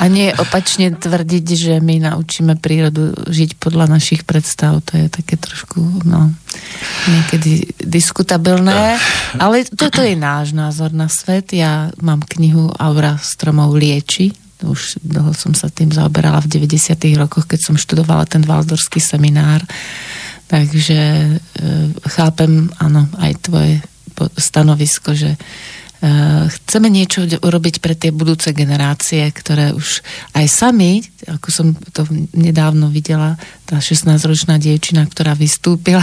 a 0.00 0.08
nie 0.08 0.32
opačne 0.32 0.88
tvrdiť, 0.96 1.46
že 1.52 1.74
my 1.84 2.00
naučíme 2.08 2.56
prírodu 2.56 3.12
žiť 3.28 3.60
podľa 3.60 3.92
našich 3.92 4.24
predstav. 4.24 4.80
To 4.88 4.96
je 4.96 5.12
také 5.12 5.36
trošku 5.36 6.08
no, 6.08 6.32
niekedy 7.12 7.76
diskutabilné, 7.76 8.96
ale 9.36 9.68
toto 9.68 10.00
je 10.00 10.16
náš 10.16 10.56
názor 10.56 10.96
na 10.96 11.12
svet. 11.12 11.52
Ja 11.52 11.92
mám 12.00 12.24
knihu 12.24 12.72
Aura 12.80 13.20
stromov 13.20 13.76
lieči, 13.76 14.32
už 14.64 14.98
dlho 15.04 15.30
som 15.36 15.54
sa 15.54 15.70
tým 15.70 15.94
zaoberala 15.94 16.42
v 16.42 16.66
90. 16.66 16.98
rokoch, 17.14 17.46
keď 17.46 17.60
som 17.62 17.74
študovala 17.78 18.26
ten 18.26 18.42
valdorský 18.42 18.98
seminár 18.98 19.62
Takže 20.48 20.98
e, 20.98 21.28
chápem, 22.08 22.72
áno, 22.80 23.04
aj 23.20 23.32
tvoje 23.44 23.84
stanovisko, 24.40 25.12
že 25.12 25.36
e, 25.36 25.38
chceme 26.48 26.88
niečo 26.88 27.28
urobiť 27.28 27.84
pre 27.84 27.92
tie 27.92 28.08
budúce 28.10 28.56
generácie, 28.56 29.28
ktoré 29.28 29.76
už 29.76 30.00
aj 30.32 30.46
sami, 30.48 31.04
ako 31.28 31.48
som 31.52 31.66
to 31.92 32.08
nedávno 32.32 32.88
videla, 32.88 33.36
tá 33.68 33.76
16-ročná 33.76 34.56
dievčina, 34.56 35.04
ktorá 35.04 35.36
vystúpila. 35.36 36.02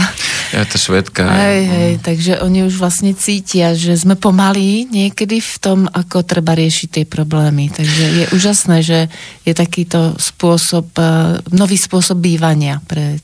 Ja 0.54 0.62
to 0.62 0.78
švedka. 0.78 1.26
Hej, 1.26 1.60
hej, 1.66 1.92
takže 2.06 2.38
oni 2.38 2.62
už 2.70 2.78
vlastne 2.78 3.18
cítia, 3.18 3.74
že 3.74 3.98
sme 3.98 4.14
pomalí 4.14 4.86
niekedy 4.86 5.42
v 5.42 5.54
tom, 5.58 5.90
ako 5.90 6.22
treba 6.22 6.54
riešiť 6.54 7.02
tie 7.02 7.04
problémy. 7.04 7.74
Takže 7.74 8.04
je 8.22 8.24
úžasné, 8.30 8.78
že 8.86 8.98
je 9.42 9.52
takýto 9.58 10.14
spôsob, 10.22 10.86
e, 10.94 11.42
nový 11.50 11.74
spôsob 11.74 12.22
bývania 12.22 12.78
pre 12.86 13.18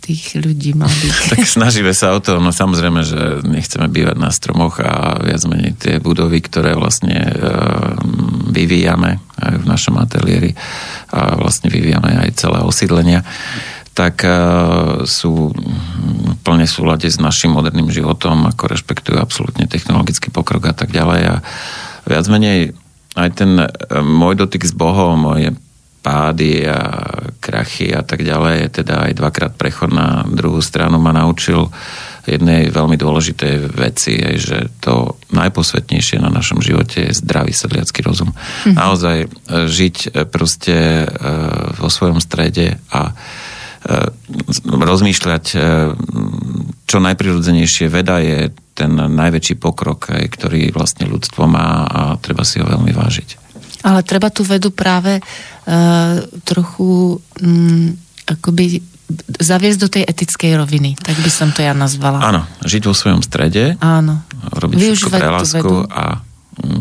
tých 0.00 0.40
ľudí 0.40 0.72
byť. 0.72 1.14
tak 1.36 1.44
snažíme 1.44 1.92
sa 1.92 2.16
o 2.16 2.20
to, 2.24 2.40
no 2.40 2.50
samozrejme, 2.50 3.04
že 3.04 3.44
nechceme 3.44 3.86
bývať 3.92 4.16
na 4.16 4.32
stromoch 4.32 4.80
a 4.80 5.20
viac 5.20 5.44
menej 5.44 5.76
tie 5.76 5.94
budovy, 6.00 6.40
ktoré 6.40 6.72
vlastne 6.72 7.20
e, 7.20 7.32
vyvíjame 8.50 9.20
aj 9.36 9.54
v 9.60 9.64
našom 9.68 10.00
ateliéri 10.00 10.56
a 11.12 11.36
vlastne 11.36 11.68
vyvíjame 11.68 12.26
aj 12.26 12.40
celé 12.40 12.58
osídlenia 12.64 13.20
tak 13.90 14.22
e, 14.24 14.32
sú 15.04 15.52
plne 16.40 16.64
v 16.64 16.72
súlade 16.72 17.04
s 17.10 17.20
našim 17.20 17.52
moderným 17.52 17.90
životom, 17.92 18.48
ako 18.48 18.72
rešpektujú 18.72 19.18
absolútne 19.20 19.68
technologický 19.68 20.32
pokrok 20.32 20.72
a 20.72 20.74
tak 20.74 20.94
ďalej. 20.94 21.22
A 21.26 21.34
viac 22.08 22.24
menej 22.30 22.72
aj 23.18 23.28
ten 23.34 23.60
e, 23.60 23.68
môj 24.00 24.40
dotyk 24.40 24.62
s 24.64 24.72
Bohom, 24.72 25.18
moje 25.18 25.52
pády 26.00 26.64
a 26.64 26.80
krachy 27.40 27.92
a 27.92 28.00
tak 28.00 28.24
ďalej, 28.24 28.72
teda 28.80 29.08
aj 29.08 29.12
dvakrát 29.20 29.52
prechod 29.54 29.92
na 29.92 30.24
druhú 30.24 30.64
stranu 30.64 30.96
ma 30.96 31.12
naučil 31.12 31.68
jednej 32.28 32.68
veľmi 32.68 33.00
dôležitej 33.00 33.54
veci, 33.72 34.16
je, 34.20 34.30
že 34.36 34.58
to 34.80 35.16
najposvetnejšie 35.32 36.20
na 36.20 36.28
našom 36.28 36.60
živote 36.60 37.08
je 37.08 37.16
zdravý 37.16 37.56
sedliacký 37.56 38.04
rozum. 38.04 38.30
Mm-hmm. 38.30 38.74
Naozaj 38.76 39.18
e, 39.24 39.28
žiť 39.66 39.96
e, 39.96 40.08
proste 40.28 40.76
e, 40.76 41.06
vo 41.76 41.88
svojom 41.88 42.20
strede 42.20 42.76
a 42.92 43.12
rozmýšľať 44.68 45.44
čo 46.84 46.98
najprirodzenejšie 47.00 47.88
veda 47.88 48.20
je 48.20 48.52
ten 48.76 48.92
najväčší 48.92 49.56
pokrok, 49.56 50.12
ktorý 50.12 50.68
vlastne 50.68 51.08
ľudstvo 51.08 51.48
má 51.48 51.88
a 51.88 52.20
treba 52.20 52.44
si 52.44 52.60
ho 52.60 52.68
veľmi 52.68 52.92
vážiť. 52.92 53.39
Ale 53.80 54.04
treba 54.04 54.28
tú 54.28 54.44
vedu 54.44 54.68
práve 54.70 55.20
uh, 55.20 56.20
trochu 56.44 57.16
um, 57.40 57.88
akoby 58.28 58.84
zaviesť 59.40 59.78
do 59.80 59.88
tej 59.90 60.04
etickej 60.06 60.54
roviny, 60.54 60.94
tak 60.94 61.18
by 61.18 61.30
som 61.30 61.50
to 61.50 61.66
ja 61.66 61.74
nazvala. 61.74 62.22
Áno, 62.22 62.42
žiť 62.62 62.82
vo 62.86 62.94
svojom 62.94 63.26
strede, 63.26 63.74
Áno. 63.82 64.22
robiť 64.54 64.78
všetko 64.78 65.10
pre 65.10 65.30
lásku 65.30 65.72
a 65.90 66.22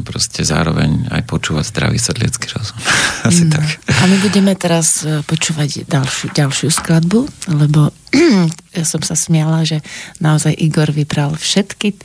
proste 0.04 0.44
zároveň 0.44 1.08
aj 1.12 1.22
počúvať 1.28 1.66
zdravý 1.72 2.00
sedliecký 2.00 2.52
rozum. 2.56 2.78
Asi 3.28 3.44
mm. 3.48 3.52
tak. 3.52 3.68
A 3.88 4.04
my 4.08 4.18
budeme 4.24 4.54
teraz 4.56 5.04
e, 5.04 5.24
počúvať 5.24 5.88
ďalšiu, 5.88 6.36
ďalšiu 6.36 6.70
skladbu, 6.72 7.26
lebo 7.56 7.94
ja 8.78 8.84
som 8.84 9.02
sa 9.04 9.16
smiala, 9.16 9.64
že 9.64 9.84
naozaj 10.20 10.56
Igor 10.58 10.92
vybral 10.92 11.36
všetky 11.36 11.96
e, 11.96 11.98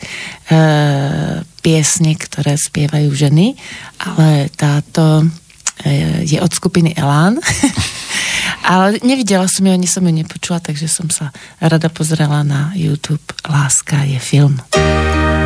piesne, 1.65 2.13
ktoré 2.15 2.55
spievajú 2.59 3.11
ženy, 3.11 3.57
ale 4.03 4.53
táto 4.55 5.25
e, 5.83 6.23
je 6.29 6.39
od 6.39 6.53
skupiny 6.53 6.95
Elán. 6.95 7.41
Ale 8.65 8.97
nevidela 9.05 9.45
som 9.45 9.69
ju, 9.69 9.73
ani 9.77 9.85
som 9.85 10.01
ju 10.09 10.13
nepočula, 10.13 10.57
takže 10.57 10.89
som 10.89 11.13
sa 11.13 11.37
rada 11.61 11.93
pozrela 11.93 12.41
na 12.41 12.73
YouTube 12.73 13.25
Láska 13.45 14.09
je 14.09 14.17
film. 14.17 14.57
čakám 14.73 15.44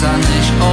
besser 0.00 0.16
nicht 0.16 0.69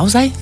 Naozaj? 0.00 0.32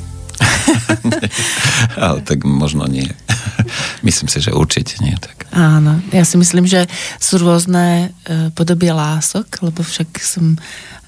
Ale 2.06 2.22
tak 2.22 2.46
možno 2.46 2.86
nie. 2.86 3.10
Myslím 4.06 4.30
si, 4.30 4.38
že 4.38 4.54
určite 4.54 5.02
nie. 5.02 5.18
Tak. 5.18 5.50
Áno, 5.50 5.98
ja 6.14 6.22
si 6.22 6.38
myslím, 6.38 6.62
že 6.62 6.86
sú 7.18 7.42
rôzne 7.42 8.14
e, 8.22 8.54
podoby 8.54 8.94
lások, 8.94 9.50
lebo 9.66 9.82
však 9.82 10.22
som 10.22 10.54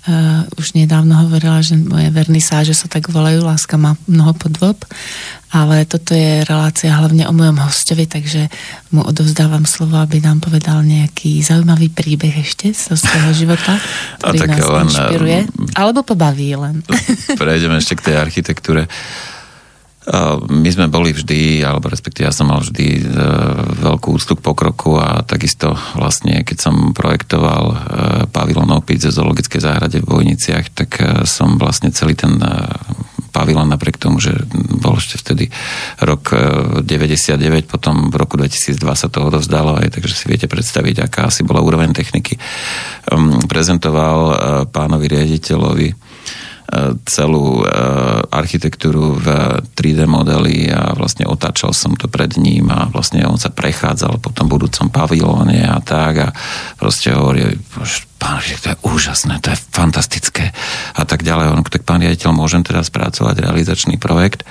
Uh, 0.00 0.48
už 0.56 0.80
nedávno 0.80 1.12
hovorila, 1.28 1.60
že 1.60 1.76
moje 1.76 2.08
vernisáže 2.08 2.72
sa 2.72 2.88
tak 2.88 3.12
volajú, 3.12 3.44
láska 3.44 3.76
má 3.76 4.00
mnoho 4.08 4.32
podvob, 4.32 4.80
ale 5.50 5.82
toto 5.82 6.14
je 6.14 6.46
relácia 6.46 6.94
hlavne 6.94 7.26
o 7.26 7.34
mojom 7.34 7.58
hostovi, 7.58 8.06
takže 8.06 8.46
mu 8.94 9.02
odovzdávam 9.02 9.66
slovo, 9.66 9.98
aby 9.98 10.22
nám 10.22 10.38
povedal 10.38 10.86
nejaký 10.86 11.42
zaujímavý 11.42 11.90
príbeh 11.90 12.46
ešte 12.46 12.70
zo 12.70 12.94
svojho 12.94 13.34
života, 13.34 13.74
ktorý 14.22 14.46
nás 14.46 14.62
len, 14.62 14.86
inšpiruje, 14.86 15.38
alebo 15.74 16.06
pobaví 16.06 16.54
len. 16.54 16.86
Prejdeme 17.40 17.82
ešte 17.82 17.98
k 17.98 18.10
tej 18.10 18.16
architektúre. 18.22 18.86
My 20.48 20.70
sme 20.72 20.88
boli 20.88 21.12
vždy, 21.12 21.60
alebo 21.62 21.86
respektíve 21.92 22.24
ja 22.24 22.34
som 22.34 22.48
mal 22.48 22.64
vždy 22.64 22.86
e, 22.98 23.02
veľkú 23.84 24.16
úctu 24.16 24.32
k 24.32 24.42
pokroku 24.42 24.96
a 24.96 25.22
takisto 25.22 25.76
vlastne, 25.92 26.40
keď 26.40 26.56
som 26.56 26.74
projektoval 26.96 27.64
e, 27.68 27.76
pavilon 28.32 28.74
opic 28.74 29.06
v 29.06 29.12
zoologickej 29.12 29.60
záhrade 29.60 30.00
v 30.00 30.08
Vojniciach, 30.08 30.66
tak 30.72 30.90
e, 30.98 31.04
som 31.28 31.60
vlastne 31.60 31.92
celý 31.92 32.16
ten 32.16 32.32
pavilon 33.30 33.70
napriek 33.70 33.96
tomu, 33.96 34.18
že 34.18 34.34
bol 34.52 34.98
ešte 34.98 35.16
vtedy 35.22 35.48
rok 36.02 36.34
99, 36.82 37.38
potom 37.70 38.10
v 38.10 38.16
roku 38.18 38.34
2002 38.36 38.82
sa 38.94 39.06
to 39.06 39.22
odovzdalo 39.22 39.78
aj, 39.78 39.96
takže 39.96 40.14
si 40.14 40.26
viete 40.26 40.50
predstaviť, 40.50 41.06
aká 41.06 41.30
asi 41.30 41.46
bola 41.46 41.62
úroveň 41.62 41.94
techniky. 41.94 42.36
Prezentoval 43.46 44.18
pánovi 44.74 45.06
riaditeľovi 45.06 46.09
celú 47.02 47.62
e, 47.62 47.72
architektúru 48.30 49.18
v 49.18 49.26
3D 49.74 50.06
modeli 50.06 50.70
a 50.70 50.94
vlastne 50.94 51.26
otáčal 51.26 51.74
som 51.74 51.98
to 51.98 52.06
pred 52.06 52.38
ním 52.38 52.70
a 52.70 52.86
vlastne 52.86 53.26
on 53.26 53.38
sa 53.42 53.50
prechádzal 53.50 54.22
po 54.22 54.30
tom 54.30 54.46
budúcom 54.46 54.86
pavilóne 54.86 55.66
a 55.66 55.82
tak 55.82 56.14
a 56.20 56.28
proste 56.78 57.10
hovorí, 57.10 57.58
pán 58.22 58.38
to 58.38 58.70
je 58.70 58.76
úžasné, 58.86 59.42
to 59.42 59.50
je 59.50 59.58
fantastické 59.74 60.54
a 60.94 61.02
tak 61.02 61.26
ďalej. 61.26 61.58
On, 61.58 61.62
tak 61.66 61.82
pán 61.82 62.06
riaditeľ, 62.06 62.30
môžem 62.36 62.62
teda 62.62 62.86
spracovať 62.86 63.50
realizačný 63.50 63.98
projekt? 63.98 64.46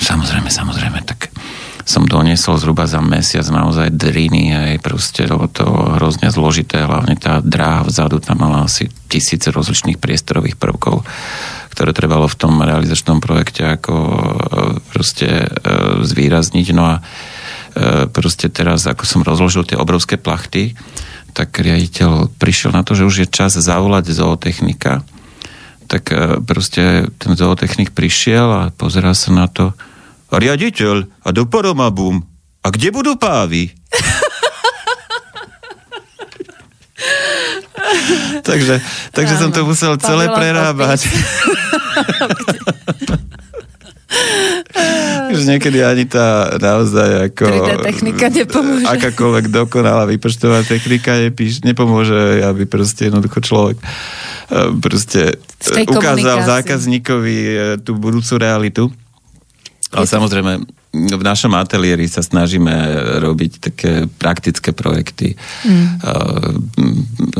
Samozrejme, 0.00 0.48
samozrejme, 0.48 1.04
tak 1.04 1.28
som 1.90 2.06
doniesol 2.06 2.54
zhruba 2.54 2.86
za 2.86 3.02
mesiac 3.02 3.42
naozaj 3.50 3.90
driny, 3.90 4.54
aj 4.54 4.78
proste, 4.78 5.26
lebo 5.26 5.50
to 5.50 5.66
hrozne 5.98 6.30
zložité, 6.30 6.86
hlavne 6.86 7.18
tá 7.18 7.42
dráha 7.42 7.82
vzadu, 7.82 8.22
tam 8.22 8.46
mala 8.46 8.70
asi 8.70 8.86
tisíce 9.10 9.50
rozličných 9.50 9.98
priestorových 9.98 10.54
prvkov, 10.54 11.02
ktoré 11.74 11.90
trebalo 11.90 12.30
v 12.30 12.38
tom 12.38 12.62
realizačnom 12.62 13.18
projekte 13.18 13.66
ako 13.66 13.94
e, 13.98 14.14
proste 14.94 15.26
e, 15.26 15.46
zvýrazniť. 16.06 16.66
No 16.70 16.84
a 16.86 16.94
e, 16.98 18.06
proste 18.06 18.46
teraz, 18.46 18.86
ako 18.86 19.02
som 19.02 19.26
rozložil 19.26 19.66
tie 19.66 19.74
obrovské 19.74 20.14
plachty, 20.14 20.78
tak 21.34 21.58
riaditeľ 21.58 22.30
prišiel 22.38 22.70
na 22.70 22.86
to, 22.86 22.94
že 22.94 23.06
už 23.06 23.16
je 23.26 23.28
čas 23.34 23.58
zavolať 23.58 24.14
zootechnika, 24.14 25.02
tak 25.90 26.06
proste 26.46 27.10
ten 27.18 27.34
zootechnik 27.34 27.90
prišiel 27.90 28.46
a 28.46 28.62
pozerá 28.70 29.10
sa 29.10 29.34
na 29.34 29.50
to, 29.50 29.74
riaditeľ, 30.38 31.26
a 31.26 31.28
do 31.34 31.46
Poromabum. 31.46 32.22
A 32.60 32.68
kde 32.70 32.92
budú 32.92 33.16
pávy? 33.16 33.72
takže 38.48 38.80
takže 39.10 39.34
som 39.40 39.50
to 39.50 39.64
musel 39.64 39.96
celé 39.96 40.28
prerábať. 40.28 41.08
Už 45.30 45.46
niekedy 45.46 45.86
ani 45.86 46.10
tá 46.10 46.58
naozaj 46.58 47.30
ako... 47.30 47.46
3D 47.46 47.70
technika 47.86 48.26
nepomôže. 48.26 48.84
Akákoľvek 48.90 49.46
dokonalá 49.54 50.02
vypočtová 50.10 50.66
technika 50.66 51.22
nepíš, 51.22 51.62
nepomôže, 51.62 52.42
aby 52.42 52.66
proste 52.66 53.06
jednoducho 53.08 53.38
človek 53.38 53.78
e, 53.78 53.84
proste 54.82 55.38
ukázal 55.86 56.42
zákazníkovi 56.42 57.36
e, 57.46 57.54
tú 57.78 57.94
budúcu 57.94 58.42
realitu. 58.42 58.90
Ale 59.90 60.06
samozrejme, 60.06 60.52
v 60.94 61.22
našom 61.22 61.54
ateliéri 61.54 62.06
sa 62.06 62.22
snažíme 62.22 62.70
robiť 63.22 63.52
také 63.58 63.92
praktické 64.06 64.70
projekty. 64.70 65.34
Mm. 65.66 65.86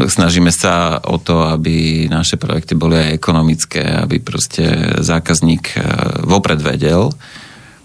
Snažíme 0.07 0.51
sa 0.55 0.99
o 1.03 1.19
to, 1.19 1.47
aby 1.47 2.07
naše 2.11 2.39
projekty 2.39 2.75
boli 2.75 2.99
aj 2.99 3.15
ekonomické, 3.15 3.83
aby 3.83 4.23
proste 4.23 4.67
zákazník 5.03 5.65
e, 5.75 5.79
vopred 6.27 6.63
vedel, 6.63 7.11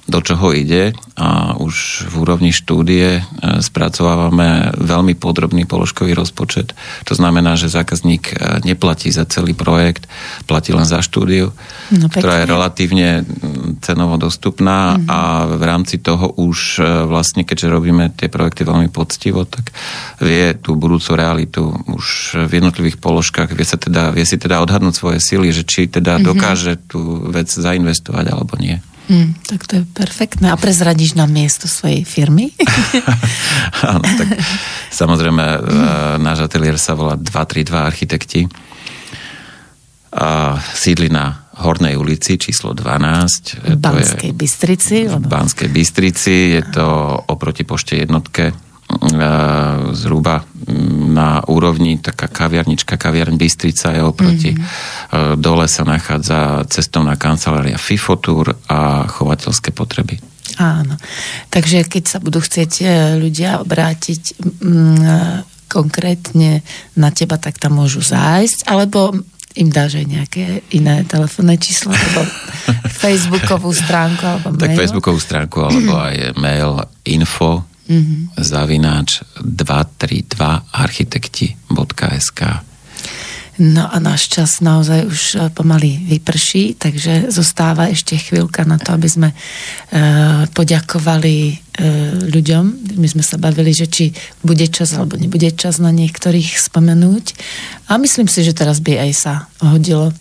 do 0.05 0.21
čoho 0.21 0.53
ide 0.53 0.93
a 1.17 1.57
už 1.57 2.05
v 2.05 2.13
úrovni 2.21 2.51
štúdie 2.53 3.19
e, 3.19 3.21
spracovávame 3.57 4.77
veľmi 4.77 5.17
podrobný 5.17 5.65
položkový 5.65 6.13
rozpočet. 6.13 6.77
To 7.09 7.13
znamená, 7.17 7.57
že 7.57 7.73
zákazník 7.73 8.23
e, 8.29 8.35
neplatí 8.69 9.09
za 9.09 9.25
celý 9.25 9.57
projekt, 9.57 10.05
platí 10.45 10.77
len 10.77 10.85
za 10.85 11.01
štúdiu, 11.01 11.49
no, 11.89 12.05
ktorá 12.11 12.45
je 12.45 12.51
relatívne 12.51 13.09
cenovo 13.81 14.21
dostupná 14.21 14.93
mm-hmm. 14.93 15.09
a 15.09 15.19
v 15.57 15.63
rámci 15.65 15.97
toho 15.97 16.37
už 16.37 16.77
e, 16.77 17.09
vlastne, 17.09 17.41
keďže 17.41 17.73
robíme 17.73 18.13
tie 18.13 18.29
projekty 18.29 18.61
veľmi 18.61 18.93
poctivo, 18.93 19.41
tak 19.49 19.73
vie 20.21 20.53
tú 20.53 20.77
budúcu 20.77 21.17
realitu 21.17 21.73
už 21.89 22.37
v 22.45 22.61
jednotlivých 22.61 23.01
položkách, 23.01 23.57
vie, 23.57 23.65
sa 23.65 23.81
teda, 23.81 24.13
vie 24.13 24.27
si 24.27 24.37
teda 24.37 24.61
odhadnúť 24.61 24.93
svoje 24.93 25.17
sily, 25.17 25.49
že 25.49 25.65
či 25.65 25.89
teda 25.89 26.21
mm-hmm. 26.21 26.29
dokáže 26.29 26.77
tú 26.85 27.25
vec 27.33 27.49
zainvestovať 27.49 28.25
alebo 28.29 28.53
nie. 28.61 28.77
Mm, 29.05 29.37
tak 29.45 29.69
to 29.69 29.81
je 29.81 29.83
perfektné. 29.85 30.49
A 30.49 30.57
prezradíš 30.57 31.13
nám 31.13 31.29
miesto 31.29 31.69
svojej 31.69 32.01
firmy? 32.01 32.49
Áno, 33.93 34.01
tak 34.01 34.27
samozrejme 34.89 35.43
mm. 35.61 36.17
náš 36.21 36.49
ateliér 36.49 36.81
sa 36.81 36.97
volá 36.97 37.13
232 37.13 37.75
architekti 37.75 38.41
a 40.15 40.57
sídli 40.73 41.11
na 41.11 41.45
Hornej 41.55 41.95
ulici 41.95 42.35
číslo 42.35 42.75
12. 42.75 43.63
V 43.63 43.79
Banskej 43.79 44.31
Bystrici. 44.35 45.07
V 45.07 45.23
Banskej 45.23 45.71
Bystrici. 45.71 46.59
Je 46.59 46.63
to 46.67 46.83
oproti 47.31 47.63
pošte 47.63 47.95
jednotke 47.95 48.51
zhruba 49.95 50.47
na 51.15 51.43
úrovni 51.45 51.99
taká 52.01 52.27
kaviarnička, 52.27 52.97
kaviarň 52.97 53.35
Bystrica 53.37 53.93
je 53.93 54.01
oproti. 54.01 54.51
Mm-hmm. 54.55 55.39
Dole 55.39 55.67
sa 55.69 55.83
nachádza 55.85 56.65
cestovná 56.67 57.15
kancelária 57.19 57.77
FIFOTUR 57.77 58.69
a 58.71 59.05
chovateľské 59.07 59.71
potreby. 59.75 60.19
Áno. 60.55 60.95
Takže 61.51 61.83
keď 61.83 62.03
sa 62.07 62.17
budú 62.23 62.39
chcieť 62.39 62.71
e, 62.79 62.85
ľudia 63.19 63.59
obrátiť 63.59 64.39
m, 64.63 65.43
konkrétne 65.67 66.63
na 66.95 67.09
teba, 67.11 67.35
tak 67.35 67.59
tam 67.59 67.83
môžu 67.83 67.99
zájsť, 67.99 68.69
alebo 68.69 69.11
im 69.55 69.69
dáš 69.71 69.99
aj 69.99 70.05
nejaké 70.07 70.43
iné 70.71 71.03
telefónne 71.07 71.59
číslo, 71.59 71.91
alebo 71.91 72.23
facebookovú 73.03 73.71
stránku, 73.75 74.23
alebo 74.23 74.55
mail? 74.55 74.63
Tak 74.63 74.79
facebookovú 74.79 75.19
stránku, 75.19 75.57
alebo 75.59 75.91
aj 75.95 76.39
mail 76.39 76.71
info 77.03 77.67
mm-hmm. 77.87 78.37
zavináč 78.37 79.21
232architekti.sk 79.41 82.41
No 83.55 83.87
a 83.87 84.03
náš 84.03 84.27
čas 84.27 84.59
naozaj 84.59 85.07
už 85.07 85.21
e, 85.39 85.47
pomaly 85.47 85.95
vyprší, 86.11 86.75
takže 86.75 87.31
zostáva 87.31 87.87
ešte 87.87 88.19
chvíľka 88.19 88.67
na 88.67 88.75
to, 88.75 88.91
aby 88.91 89.07
sme 89.07 89.29
e, 89.31 89.35
poďakovali 90.51 91.35
e, 91.47 91.53
ľuďom. 92.35 92.99
My 92.99 93.07
sme 93.07 93.23
sa 93.23 93.39
bavili, 93.39 93.71
že 93.71 93.87
či 93.87 94.11
bude 94.43 94.67
čas 94.67 94.91
alebo 94.91 95.15
nebude 95.15 95.55
čas 95.55 95.79
na 95.79 95.95
niektorých 95.95 96.59
spomenúť. 96.59 97.25
A 97.87 97.95
myslím 97.95 98.27
si, 98.27 98.43
že 98.43 98.51
teraz 98.51 98.83
by 98.83 99.07
aj 99.07 99.11
sa 99.15 99.33
hodilo 99.63 100.11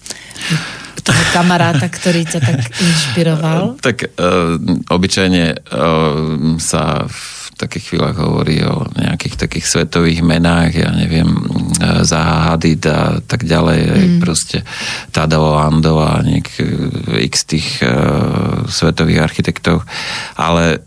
toho 1.04 1.22
kamaráta, 1.34 1.90
ktorý 1.90 2.24
ťa 2.24 2.40
tak 2.40 2.60
inšpiroval? 2.80 3.76
Tak 3.82 4.16
uh, 4.16 4.56
obyčajne 4.88 5.44
uh, 5.52 6.56
sa 6.56 7.04
v 7.04 7.43
takých 7.55 7.84
chvíľach 7.94 8.18
hovorí 8.18 8.62
o 8.66 8.86
nejakých 8.98 9.36
takých 9.38 9.66
svetových 9.66 10.20
menách, 10.26 10.72
ja 10.74 10.90
neviem, 10.90 11.28
e, 11.28 12.02
Zaha 12.02 12.52
Hadid 12.52 12.82
a 12.90 13.22
tak 13.22 13.46
ďalej, 13.46 13.80
mm. 13.86 14.20
proste 14.22 14.66
Tadao 15.14 15.59
Ando 15.59 16.02
a 16.02 16.18
niek 16.20 16.50
x 17.24 17.34
tých 17.46 17.80
uh, 17.86 18.66
svetových 18.66 19.22
architektov, 19.22 19.86
ale 20.34 20.82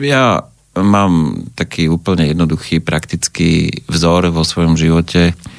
ja 0.00 0.42
mám 0.74 1.46
taký 1.54 1.86
úplne 1.86 2.26
jednoduchý 2.30 2.82
praktický 2.82 3.82
vzor 3.86 4.30
vo 4.34 4.42
svojom 4.42 4.74
živote, 4.74 5.34
E, 5.34 5.57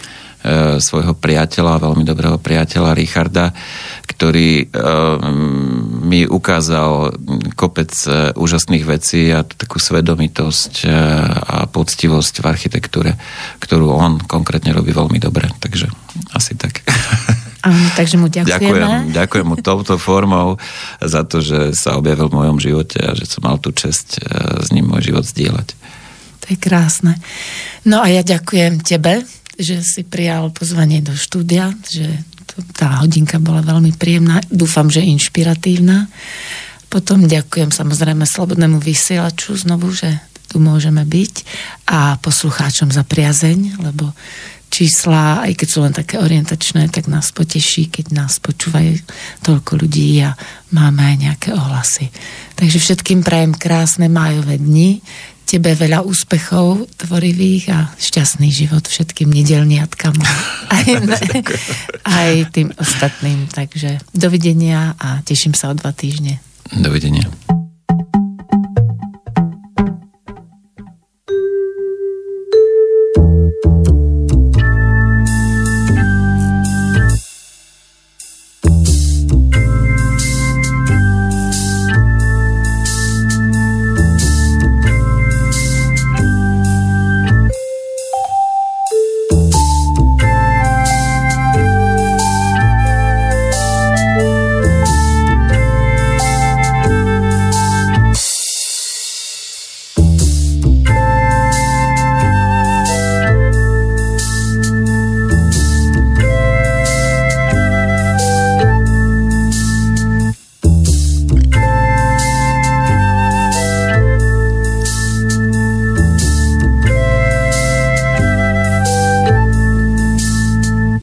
svojho 0.80 1.14
priateľa, 1.20 1.84
veľmi 1.84 2.08
dobrého 2.08 2.40
priateľa 2.40 2.96
Richarda, 2.96 3.52
ktorý 4.20 4.52
e, 4.52 4.66
mi 6.04 6.28
ukázal 6.28 7.16
kopec 7.56 7.88
e, 8.04 8.36
úžasných 8.36 8.84
vecí 8.84 9.32
a 9.32 9.48
takú 9.48 9.80
svedomitosť 9.80 10.74
e, 10.84 10.92
a 11.40 11.64
poctivosť 11.72 12.44
v 12.44 12.46
architektúre, 12.52 13.16
ktorú 13.64 13.96
on 13.96 14.20
konkrétne 14.20 14.76
robí 14.76 14.92
veľmi 14.92 15.24
dobre. 15.24 15.48
Takže 15.64 15.88
asi 16.36 16.60
tak. 16.60 16.84
Áno, 17.68 17.80
takže 17.96 18.20
mu 18.20 18.28
ďakujeme. 18.28 18.60
Ďakujem, 18.60 19.16
ďakujem 19.16 19.46
mu 19.48 19.56
touto 19.60 19.96
formou 19.96 20.60
za 21.00 21.24
to, 21.24 21.40
že 21.40 21.72
sa 21.72 21.96
objavil 21.96 22.28
v 22.28 22.44
mojom 22.44 22.58
živote 22.60 23.00
a 23.00 23.16
že 23.16 23.24
som 23.24 23.48
mal 23.48 23.56
tú 23.56 23.72
čest 23.72 24.20
s 24.64 24.68
ním 24.72 24.88
môj 24.88 25.12
život 25.12 25.28
zdieľať. 25.28 25.76
To 26.44 26.46
je 26.52 26.58
krásne. 26.60 27.20
No 27.84 28.00
a 28.00 28.08
ja 28.08 28.24
ďakujem 28.24 28.80
tebe, 28.80 29.28
že 29.60 29.84
si 29.84 30.08
prijal 30.08 30.56
pozvanie 30.56 31.04
do 31.04 31.12
štúdia, 31.12 31.76
že 31.84 32.08
tá 32.76 33.04
hodinka 33.04 33.38
bola 33.38 33.60
veľmi 33.60 33.94
príjemná, 33.96 34.40
dúfam, 34.48 34.88
že 34.88 35.06
inšpiratívna. 35.06 36.08
Potom 36.90 37.30
ďakujem 37.30 37.70
samozrejme 37.70 38.26
Slobodnému 38.26 38.82
vysielaču 38.82 39.54
znovu, 39.54 39.94
že 39.94 40.24
tu 40.50 40.58
môžeme 40.58 41.06
byť 41.06 41.34
a 41.86 42.18
poslucháčom 42.18 42.90
za 42.90 43.06
priazeň, 43.06 43.78
lebo 43.86 44.18
čísla, 44.74 45.46
aj 45.46 45.54
keď 45.54 45.68
sú 45.70 45.80
len 45.86 45.94
také 45.94 46.18
orientačné, 46.18 46.90
tak 46.90 47.06
nás 47.06 47.30
poteší, 47.30 47.90
keď 47.90 48.14
nás 48.14 48.42
počúvajú 48.42 48.98
toľko 49.46 49.86
ľudí 49.86 50.22
a 50.26 50.34
máme 50.74 51.02
aj 51.06 51.16
nejaké 51.22 51.50
ohlasy. 51.54 52.10
Takže 52.58 52.78
všetkým 52.82 53.22
prajem 53.22 53.54
krásne 53.54 54.10
májové 54.10 54.58
dni, 54.58 55.02
tebe 55.50 55.74
veľa 55.74 56.06
úspechov 56.06 56.86
tvorivých 57.02 57.64
a 57.74 57.80
šťastný 57.98 58.54
život 58.54 58.86
všetkým 58.86 59.34
nedelniatkam 59.34 60.14
aj, 60.78 60.86
aj 62.06 62.32
tým 62.54 62.70
ostatným. 62.78 63.50
Takže 63.50 63.98
dovidenia 64.14 64.94
a 65.02 65.26
teším 65.26 65.58
sa 65.58 65.74
o 65.74 65.78
dva 65.78 65.90
týždne. 65.90 66.38
Dovidenia. 66.70 67.26